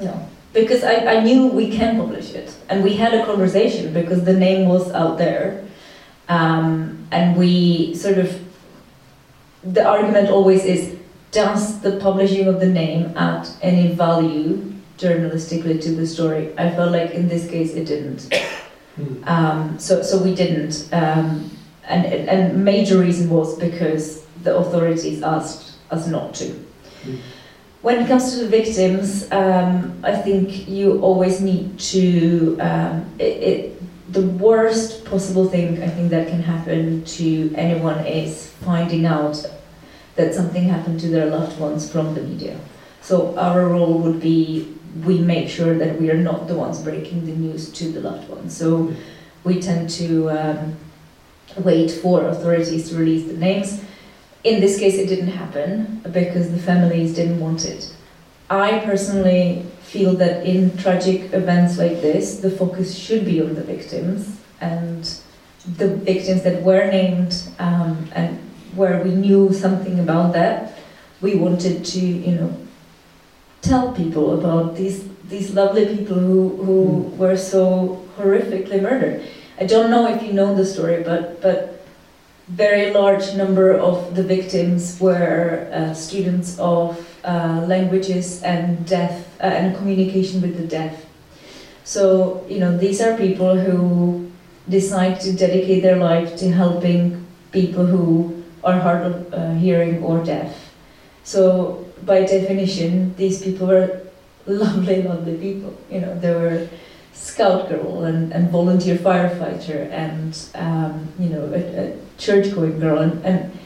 No, 0.00 0.28
because 0.52 0.84
I, 0.84 0.94
I 1.06 1.20
knew 1.22 1.46
we 1.46 1.70
can 1.70 1.96
publish 1.96 2.32
it, 2.34 2.56
and 2.68 2.84
we 2.84 2.94
had 2.94 3.14
a 3.14 3.24
conversation 3.24 3.92
because 3.92 4.24
the 4.24 4.32
name 4.32 4.68
was 4.68 4.90
out 4.92 5.18
there, 5.18 5.64
um, 6.28 7.06
and 7.10 7.36
we 7.36 7.94
sort 7.94 8.18
of. 8.18 8.44
The 9.64 9.84
argument 9.84 10.30
always 10.30 10.64
is: 10.64 10.97
Does 11.30 11.80
the 11.80 11.98
publishing 11.98 12.46
of 12.48 12.60
the 12.60 12.68
name 12.68 13.12
add 13.16 13.48
any 13.60 13.92
value 13.92 14.72
journalistically 14.96 15.80
to 15.82 15.90
the 15.90 16.06
story? 16.06 16.52
I 16.58 16.70
felt 16.70 16.92
like 16.92 17.10
in 17.10 17.28
this 17.28 17.48
case 17.48 17.74
it 17.74 17.84
didn't. 17.84 18.32
Hmm. 18.96 19.24
Um, 19.24 19.78
so 19.78 20.02
so 20.02 20.22
we 20.22 20.34
didn't, 20.34 20.88
um, 20.92 21.50
and 21.84 22.06
and 22.06 22.64
major 22.64 22.98
reason 22.98 23.28
was 23.30 23.58
because 23.58 24.24
the 24.42 24.56
authorities 24.56 25.22
asked 25.22 25.76
us 25.90 26.06
not 26.06 26.34
to. 26.34 26.44
Mm. 27.04 27.18
When 27.82 28.02
it 28.02 28.08
comes 28.08 28.32
to 28.32 28.40
the 28.40 28.48
victims, 28.48 29.30
um, 29.30 30.00
I 30.02 30.16
think 30.16 30.68
you 30.68 31.00
always 31.00 31.40
need 31.40 31.78
to. 31.78 32.58
Um, 32.60 33.06
it, 33.18 33.24
it, 33.24 34.12
the 34.12 34.22
worst 34.22 35.04
possible 35.04 35.48
thing 35.48 35.82
I 35.82 35.88
think 35.88 36.10
that 36.10 36.28
can 36.28 36.42
happen 36.42 37.04
to 37.04 37.54
anyone 37.54 38.04
is 38.06 38.48
finding 38.64 39.04
out 39.04 39.44
that 40.18 40.34
something 40.34 40.64
happened 40.64 40.98
to 40.98 41.08
their 41.08 41.26
loved 41.26 41.58
ones 41.60 41.90
from 41.90 42.14
the 42.14 42.20
media. 42.20 42.58
So 43.00 43.38
our 43.38 43.68
role 43.68 43.98
would 44.00 44.20
be 44.20 44.74
we 45.04 45.18
make 45.18 45.48
sure 45.48 45.78
that 45.78 46.00
we 46.00 46.10
are 46.10 46.16
not 46.16 46.48
the 46.48 46.54
ones 46.54 46.80
breaking 46.82 47.24
the 47.24 47.32
news 47.32 47.72
to 47.72 47.92
the 47.92 48.00
loved 48.00 48.28
ones. 48.28 48.56
So 48.56 48.92
we 49.44 49.60
tend 49.60 49.90
to 49.90 50.30
um, 50.30 50.76
wait 51.58 51.90
for 51.90 52.26
authorities 52.26 52.90
to 52.90 52.96
release 52.96 53.26
the 53.28 53.36
names. 53.36 53.80
In 54.42 54.60
this 54.60 54.78
case, 54.78 54.96
it 54.96 55.06
didn't 55.06 55.28
happen 55.28 56.02
because 56.10 56.50
the 56.50 56.58
families 56.58 57.14
didn't 57.14 57.38
want 57.38 57.64
it. 57.64 57.94
I 58.50 58.80
personally 58.80 59.66
feel 59.82 60.14
that 60.16 60.44
in 60.44 60.76
tragic 60.78 61.32
events 61.32 61.78
like 61.78 62.00
this, 62.00 62.40
the 62.40 62.50
focus 62.50 62.98
should 62.98 63.24
be 63.24 63.40
on 63.40 63.54
the 63.54 63.62
victims 63.62 64.40
and 64.60 65.04
the 65.76 65.96
victims 65.96 66.42
that 66.42 66.62
were 66.62 66.90
named 66.90 67.42
um, 67.58 68.08
and 68.12 68.47
where 68.74 69.02
we 69.02 69.10
knew 69.10 69.52
something 69.52 69.98
about 69.98 70.32
that, 70.34 70.78
we 71.20 71.34
wanted 71.34 71.84
to, 71.84 72.00
you 72.00 72.34
know, 72.34 72.56
tell 73.62 73.92
people 73.92 74.38
about 74.38 74.76
these 74.76 75.04
these 75.28 75.52
lovely 75.52 75.84
people 75.84 76.16
who, 76.16 76.56
who 76.64 76.86
mm. 76.86 77.16
were 77.16 77.36
so 77.36 78.02
horrifically 78.16 78.80
murdered. 78.80 79.22
I 79.60 79.66
don't 79.66 79.90
know 79.90 80.08
if 80.08 80.22
you 80.22 80.32
know 80.32 80.54
the 80.54 80.64
story, 80.64 81.02
but 81.02 81.42
but 81.42 81.84
very 82.48 82.92
large 82.92 83.34
number 83.34 83.74
of 83.74 84.14
the 84.14 84.22
victims 84.22 84.98
were 84.98 85.68
uh, 85.70 85.92
students 85.92 86.58
of 86.58 86.96
uh, 87.24 87.64
languages 87.66 88.42
and 88.42 88.86
deaf 88.86 89.28
uh, 89.40 89.44
and 89.44 89.76
communication 89.76 90.40
with 90.40 90.56
the 90.56 90.66
deaf. 90.66 91.04
So 91.84 92.46
you 92.48 92.58
know 92.58 92.76
these 92.76 93.00
are 93.00 93.16
people 93.16 93.58
who 93.58 94.30
decide 94.68 95.20
to 95.20 95.32
dedicate 95.32 95.82
their 95.82 95.96
life 95.96 96.36
to 96.36 96.50
helping 96.50 97.26
people 97.52 97.84
who 97.84 98.37
are 98.68 98.78
hard 98.78 99.02
of 99.02 99.34
uh, 99.34 99.54
hearing 99.54 100.02
or 100.02 100.24
deaf. 100.24 100.72
So 101.24 101.86
by 102.04 102.24
definition, 102.24 103.14
these 103.16 103.42
people 103.42 103.66
were 103.66 104.02
lovely, 104.46 105.02
lovely 105.02 105.36
people. 105.36 105.76
You 105.90 106.00
know, 106.00 106.18
they 106.18 106.34
were 106.34 106.68
scout 107.12 107.68
girl 107.68 108.04
and, 108.04 108.32
and 108.32 108.50
volunteer 108.50 108.96
firefighter 108.96 109.90
and 109.90 110.38
um, 110.54 111.08
you 111.18 111.28
know 111.28 111.44
a, 111.52 111.60
a 111.82 111.96
church 112.16 112.54
going 112.54 112.78
girl 112.78 112.98
and, 112.98 113.24
and 113.24 113.58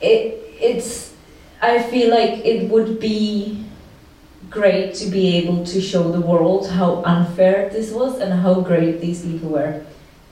it 0.00 0.38
it's 0.60 1.12
I 1.60 1.82
feel 1.82 2.10
like 2.10 2.44
it 2.44 2.70
would 2.70 3.00
be 3.00 3.64
great 4.50 4.94
to 4.94 5.06
be 5.06 5.36
able 5.38 5.64
to 5.66 5.80
show 5.80 6.12
the 6.12 6.20
world 6.20 6.70
how 6.70 7.02
unfair 7.04 7.68
this 7.70 7.90
was 7.90 8.20
and 8.20 8.32
how 8.32 8.60
great 8.60 9.00
these 9.00 9.22
people 9.22 9.50
were. 9.50 9.84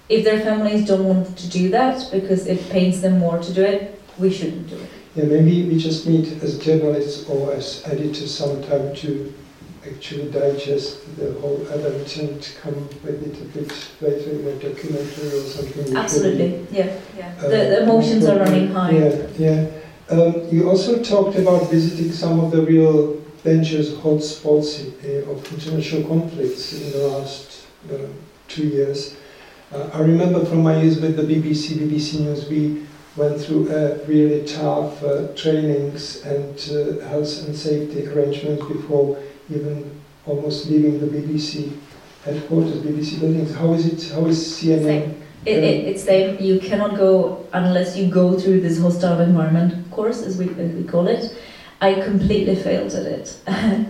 If 0.08 0.24
their 0.24 0.40
families 0.40 0.86
don't 0.86 1.04
want 1.04 1.36
to 1.38 1.48
do 1.48 1.70
that 1.70 2.10
because 2.12 2.46
it 2.46 2.68
pains 2.70 3.00
them 3.00 3.18
more 3.18 3.38
to 3.38 3.52
do 3.52 3.62
it, 3.62 4.00
we 4.18 4.30
shouldn't 4.30 4.68
do 4.68 4.76
it. 4.76 4.90
Yeah, 5.16 5.24
maybe 5.24 5.66
we 5.66 5.78
just 5.78 6.06
need 6.06 6.42
as 6.42 6.58
journalists 6.58 7.28
or 7.28 7.52
as 7.52 7.82
editors 7.86 8.36
some 8.36 8.62
time 8.64 8.94
to 8.96 9.32
actually 9.86 10.30
digest 10.30 11.16
the 11.16 11.32
whole 11.34 11.60
event 11.68 12.16
and 12.16 12.54
come 12.60 12.88
with 13.02 13.22
it 13.22 13.40
a 13.40 13.58
bit 13.58 13.72
later 14.00 14.30
in 14.30 14.46
a 14.46 14.54
documentary 14.58 15.28
or 15.28 15.42
something. 15.42 15.96
Absolutely, 15.96 16.66
yeah, 16.70 16.98
yeah. 17.16 17.34
The, 17.36 17.48
the, 17.48 17.82
emotions 17.82 18.26
are 18.26 18.38
running 18.38 18.68
high. 18.68 18.92
Yeah, 18.92 19.26
yeah. 19.38 19.70
Um, 20.10 20.48
you 20.50 20.68
also 20.68 21.02
talked 21.02 21.36
about 21.38 21.70
visiting 21.70 22.12
some 22.12 22.40
of 22.40 22.50
the 22.50 22.62
real 22.62 23.20
dangerous 23.42 23.90
hotspots 23.90 24.80
uh, 25.04 25.30
of 25.30 25.52
international 25.52 26.08
conflicts 26.08 26.72
in 26.72 26.92
the 26.92 27.08
last 27.08 27.66
uh, 27.92 27.96
two 28.48 28.66
years. 28.66 29.16
Uh, 29.74 29.90
I 29.92 30.02
remember 30.02 30.44
from 30.44 30.62
my 30.62 30.80
years 30.80 31.00
with 31.00 31.16
the 31.16 31.22
BBC, 31.22 31.74
BBC 31.74 32.20
News, 32.20 32.48
we 32.48 32.86
went 33.16 33.40
through 33.40 33.68
really 34.06 34.46
tough 34.46 35.02
uh, 35.02 35.34
trainings 35.34 36.22
and 36.22 36.54
uh, 36.70 37.04
health 37.08 37.44
and 37.44 37.56
safety 37.56 38.06
arrangements 38.06 38.64
before 38.66 39.18
even 39.50 40.00
almost 40.26 40.66
leaving 40.66 41.00
the 41.00 41.06
BBC 41.06 41.76
headquarters, 42.24 42.82
BBC 42.82 43.18
buildings. 43.18 43.52
How 43.52 43.72
is 43.72 43.86
it? 43.86 44.14
How 44.14 44.24
is 44.26 44.38
CNN? 44.38 45.20
It, 45.44 45.58
it, 45.58 45.88
it's 45.88 46.04
same. 46.04 46.40
You 46.40 46.60
cannot 46.60 46.96
go 46.96 47.44
unless 47.52 47.96
you 47.96 48.08
go 48.08 48.38
through 48.38 48.60
this 48.60 48.78
hostile 48.80 49.20
environment 49.20 49.90
course, 49.90 50.22
as 50.22 50.38
we, 50.38 50.50
as 50.50 50.72
we 50.72 50.84
call 50.84 51.08
it. 51.08 51.36
I 51.80 52.00
completely 52.00 52.54
failed 52.54 52.94
at 52.94 53.06
it. 53.06 53.36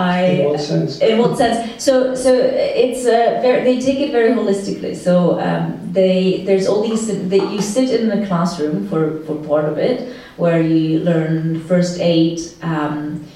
I, 0.00 0.20
in 0.22 0.48
what 0.48 0.60
sense? 0.60 1.00
In 1.00 1.18
what 1.18 1.36
sense? 1.36 1.82
So, 1.82 2.14
so 2.14 2.34
it's 2.34 3.04
uh, 3.04 3.40
very, 3.42 3.64
they 3.64 3.80
take 3.80 3.98
it 4.00 4.12
very 4.12 4.30
holistically. 4.30 4.96
So 4.96 5.40
um, 5.40 5.78
they 5.92 6.44
there's 6.44 6.66
all 6.66 6.82
these 6.82 7.06
that 7.06 7.52
you 7.52 7.60
sit 7.60 7.90
in 8.00 8.08
the 8.08 8.26
classroom 8.26 8.88
for, 8.88 9.22
for 9.24 9.36
part 9.46 9.66
of 9.66 9.78
it, 9.78 10.14
where 10.36 10.62
you 10.62 11.00
learn 11.00 11.60
first 11.64 12.00
aid. 12.00 12.40
Um, 12.62 13.26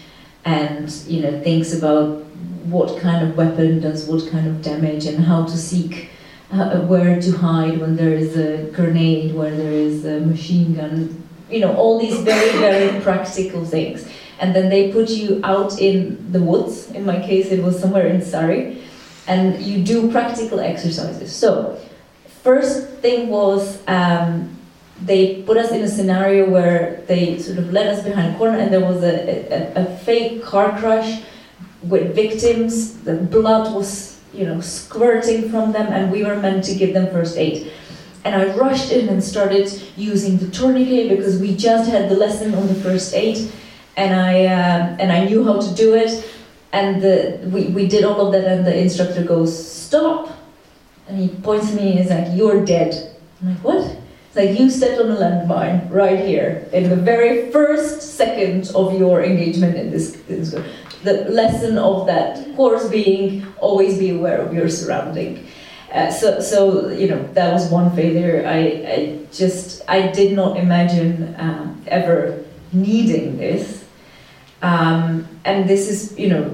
and 0.47 0.91
you 1.07 1.23
know 1.23 1.41
things 1.41 1.73
about 1.73 2.23
what 2.67 3.01
kind 3.01 3.27
of 3.27 3.35
weapon 3.35 3.81
does 3.81 4.07
what 4.07 4.31
kind 4.31 4.47
of 4.47 4.61
damage 4.61 5.07
and 5.07 5.25
how 5.25 5.43
to 5.43 5.57
seek 5.57 6.11
uh, 6.55 6.81
where 6.83 7.21
to 7.21 7.33
hide 7.33 7.79
when 7.79 7.97
there 7.97 8.13
is 8.13 8.37
a 8.37 8.71
grenade, 8.71 9.35
where 9.35 9.55
there 9.55 9.73
is 9.73 10.05
a 10.05 10.21
machine 10.21 10.75
gun, 10.75 11.23
you 11.51 11.61
know, 11.61 11.75
all 11.75 11.99
these 11.99 12.19
very, 12.21 12.53
very 12.59 13.01
practical 13.03 13.65
things. 13.65 14.09
And 14.41 14.55
then 14.55 14.69
they 14.69 14.93
put 14.93 15.11
you 15.11 15.41
out 15.45 15.81
in 15.81 16.33
the 16.33 16.41
woods. 16.41 16.91
In 16.91 17.05
my 17.05 17.21
case, 17.21 17.47
it 17.51 17.63
was 17.63 17.79
somewhere 17.79 18.07
in 18.07 18.23
Surrey. 18.23 18.83
And 19.27 19.63
you 19.63 19.83
do 19.83 20.11
practical 20.11 20.61
exercises. 20.61 21.35
So, 21.35 21.81
first 22.43 22.89
thing 22.99 23.29
was 23.29 23.79
um, 23.89 24.55
they 25.01 25.43
put 25.43 25.57
us 25.57 25.71
in 25.71 25.83
a 25.83 25.89
scenario 25.89 26.49
where 26.49 27.03
they 27.07 27.39
sort 27.39 27.59
of 27.59 27.73
led 27.73 27.87
us 27.87 28.05
behind 28.05 28.35
a 28.35 28.39
corner 28.39 28.59
and 28.59 28.73
there 28.73 28.85
was 28.85 29.03
a, 29.03 29.75
a, 29.77 29.83
a 29.83 29.97
fake 29.99 30.43
car 30.43 30.79
crash 30.79 31.23
with 31.83 32.15
victims. 32.15 33.01
The 33.03 33.17
blood 33.17 33.75
was, 33.75 34.21
you 34.33 34.47
know, 34.47 34.61
squirting 34.61 35.51
from 35.51 35.73
them 35.73 35.93
and 35.93 36.13
we 36.13 36.25
were 36.25 36.37
meant 36.37 36.65
to 36.65 36.75
give 36.75 36.93
them 36.95 37.11
first 37.11 37.37
aid. 37.37 37.73
And 38.25 38.35
I 38.35 38.55
rushed 38.57 38.91
in 38.91 39.09
and 39.09 39.23
started 39.23 39.71
using 39.97 40.39
the 40.39 40.51
tourniquet 40.51 41.11
because 41.11 41.39
we 41.39 41.55
just 41.57 41.91
had 41.91 42.09
the 42.09 42.17
lesson 42.17 42.55
on 42.55 42.67
the 42.69 42.75
first 42.75 43.15
aid 43.15 43.51
and 43.97 44.15
I, 44.15 44.47
uh, 44.47 44.97
and 44.99 45.13
I 45.13 45.25
knew 45.25 45.45
how 45.45 45.61
to 45.61 45.75
do 45.75 45.95
it. 45.95 46.31
And 46.73 47.01
the, 47.01 47.41
we, 47.53 47.67
we 47.67 47.87
did 47.87 48.05
all 48.05 48.21
of 48.27 48.33
that 48.33 48.45
and 48.45 48.67
the 48.67 48.77
instructor 48.77 49.23
goes, 49.23 49.51
stop. 49.55 50.31
And 51.07 51.19
he 51.19 51.29
points 51.29 51.71
to 51.71 51.77
me 51.77 51.91
and 51.91 51.99
he's 52.01 52.11
like, 52.11 52.29
you're 52.33 52.65
dead. 52.65 53.17
I'm 53.41 53.51
like, 53.51 53.63
what? 53.63 53.97
It's 54.27 54.37
like 54.37 54.59
you 54.59 54.69
stepped 54.69 55.01
on 55.01 55.13
a 55.13 55.17
landmine 55.17 55.89
right 55.91 56.19
here 56.19 56.69
in 56.73 56.91
the 56.91 56.97
very 56.97 57.53
first 57.53 58.17
second 58.17 58.73
of 58.75 58.99
your 58.99 59.23
engagement 59.23 59.77
in 59.77 59.91
this, 59.91 60.13
this 60.27 60.57
the 61.05 61.25
lesson 61.31 61.79
of 61.79 62.07
that 62.07 62.57
course 62.57 62.89
being 62.89 63.47
always 63.59 63.99
be 63.99 64.11
aware 64.11 64.41
of 64.41 64.53
your 64.53 64.69
surrounding 64.69 65.47
uh, 65.93 66.11
so, 66.11 66.41
so 66.41 66.89
you 66.89 67.07
know 67.07 67.23
that 67.35 67.53
was 67.53 67.71
one 67.71 67.95
failure 67.95 68.45
I, 68.47 68.59
I 68.59 69.27
just 69.33 69.83
I 69.87 70.09
did 70.09 70.35
not 70.35 70.57
imagine 70.57 71.37
um, 71.39 71.81
ever 71.87 72.43
needing 72.73 73.37
this 73.37 73.84
um, 74.69 75.29
and 75.45 75.69
this 75.69 75.89
is 75.93 76.19
you 76.19 76.29
know 76.29 76.45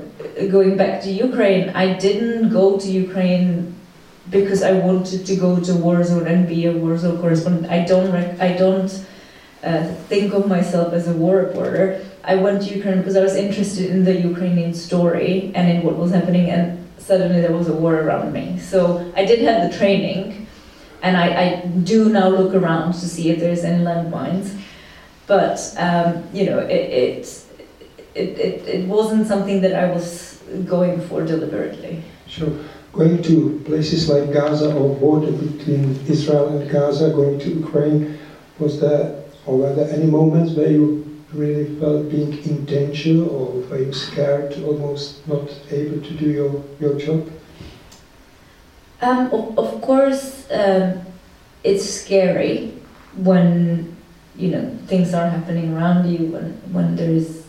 going 0.57 0.77
back 0.77 1.03
to 1.05 1.11
Ukraine 1.29 1.71
I 1.71 1.87
didn't 2.07 2.51
go 2.51 2.65
to 2.83 2.89
Ukraine 3.07 3.51
because 4.31 4.63
I 4.63 4.73
wanted 4.73 5.27
to 5.27 5.37
go 5.37 5.61
to 5.61 5.75
war 5.75 6.03
zone 6.05 6.27
and 6.27 6.47
be 6.47 6.67
a 6.67 6.73
war 6.73 6.97
zone 6.97 7.19
correspondent. 7.21 7.71
I 7.71 7.85
don't 7.85 8.15
I 8.41 8.57
don't 8.57 8.91
uh, 9.63 9.85
think 10.09 10.33
of 10.33 10.49
myself 10.49 10.93
as 10.93 11.09
a 11.09 11.13
war 11.13 11.37
reporter. 11.37 12.05
I 12.25 12.37
went 12.37 12.63
to 12.63 12.75
Ukraine 12.75 12.99
because 12.99 13.17
I 13.17 13.23
was 13.23 13.37
interested 13.37 13.91
in 13.91 14.05
the 14.05 14.15
Ukrainian 14.33 14.75
story 14.75 15.53
and 15.55 15.69
in 15.71 15.83
what 15.83 15.97
was 15.97 16.13
happening, 16.13 16.51
and 16.51 16.87
suddenly 16.99 17.41
there 17.41 17.53
was 17.53 17.69
a 17.69 17.75
war 17.75 17.95
around 17.95 18.33
me. 18.33 18.59
So 18.59 19.13
I 19.17 19.25
did 19.25 19.41
have 19.41 19.71
the 19.71 19.77
training, 19.77 20.47
and 21.03 21.17
I, 21.17 21.27
I 21.45 21.67
do 21.93 22.09
now 22.09 22.29
look 22.29 22.55
around 22.55 22.93
to 22.93 23.07
see 23.09 23.31
if 23.31 23.41
there's 23.41 23.65
any 23.65 23.83
landmines. 23.83 24.57
But 25.27 25.59
um, 25.79 26.25
you 26.33 26.45
know, 26.47 26.59
it, 26.59 26.85
it 27.05 27.47
it, 28.15 28.39
it 28.39 28.69
it 28.69 28.89
wasn't 28.89 29.27
something 29.27 29.61
that 29.63 29.75
I 29.75 29.91
was 29.91 30.43
going 30.67 31.01
for 31.01 31.25
deliberately. 31.25 32.03
Sure 32.27 32.51
going 32.93 33.23
to 33.23 33.63
places 33.65 34.09
like 34.09 34.33
Gaza 34.33 34.75
or 34.75 34.97
border 34.97 35.33
between 35.33 35.99
Israel 36.09 36.49
and 36.49 36.71
Gaza, 36.71 37.11
going 37.11 37.39
to 37.39 37.51
Ukraine, 37.51 38.19
was 38.59 38.81
there, 38.81 39.23
or 39.47 39.59
were 39.59 39.75
there 39.75 39.91
any 39.91 40.07
moments 40.07 40.53
where 40.55 40.71
you 40.71 41.07
really 41.33 41.79
felt 41.79 42.11
being 42.11 42.33
in 42.45 42.65
danger 42.65 43.23
or 43.25 43.61
were 43.69 43.79
you 43.79 43.93
scared, 43.93 44.53
almost 44.65 45.27
not 45.29 45.49
able 45.71 46.03
to 46.03 46.15
do 46.15 46.31
your, 46.31 46.65
your 46.81 46.99
job? 46.99 47.31
Um, 49.01 49.27
of, 49.33 49.59
of 49.59 49.81
course, 49.81 50.51
um, 50.51 51.01
it's 51.63 51.89
scary 51.89 52.75
when 53.17 53.97
you 54.37 54.51
know 54.51 54.77
things 54.87 55.15
are 55.15 55.29
happening 55.29 55.75
around 55.75 56.11
you, 56.11 56.27
when, 56.27 56.53
when 56.73 56.97
there 56.97 57.11
is 57.11 57.39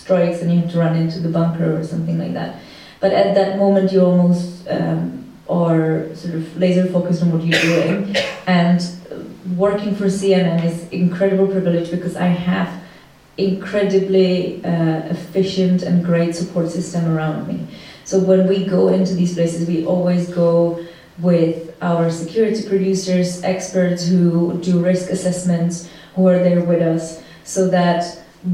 strikes 0.00 0.40
and 0.40 0.52
you 0.52 0.60
have 0.60 0.70
to 0.72 0.78
run 0.78 0.96
into 0.96 1.20
the 1.20 1.28
bunker 1.28 1.78
or 1.78 1.84
something 1.84 2.18
like 2.18 2.34
that. 2.34 2.60
But 3.00 3.12
at 3.12 3.34
that 3.34 3.58
moment, 3.58 3.92
you 3.92 4.02
almost 4.04 4.68
um, 4.68 5.20
are 5.48 6.14
sort 6.14 6.34
of 6.34 6.56
laser 6.56 6.86
focused 6.86 7.22
on 7.22 7.32
what 7.32 7.42
you're 7.42 7.60
doing. 7.60 8.16
And 8.46 8.80
working 9.56 9.94
for 9.94 10.06
CNN 10.06 10.64
is 10.64 10.88
incredible 10.90 11.46
privilege 11.46 11.90
because 11.90 12.16
I 12.16 12.26
have 12.26 12.82
incredibly 13.36 14.62
uh, 14.64 15.00
efficient 15.16 15.82
and 15.82 16.04
great 16.04 16.34
support 16.34 16.70
system 16.70 17.10
around 17.10 17.48
me. 17.48 17.66
So 18.04 18.18
when 18.18 18.46
we 18.46 18.66
go 18.66 18.88
into 18.88 19.14
these 19.14 19.34
places, 19.34 19.66
we 19.66 19.86
always 19.86 20.28
go 20.28 20.84
with 21.18 21.74
our 21.80 22.10
security 22.10 22.68
producers, 22.68 23.42
experts 23.42 24.06
who 24.06 24.58
do 24.62 24.82
risk 24.84 25.10
assessments, 25.10 25.88
who 26.14 26.26
are 26.26 26.38
there 26.38 26.62
with 26.62 26.82
us, 26.82 27.22
so 27.44 27.68
that 27.68 28.04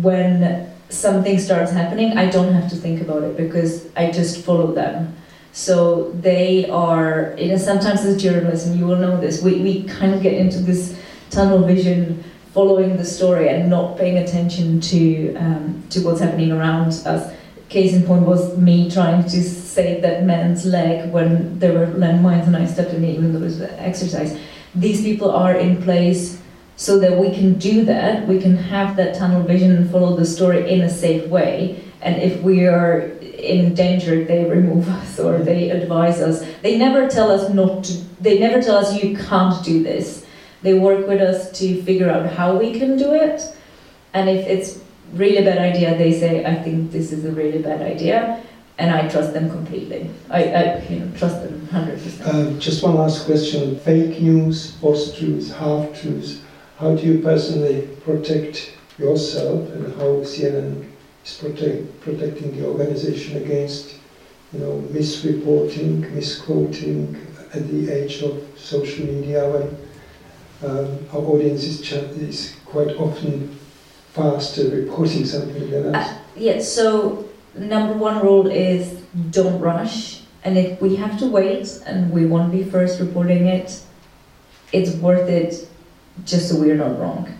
when 0.02 0.70
something 0.88 1.38
starts 1.38 1.72
happening, 1.72 2.16
I 2.16 2.30
don't 2.30 2.52
have 2.52 2.70
to 2.70 2.76
think 2.76 3.00
about 3.00 3.22
it 3.22 3.36
because 3.36 3.88
I 3.96 4.10
just 4.10 4.44
follow 4.44 4.72
them. 4.72 5.16
So 5.52 6.10
they 6.12 6.68
are, 6.68 7.34
you 7.38 7.48
know, 7.48 7.56
sometimes 7.56 8.04
as 8.04 8.22
journalists, 8.22 8.68
you 8.68 8.86
will 8.86 8.96
know 8.96 9.18
this, 9.20 9.42
we, 9.42 9.60
we 9.60 9.84
kind 9.84 10.14
of 10.14 10.22
get 10.22 10.34
into 10.34 10.58
this 10.58 10.98
tunnel 11.30 11.62
vision 11.64 12.22
following 12.52 12.96
the 12.96 13.04
story 13.04 13.48
and 13.48 13.68
not 13.68 13.98
paying 13.98 14.16
attention 14.18 14.80
to 14.80 15.34
um, 15.36 15.82
to 15.90 16.00
what's 16.00 16.20
happening 16.20 16.52
around 16.52 16.88
us. 16.88 17.34
Case 17.68 17.92
in 17.94 18.04
point 18.04 18.22
was 18.22 18.56
me 18.56 18.90
trying 18.90 19.24
to 19.24 19.42
save 19.42 20.00
that 20.02 20.24
man's 20.24 20.64
leg 20.64 21.10
when 21.12 21.58
there 21.58 21.72
were 21.78 21.86
landmines 21.86 22.46
and 22.46 22.56
I 22.56 22.64
stepped 22.64 22.92
in 22.92 23.04
it 23.04 23.14
even 23.14 23.32
though 23.32 23.40
it 23.40 23.42
was 23.42 23.60
exercise. 23.60 24.38
These 24.74 25.02
people 25.02 25.30
are 25.30 25.54
in 25.54 25.82
place 25.82 26.40
so 26.76 26.98
that 26.98 27.16
we 27.16 27.30
can 27.30 27.54
do 27.54 27.84
that, 27.86 28.28
we 28.28 28.38
can 28.38 28.54
have 28.54 28.96
that 28.96 29.14
tunnel 29.16 29.42
vision 29.42 29.74
and 29.74 29.90
follow 29.90 30.14
the 30.14 30.26
story 30.26 30.70
in 30.70 30.82
a 30.82 30.90
safe 30.90 31.26
way. 31.28 31.82
And 32.02 32.20
if 32.22 32.42
we 32.42 32.66
are 32.66 33.00
in 33.00 33.74
danger, 33.74 34.24
they 34.24 34.44
remove 34.44 34.88
us 35.00 35.18
or 35.18 35.38
they 35.38 35.70
advise 35.70 36.20
us. 36.20 36.46
They 36.62 36.78
never 36.78 37.08
tell 37.08 37.30
us 37.30 37.52
not 37.52 37.84
to, 37.84 37.92
they 38.20 38.38
never 38.38 38.62
tell 38.62 38.76
us 38.76 39.02
you 39.02 39.16
can't 39.16 39.64
do 39.64 39.82
this. 39.82 40.26
They 40.62 40.74
work 40.74 41.06
with 41.06 41.20
us 41.20 41.50
to 41.58 41.82
figure 41.82 42.10
out 42.10 42.30
how 42.32 42.56
we 42.56 42.78
can 42.78 42.98
do 42.98 43.14
it. 43.14 43.40
And 44.12 44.28
if 44.28 44.46
it's 44.46 44.82
really 45.14 45.44
bad 45.44 45.58
idea, 45.58 45.96
they 45.96 46.12
say, 46.18 46.44
I 46.44 46.54
think 46.54 46.90
this 46.90 47.10
is 47.12 47.24
a 47.24 47.30
really 47.30 47.62
bad 47.62 47.80
idea. 47.80 48.42
And 48.78 48.90
I 48.90 49.08
trust 49.08 49.32
them 49.32 49.48
completely. 49.48 50.10
I, 50.28 50.44
I 50.44 50.86
you 50.88 51.00
know, 51.00 51.16
trust 51.16 51.42
them 51.42 51.66
100%. 51.72 52.26
Uh, 52.26 52.58
just 52.58 52.82
one 52.82 52.96
last 52.96 53.24
question. 53.24 53.78
Fake 53.78 54.20
news, 54.20 54.76
false 54.76 55.16
truths, 55.16 55.50
half 55.50 55.98
truths 55.98 56.40
how 56.78 56.94
do 56.94 57.02
you 57.02 57.22
personally 57.22 57.88
protect 58.04 58.72
yourself 58.98 59.68
and 59.70 59.94
how 59.94 60.22
CNN 60.24 60.90
is 61.24 61.34
protect, 61.34 62.00
protecting 62.00 62.56
the 62.56 62.66
organization 62.66 63.42
against 63.42 63.96
you 64.52 64.60
know, 64.60 64.82
misreporting, 64.90 66.10
misquoting 66.12 67.16
at 67.54 67.66
the 67.68 67.90
age 67.90 68.22
of 68.22 68.42
social 68.56 69.06
media 69.06 69.48
when 69.48 70.68
um, 70.70 70.98
our 71.12 71.20
audience 71.20 71.64
is, 71.64 71.92
is 71.92 72.56
quite 72.64 72.94
often 72.96 73.58
faster 74.12 74.68
reporting 74.68 75.24
something 75.24 75.70
than 75.70 75.94
us? 75.94 76.08
Uh, 76.08 76.18
yeah, 76.36 76.60
so 76.60 77.28
number 77.54 77.94
one 77.94 78.22
rule 78.22 78.46
is 78.46 79.00
don't 79.30 79.60
rush. 79.60 80.22
And 80.44 80.56
if 80.56 80.80
we 80.80 80.96
have 80.96 81.18
to 81.18 81.26
wait 81.26 81.68
and 81.86 82.10
we 82.10 82.26
want 82.26 82.52
to 82.52 82.58
be 82.58 82.64
first 82.64 83.00
reporting 83.00 83.46
it, 83.46 83.80
it's 84.72 84.94
worth 84.96 85.28
it 85.28 85.68
just 86.24 86.48
so 86.48 86.60
we're 86.60 86.76
not 86.76 86.98
wrong. 86.98 87.32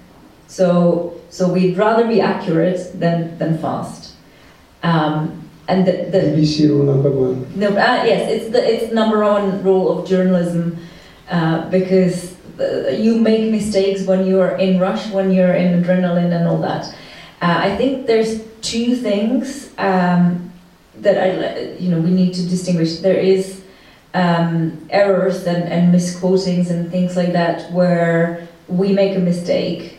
So, 0.47 1.21
so 1.31 1.53
we'd 1.53 1.77
rather 1.77 2.07
be 2.07 2.21
accurate 2.21 2.99
than, 2.99 3.37
than 3.39 3.59
fast. 3.59 4.15
Um, 4.83 5.49
and 5.69 5.87
the, 5.87 5.93
the 6.11 6.19
ABC 6.19 6.69
rule 6.69 6.85
number 6.85 7.11
one. 7.11 7.59
No, 7.59 7.69
uh, 7.69 8.05
yes, 8.05 8.31
it's 8.31 8.53
the 8.53 8.63
it's 8.63 8.93
number 8.93 9.21
one 9.25 9.65
rule 9.65 9.99
of 9.99 10.09
journalism 10.09 10.79
uh, 11.29 11.69
because 11.71 12.37
uh, 12.61 12.89
you 12.91 13.17
make 13.19 13.51
mistakes 13.51 14.07
when 14.07 14.27
you're 14.27 14.57
in 14.57 14.79
rush, 14.79 15.11
when 15.11 15.33
you're 15.33 15.55
in 15.55 15.83
adrenaline 15.83 16.33
and 16.33 16.47
all 16.47 16.59
that. 16.59 16.87
Uh, 17.43 17.59
I 17.63 17.77
think 17.77 18.07
there's 18.07 18.45
two 18.61 18.95
things 18.95 19.73
um, 19.79 20.53
that 20.97 21.19
I 21.19 21.73
you 21.79 21.91
know 21.91 22.01
we 22.01 22.11
need 22.11 22.35
to 22.35 22.49
distinguish. 22.49 23.01
There 23.01 23.19
is 23.19 23.63
um, 24.15 24.87
errors 24.91 25.47
and, 25.47 25.65
and 25.65 25.93
misquotings 25.93 26.71
and 26.71 26.91
things 26.91 27.17
like 27.17 27.33
that 27.33 27.71
where 27.73 28.46
we 28.69 28.93
make 28.93 29.17
a 29.17 29.21
mistake 29.21 29.99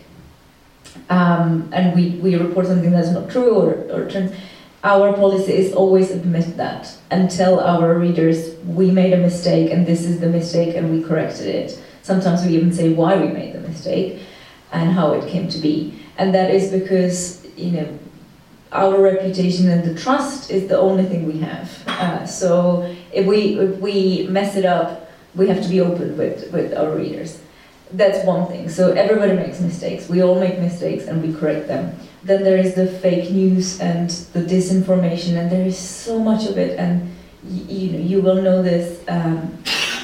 um, 1.09 1.70
and 1.74 1.95
we, 1.95 2.09
we 2.20 2.36
report 2.36 2.68
something 2.68 2.91
that's 2.91 3.11
not 3.11 3.30
true 3.30 3.55
or, 3.55 3.74
or 3.91 4.09
turns, 4.09 4.36
our 4.84 5.13
policy 5.13 5.53
is 5.53 5.74
always 5.74 6.11
admit 6.11 6.57
that 6.57 6.95
and 7.09 7.32
tell 7.32 7.59
our 7.59 7.97
readers 7.97 8.55
we 8.65 8.91
made 8.91 9.13
a 9.13 9.18
mistake 9.18 9.72
and 9.72 9.86
this 9.86 10.05
is 10.05 10.20
the 10.20 10.30
mistake 10.30 10.76
and 10.76 10.91
we 10.91 11.03
corrected 11.03 11.47
it. 11.47 11.82
Sometimes 12.03 12.45
we 12.45 12.55
even 12.55 12.72
say 12.72 12.93
why 12.93 13.18
we 13.18 13.28
made 13.28 13.53
the 13.53 13.59
mistake 13.59 14.22
and 14.72 14.91
how 14.91 15.13
it 15.13 15.28
came 15.30 15.47
to 15.49 15.57
be. 15.57 15.99
And 16.18 16.34
that 16.36 16.51
is 16.51 16.72
because, 16.72 17.45
you 17.55 17.72
know, 17.72 17.99
our 18.72 19.01
reputation 19.01 19.70
and 19.70 19.84
the 19.84 19.99
trust 19.99 20.51
is 20.51 20.68
the 20.68 20.78
only 20.78 21.05
thing 21.05 21.26
we 21.26 21.39
have. 21.39 21.84
Uh, 21.88 22.26
so 22.26 22.95
if 23.13 23.26
we 23.26 23.57
if 23.59 23.80
we 23.80 24.28
mess 24.30 24.55
it 24.55 24.65
up, 24.65 25.09
we 25.36 25.47
have 25.47 25.61
to 25.63 25.70
be 25.70 25.80
open 25.80 26.18
with, 26.18 26.51
with 26.51 26.74
our 26.74 26.95
readers 26.95 27.39
that's 27.91 28.25
one 28.25 28.47
thing. 28.47 28.69
So 28.69 28.91
everybody 28.91 29.33
makes 29.33 29.59
mistakes. 29.59 30.09
We 30.09 30.21
all 30.21 30.39
make 30.39 30.59
mistakes 30.59 31.05
and 31.05 31.21
we 31.21 31.33
correct 31.33 31.67
them. 31.67 31.97
Then 32.23 32.43
there 32.43 32.57
is 32.57 32.75
the 32.75 32.88
fake 32.88 33.31
news 33.31 33.79
and 33.79 34.09
the 34.33 34.41
disinformation, 34.41 35.38
and 35.38 35.51
there 35.51 35.65
is 35.65 35.77
so 35.77 36.19
much 36.19 36.45
of 36.45 36.57
it. 36.57 36.77
And 36.77 37.15
you 37.47 37.91
know, 37.91 37.99
you 37.99 38.21
will 38.21 38.41
know 38.41 38.61
this. 38.61 39.01
Um, 39.07 39.57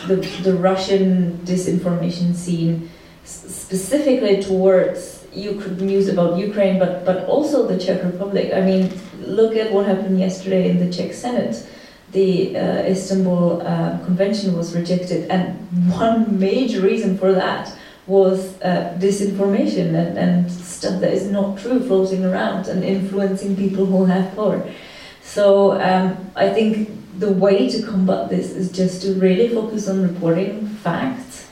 the 0.07 0.17
the 0.43 0.53
Russian 0.53 1.39
disinformation 1.43 2.35
scene, 2.35 2.89
specifically 3.23 4.41
towards 4.41 5.25
Ukraine, 5.33 5.77
news 5.77 6.07
about 6.07 6.37
Ukraine, 6.37 6.79
but 6.79 7.03
but 7.03 7.25
also 7.25 7.67
the 7.67 7.77
Czech 7.77 8.03
Republic. 8.03 8.53
I 8.53 8.61
mean, 8.61 8.91
look 9.25 9.55
at 9.55 9.73
what 9.73 9.85
happened 9.85 10.19
yesterday 10.19 10.69
in 10.69 10.79
the 10.79 10.89
Czech 10.91 11.13
Senate 11.13 11.65
the 12.13 12.55
uh, 12.55 12.83
Istanbul 12.83 13.61
uh, 13.61 13.97
Convention 14.05 14.55
was 14.55 14.75
rejected, 14.75 15.29
and 15.29 15.57
one 15.91 16.39
major 16.39 16.81
reason 16.81 17.17
for 17.17 17.33
that 17.33 17.75
was 18.05 18.61
uh, 18.61 18.95
disinformation 18.99 19.95
and, 19.95 20.17
and 20.17 20.51
stuff 20.51 20.99
that 21.01 21.13
is 21.13 21.27
not 21.27 21.57
true 21.57 21.79
floating 21.79 22.25
around 22.25 22.67
and 22.67 22.83
influencing 22.83 23.55
people 23.55 23.85
who 23.85 24.05
have 24.05 24.35
power. 24.35 24.69
So 25.21 25.81
um, 25.81 26.17
I 26.35 26.49
think 26.49 26.89
the 27.17 27.31
way 27.31 27.69
to 27.69 27.81
combat 27.83 28.29
this 28.29 28.51
is 28.51 28.71
just 28.71 29.01
to 29.03 29.13
really 29.13 29.49
focus 29.49 29.87
on 29.87 30.01
reporting 30.01 30.67
facts 30.67 31.47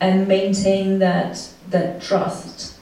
and 0.00 0.28
maintain 0.28 1.00
that 1.00 1.50
that 1.70 2.00
trust 2.00 2.78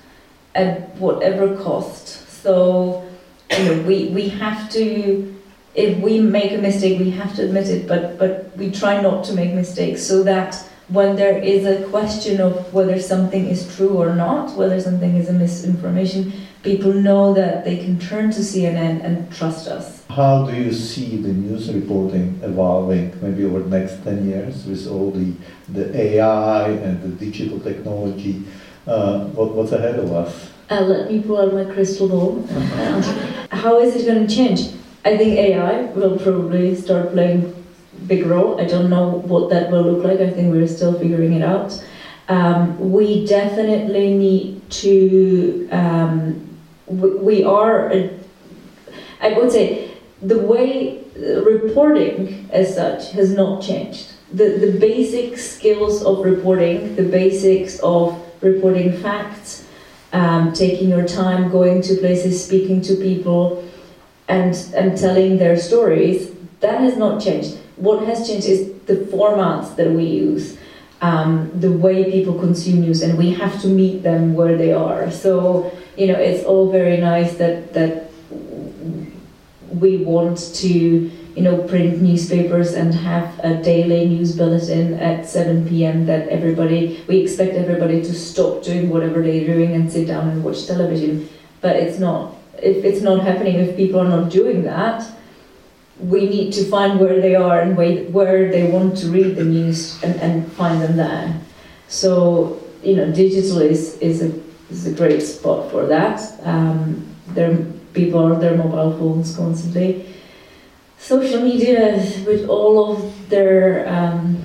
at 0.55 0.95
whatever 0.97 1.57
cost. 1.57 2.29
So 2.43 3.09
you 3.51 3.65
know, 3.65 3.83
we 3.83 4.09
we 4.09 4.29
have 4.29 4.71
to 4.73 5.36
if 5.77 5.99
we 5.99 6.21
make 6.21 6.53
a 6.53 6.59
mistake, 6.59 6.99
we 6.99 7.11
have 7.11 7.37
to 7.37 7.45
admit 7.45 7.69
it, 7.69 7.87
but, 7.87 8.19
but 8.19 8.57
we 8.57 8.71
try 8.71 9.01
not 9.01 9.25
to 9.25 9.35
make 9.35 9.53
mistakes 9.53 10.03
so 10.03 10.23
that 10.23 10.57
when 10.89 11.17
there 11.17 11.39
is 11.39 11.67
a 11.67 11.87
question 11.89 12.41
of 12.41 12.73
whether 12.73 12.99
something 13.01 13.47
is 13.47 13.77
true 13.77 14.01
or 14.01 14.15
not, 14.15 14.57
whether 14.57 14.81
something 14.81 15.17
is 15.17 15.29
a 15.29 15.33
misinformation, 15.33 16.33
people 16.63 16.93
know 16.93 17.35
that 17.35 17.65
they 17.65 17.77
can 17.77 17.99
turn 17.99 18.31
to 18.31 18.41
CNN 18.41 19.05
and 19.05 19.31
trust 19.33 19.69
us. 19.69 20.05
How 20.09 20.47
do 20.47 20.57
you 20.57 20.73
see 20.73 21.17
the 21.17 21.29
news 21.29 21.73
reporting 21.73 22.41
evolving 22.43 23.13
maybe 23.21 23.45
over 23.45 23.61
the 23.61 23.79
next 23.79 24.03
10 24.05 24.29
years 24.29 24.65
with 24.65 24.87
all 24.87 25.11
the, 25.11 25.35
the 25.69 25.95
AI 25.95 26.69
and 26.71 27.03
the 27.03 27.09
digital 27.09 27.61
technology? 27.61 28.45
Uh, 28.87 29.25
what, 29.27 29.53
what's 29.53 29.73
ahead 29.73 29.99
of 29.99 30.13
us? 30.13 30.51
Uh, 30.71 30.81
let 30.81 31.11
me 31.11 31.21
pull 31.21 31.41
out 31.41 31.53
my 31.53 31.65
crystal 31.73 32.09
ball. 32.09 32.47
How 33.51 33.81
is 33.81 33.97
it 33.97 34.07
going 34.07 34.27
to 34.27 34.35
change? 34.35 34.71
I 35.07 35.17
think 35.17 35.39
AI 35.39 35.83
will 35.95 36.19
probably 36.19 36.75
start 36.75 37.13
playing 37.13 37.55
big 38.09 38.27
role. 38.27 38.61
I 38.61 38.65
don't 38.65 38.91
know 38.91 39.09
what 39.09 39.51
that 39.51 39.71
will 39.71 39.85
look 39.85 40.03
like. 40.03 40.19
I 40.19 40.31
think 40.31 40.53
we're 40.53 40.67
still 40.67 40.99
figuring 40.99 41.33
it 41.35 41.43
out. 41.43 41.81
Um, 42.29 42.91
we 42.91 43.25
definitely 43.25 44.15
need 44.15 44.69
to. 44.83 45.69
Um, 45.71 46.59
we, 46.87 47.11
we, 47.29 47.45
are. 47.45 47.93
I 49.21 49.33
would 49.35 49.53
say 49.53 49.93
the 50.23 50.41
way 50.41 51.05
reporting 51.15 52.49
as 52.51 52.75
such 52.75 53.13
has 53.13 53.31
not 53.31 53.63
changed. 53.63 54.13
The 54.33 54.59
the 54.59 54.77
basic 54.81 55.39
skills 55.39 56.03
of 56.03 56.25
reporting, 56.25 56.97
the 56.97 57.05
basics 57.05 57.79
of 57.79 58.21
reporting 58.43 58.91
facts, 59.01 59.69
um, 60.13 60.53
taking 60.53 60.89
your 60.89 61.07
time, 61.07 61.49
going 61.49 61.81
to 61.83 61.95
places, 61.95 62.45
speaking 62.45 62.81
to 62.81 62.97
people 62.97 63.63
and, 64.29 64.55
and 64.75 64.99
telling 64.99 65.39
their 65.39 65.57
stories, 65.57 66.33
that 66.61 66.81
has 66.81 66.97
not 66.97 67.23
changed. 67.23 67.59
What 67.77 68.07
has 68.07 68.27
changed 68.27 68.47
is 68.47 68.73
the 68.87 68.97
formats 68.97 69.77
that 69.77 69.91
we 69.91 70.05
use, 70.05 70.57
um, 71.01 71.51
the 71.55 71.71
way 71.71 72.11
people 72.11 72.39
consume 72.39 72.81
news, 72.81 73.03
and 73.03 73.19
we 73.19 73.33
have 73.35 73.61
to 73.63 73.69
meet 73.69 74.03
them 74.03 74.35
where 74.35 74.57
they 74.57 74.73
are. 74.73 75.11
So, 75.11 75.73
you 75.97 76.07
know, 76.09 76.19
it's 76.19 76.45
all 76.45 76.71
very 76.71 76.97
nice 76.97 77.37
that, 77.37 77.75
that 77.75 78.11
we 79.69 79.99
want 79.99 80.39
to, 80.55 80.69
you 80.69 81.43
know, 81.43 81.59
print 81.65 82.01
newspapers 82.01 82.73
and 82.73 82.95
have 82.95 83.39
a 83.41 83.63
daily 83.63 84.07
news 84.07 84.35
bulletin 84.35 84.95
at 84.95 85.27
7 85.27 85.69
p.m. 85.69 86.07
that 86.07 86.29
everybody, 86.29 87.05
we 87.07 87.19
expect 87.19 87.55
everybody 87.55 88.01
to 88.03 88.15
stop 88.15 88.63
doing 88.63 88.89
whatever 88.89 89.23
they're 89.23 89.47
doing 89.47 89.75
and 89.75 89.93
sit 89.93 90.07
down 90.07 90.31
and 90.31 90.43
watch 90.43 90.67
television. 90.67 91.29
But 91.61 91.77
it's 91.77 91.99
not 91.99 92.36
if 92.63 92.85
it's 92.85 93.03
not 93.03 93.23
happening, 93.23 93.57
if 93.57 93.77
people 93.77 94.01
are 94.01 94.09
not 94.09 94.31
doing 94.31 94.63
that, 94.65 95.07
we 95.99 96.29
need 96.29 96.53
to 96.53 96.65
find 96.65 97.01
where 97.01 97.21
they 97.21 97.35
are 97.35 97.61
and 97.61 97.77
where 97.77 98.51
they 98.51 98.71
want 98.71 98.97
to 98.99 99.09
read 99.09 99.37
the 99.37 99.45
news 99.45 100.03
and, 100.03 100.15
and 100.21 100.51
find 100.53 100.83
them 100.83 100.97
there. 100.97 101.41
So, 101.89 102.63
you 102.83 102.97
know, 102.97 103.11
digital 103.13 103.61
is, 103.61 103.97
is, 103.99 104.23
a, 104.23 104.33
is 104.71 104.87
a 104.87 104.93
great 104.93 105.21
spot 105.21 105.71
for 105.71 105.87
that. 105.87 106.21
Um, 106.43 107.07
there, 107.29 107.57
people 107.95 108.21
are 108.21 108.39
their 108.39 108.57
mobile 108.57 108.99
phones 108.99 109.35
constantly. 109.35 110.07
social 110.99 111.41
media, 111.41 111.97
with 112.27 112.49
all 112.49 112.93
of 112.93 113.29
their 113.29 113.89
um, 113.89 114.43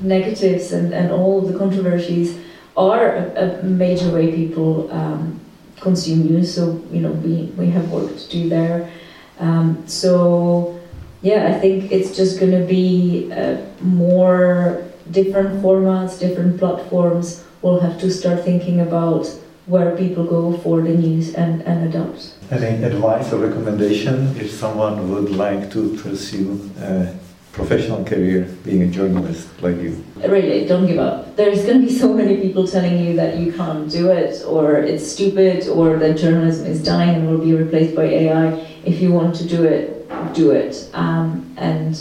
negatives 0.00 0.72
and, 0.72 0.94
and 0.94 1.10
all 1.10 1.38
of 1.44 1.52
the 1.52 1.58
controversies, 1.58 2.38
are 2.76 3.16
a, 3.16 3.60
a 3.60 3.62
major 3.64 4.10
way 4.10 4.32
people 4.32 4.90
um, 4.92 5.40
consume 5.80 6.26
news. 6.26 6.54
So 6.54 6.82
you 6.92 7.00
know 7.00 7.12
we 7.12 7.52
we 7.56 7.70
have 7.70 7.90
work 7.90 8.16
to 8.16 8.28
do 8.28 8.48
there. 8.48 8.90
Um, 9.38 9.86
so 9.86 10.78
yeah, 11.22 11.48
I 11.48 11.58
think 11.58 11.90
it's 11.90 12.16
just 12.16 12.38
going 12.38 12.52
to 12.52 12.64
be 12.64 13.32
uh, 13.32 13.58
more 13.80 14.84
different 15.10 15.62
formats, 15.62 16.18
different 16.18 16.58
platforms. 16.58 17.44
We'll 17.62 17.80
have 17.80 17.98
to 18.00 18.10
start 18.10 18.44
thinking 18.44 18.80
about 18.80 19.26
where 19.66 19.96
people 19.96 20.24
go 20.24 20.56
for 20.58 20.80
the 20.80 20.90
news 20.90 21.34
and, 21.34 21.62
and 21.62 21.88
adopt. 21.88 22.34
Any 22.50 22.82
advice 22.84 23.32
or 23.32 23.38
recommendation 23.38 24.34
if 24.36 24.50
someone 24.50 25.10
would 25.10 25.30
like 25.30 25.70
to 25.72 25.96
pursue 25.98 26.70
a 26.80 27.14
professional 27.52 28.04
career 28.04 28.42
being 28.64 28.82
a 28.82 28.86
journalist 28.86 29.48
like 29.62 29.76
you? 29.76 30.04
Really, 30.16 30.66
don't 30.66 30.86
give 30.86 30.98
up. 30.98 31.36
There's 31.36 31.64
going 31.64 31.80
to 31.80 31.86
be 31.86 31.92
so 31.92 32.12
many 32.12 32.40
people 32.40 32.66
telling 32.66 32.98
you 32.98 33.16
that 33.16 33.38
you 33.38 33.52
can't 33.52 33.90
do 33.90 34.10
it, 34.10 34.44
or 34.46 34.76
it's 34.76 35.10
stupid, 35.10 35.68
or 35.68 35.96
that 35.98 36.18
journalism 36.18 36.66
is 36.66 36.82
dying 36.82 37.16
and 37.16 37.28
will 37.28 37.44
be 37.44 37.54
replaced 37.54 37.94
by 37.94 38.04
AI. 38.04 38.52
If 38.84 39.00
you 39.00 39.12
want 39.12 39.34
to 39.36 39.46
do 39.46 39.64
it, 39.64 40.08
do 40.34 40.52
it. 40.52 40.88
Um, 40.92 41.54
and 41.56 42.00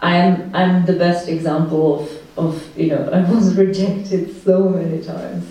I'm 0.00 0.54
I'm 0.54 0.84
the 0.86 0.94
best 0.94 1.28
example 1.28 2.00
of 2.00 2.10
of 2.36 2.78
you 2.78 2.88
know 2.88 3.08
I 3.12 3.28
was 3.30 3.54
rejected 3.56 4.42
so 4.42 4.68
many 4.68 5.02
times 5.02 5.50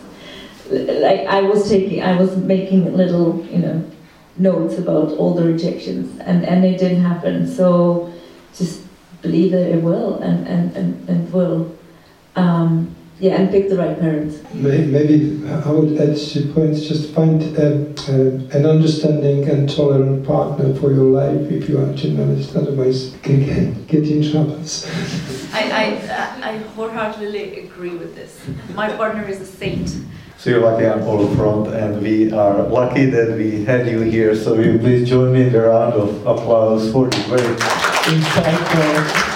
like 0.69 1.27
I 1.27 1.41
was 1.41 1.69
taking, 1.69 2.01
I 2.03 2.15
was 2.15 2.36
making 2.38 2.95
little, 2.95 3.45
you 3.45 3.59
know, 3.59 3.91
notes 4.38 4.77
about 4.77 5.11
all 5.11 5.33
the 5.33 5.43
rejections, 5.43 6.19
and 6.19 6.45
and 6.45 6.65
it 6.65 6.79
didn't 6.79 7.03
happen. 7.03 7.47
So 7.47 8.11
just 8.55 8.81
believe 9.26 9.51
that 9.51 9.67
it 9.76 9.82
will, 9.82 10.19
and 10.19 10.47
and 10.47 10.76
and, 10.78 11.09
and 11.09 11.34
will. 11.34 11.76
Um, 12.36 12.95
yeah, 13.17 13.36
and 13.39 13.49
pick 13.49 13.69
the 13.69 13.78
right 13.78 13.97
parents. 13.97 14.43
Maybe 14.53 15.17
I 15.47 15.71
would 15.71 15.97
add 15.97 16.17
two 16.17 16.51
points. 16.53 16.82
Just 16.82 17.13
find 17.13 17.41
um, 17.57 17.95
uh, 18.09 18.57
an 18.57 18.65
understanding 18.65 19.47
and 19.49 19.69
tolerant 19.69 20.28
partner 20.28 20.76
for 20.76 20.91
your 20.91 21.09
life 21.21 21.49
if 21.49 21.69
you 21.69 21.80
are 21.80 21.89
a 21.91 21.95
journalist. 21.95 22.53
Otherwise, 22.57 23.13
you 23.13 23.19
can 23.19 23.86
get 23.86 24.03
in 24.03 24.21
trouble. 24.30 24.59
I, 25.53 25.63
I, 25.82 26.49
I 26.49 26.57
wholeheartedly 26.76 27.59
agree 27.65 27.95
with 27.95 28.15
this. 28.15 28.32
My 28.73 28.89
partner 28.97 29.23
is 29.23 29.39
a 29.39 29.45
saint. 29.45 29.95
So 30.38 30.49
you're 30.49 30.59
lucky 30.59 30.86
on 30.86 31.01
all 31.03 31.26
front, 31.38 31.73
and 31.73 32.01
we 32.01 32.34
are 32.34 32.63
lucky 32.67 33.05
that 33.05 33.38
we 33.38 33.63
had 33.63 33.88
you 33.88 34.01
here. 34.01 34.36
So 34.36 34.55
will 34.55 34.73
you 34.73 34.78
please 34.78 35.07
join 35.07 35.32
me 35.32 35.43
in 35.43 35.53
the 35.53 35.61
round 35.61 35.93
of 35.93 36.28
applause 36.28 36.91
for 36.91 37.07
this 37.07 37.26
very 37.28 37.55
insightful. 38.06 39.36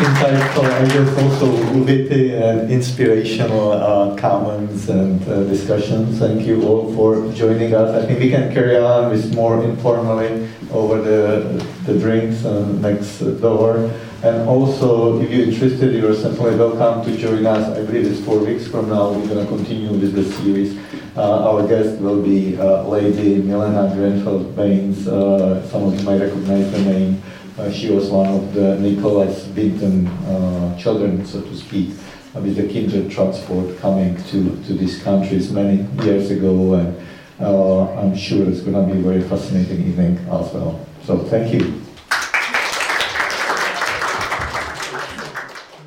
insightful, 0.00 0.64
I 0.64 0.88
guess 0.88 1.22
also 1.22 1.74
witty 1.84 2.34
and 2.34 2.70
inspirational 2.70 3.72
uh, 3.72 4.16
comments 4.16 4.88
and 4.88 5.20
uh, 5.28 5.44
discussions. 5.44 6.18
Thank 6.18 6.46
you 6.46 6.62
all 6.66 6.94
for 6.94 7.30
joining 7.34 7.74
us. 7.74 8.02
I 8.02 8.06
think 8.06 8.18
we 8.20 8.30
can 8.30 8.50
carry 8.50 8.78
on 8.78 9.10
with 9.10 9.34
more 9.34 9.62
informally 9.62 10.48
over 10.70 11.02
the, 11.02 11.66
the 11.84 11.98
drinks 11.98 12.44
and 12.44 12.80
next 12.80 13.18
door. 13.42 13.90
And 14.22 14.48
also, 14.48 15.20
if 15.20 15.30
you're 15.30 15.44
interested, 15.48 15.94
you're 15.94 16.14
certainly 16.14 16.56
welcome 16.56 17.04
to 17.04 17.16
join 17.18 17.44
us. 17.44 17.76
I 17.76 17.84
believe 17.84 18.06
it's 18.06 18.24
four 18.24 18.38
weeks 18.38 18.66
from 18.66 18.88
now. 18.88 19.12
We're 19.12 19.28
going 19.28 19.46
to 19.46 19.52
continue 19.54 19.90
with 19.90 20.14
the 20.14 20.24
series. 20.24 20.78
Uh, 21.16 21.50
our 21.50 21.66
guest 21.66 22.00
will 22.00 22.22
be 22.22 22.56
uh, 22.56 22.84
Lady 22.84 23.42
Milena 23.42 23.92
Grenfell 23.92 24.44
Baines. 24.54 25.08
Uh, 25.08 25.66
some 25.68 25.82
of 25.82 25.98
you 25.98 26.04
might 26.04 26.20
recognize 26.20 26.70
the 26.70 26.82
name. 26.82 27.20
Uh, 27.58 27.68
she 27.70 27.90
was 27.90 28.08
one 28.10 28.28
of 28.28 28.54
the 28.54 28.78
Nicholas 28.78 29.46
Winton 29.48 30.06
uh, 30.06 30.78
children, 30.78 31.26
so 31.26 31.40
to 31.42 31.56
speak, 31.56 31.90
uh, 32.36 32.40
with 32.40 32.54
the 32.54 32.62
Kindertransport 32.62 33.76
coming 33.80 34.16
to, 34.28 34.56
to 34.66 34.74
these 34.74 35.02
countries 35.02 35.50
many 35.50 35.82
years 36.04 36.30
ago. 36.30 36.74
And 36.74 36.96
I'm 37.40 38.16
sure 38.16 38.48
it's 38.48 38.60
going 38.60 38.74
to 38.74 38.94
be 38.94 39.00
a 39.00 39.02
very 39.02 39.22
fascinating 39.22 39.88
evening 39.88 40.16
as 40.18 40.52
well. 40.54 40.86
So 41.02 41.18
thank 41.18 41.52
you. 41.52 41.82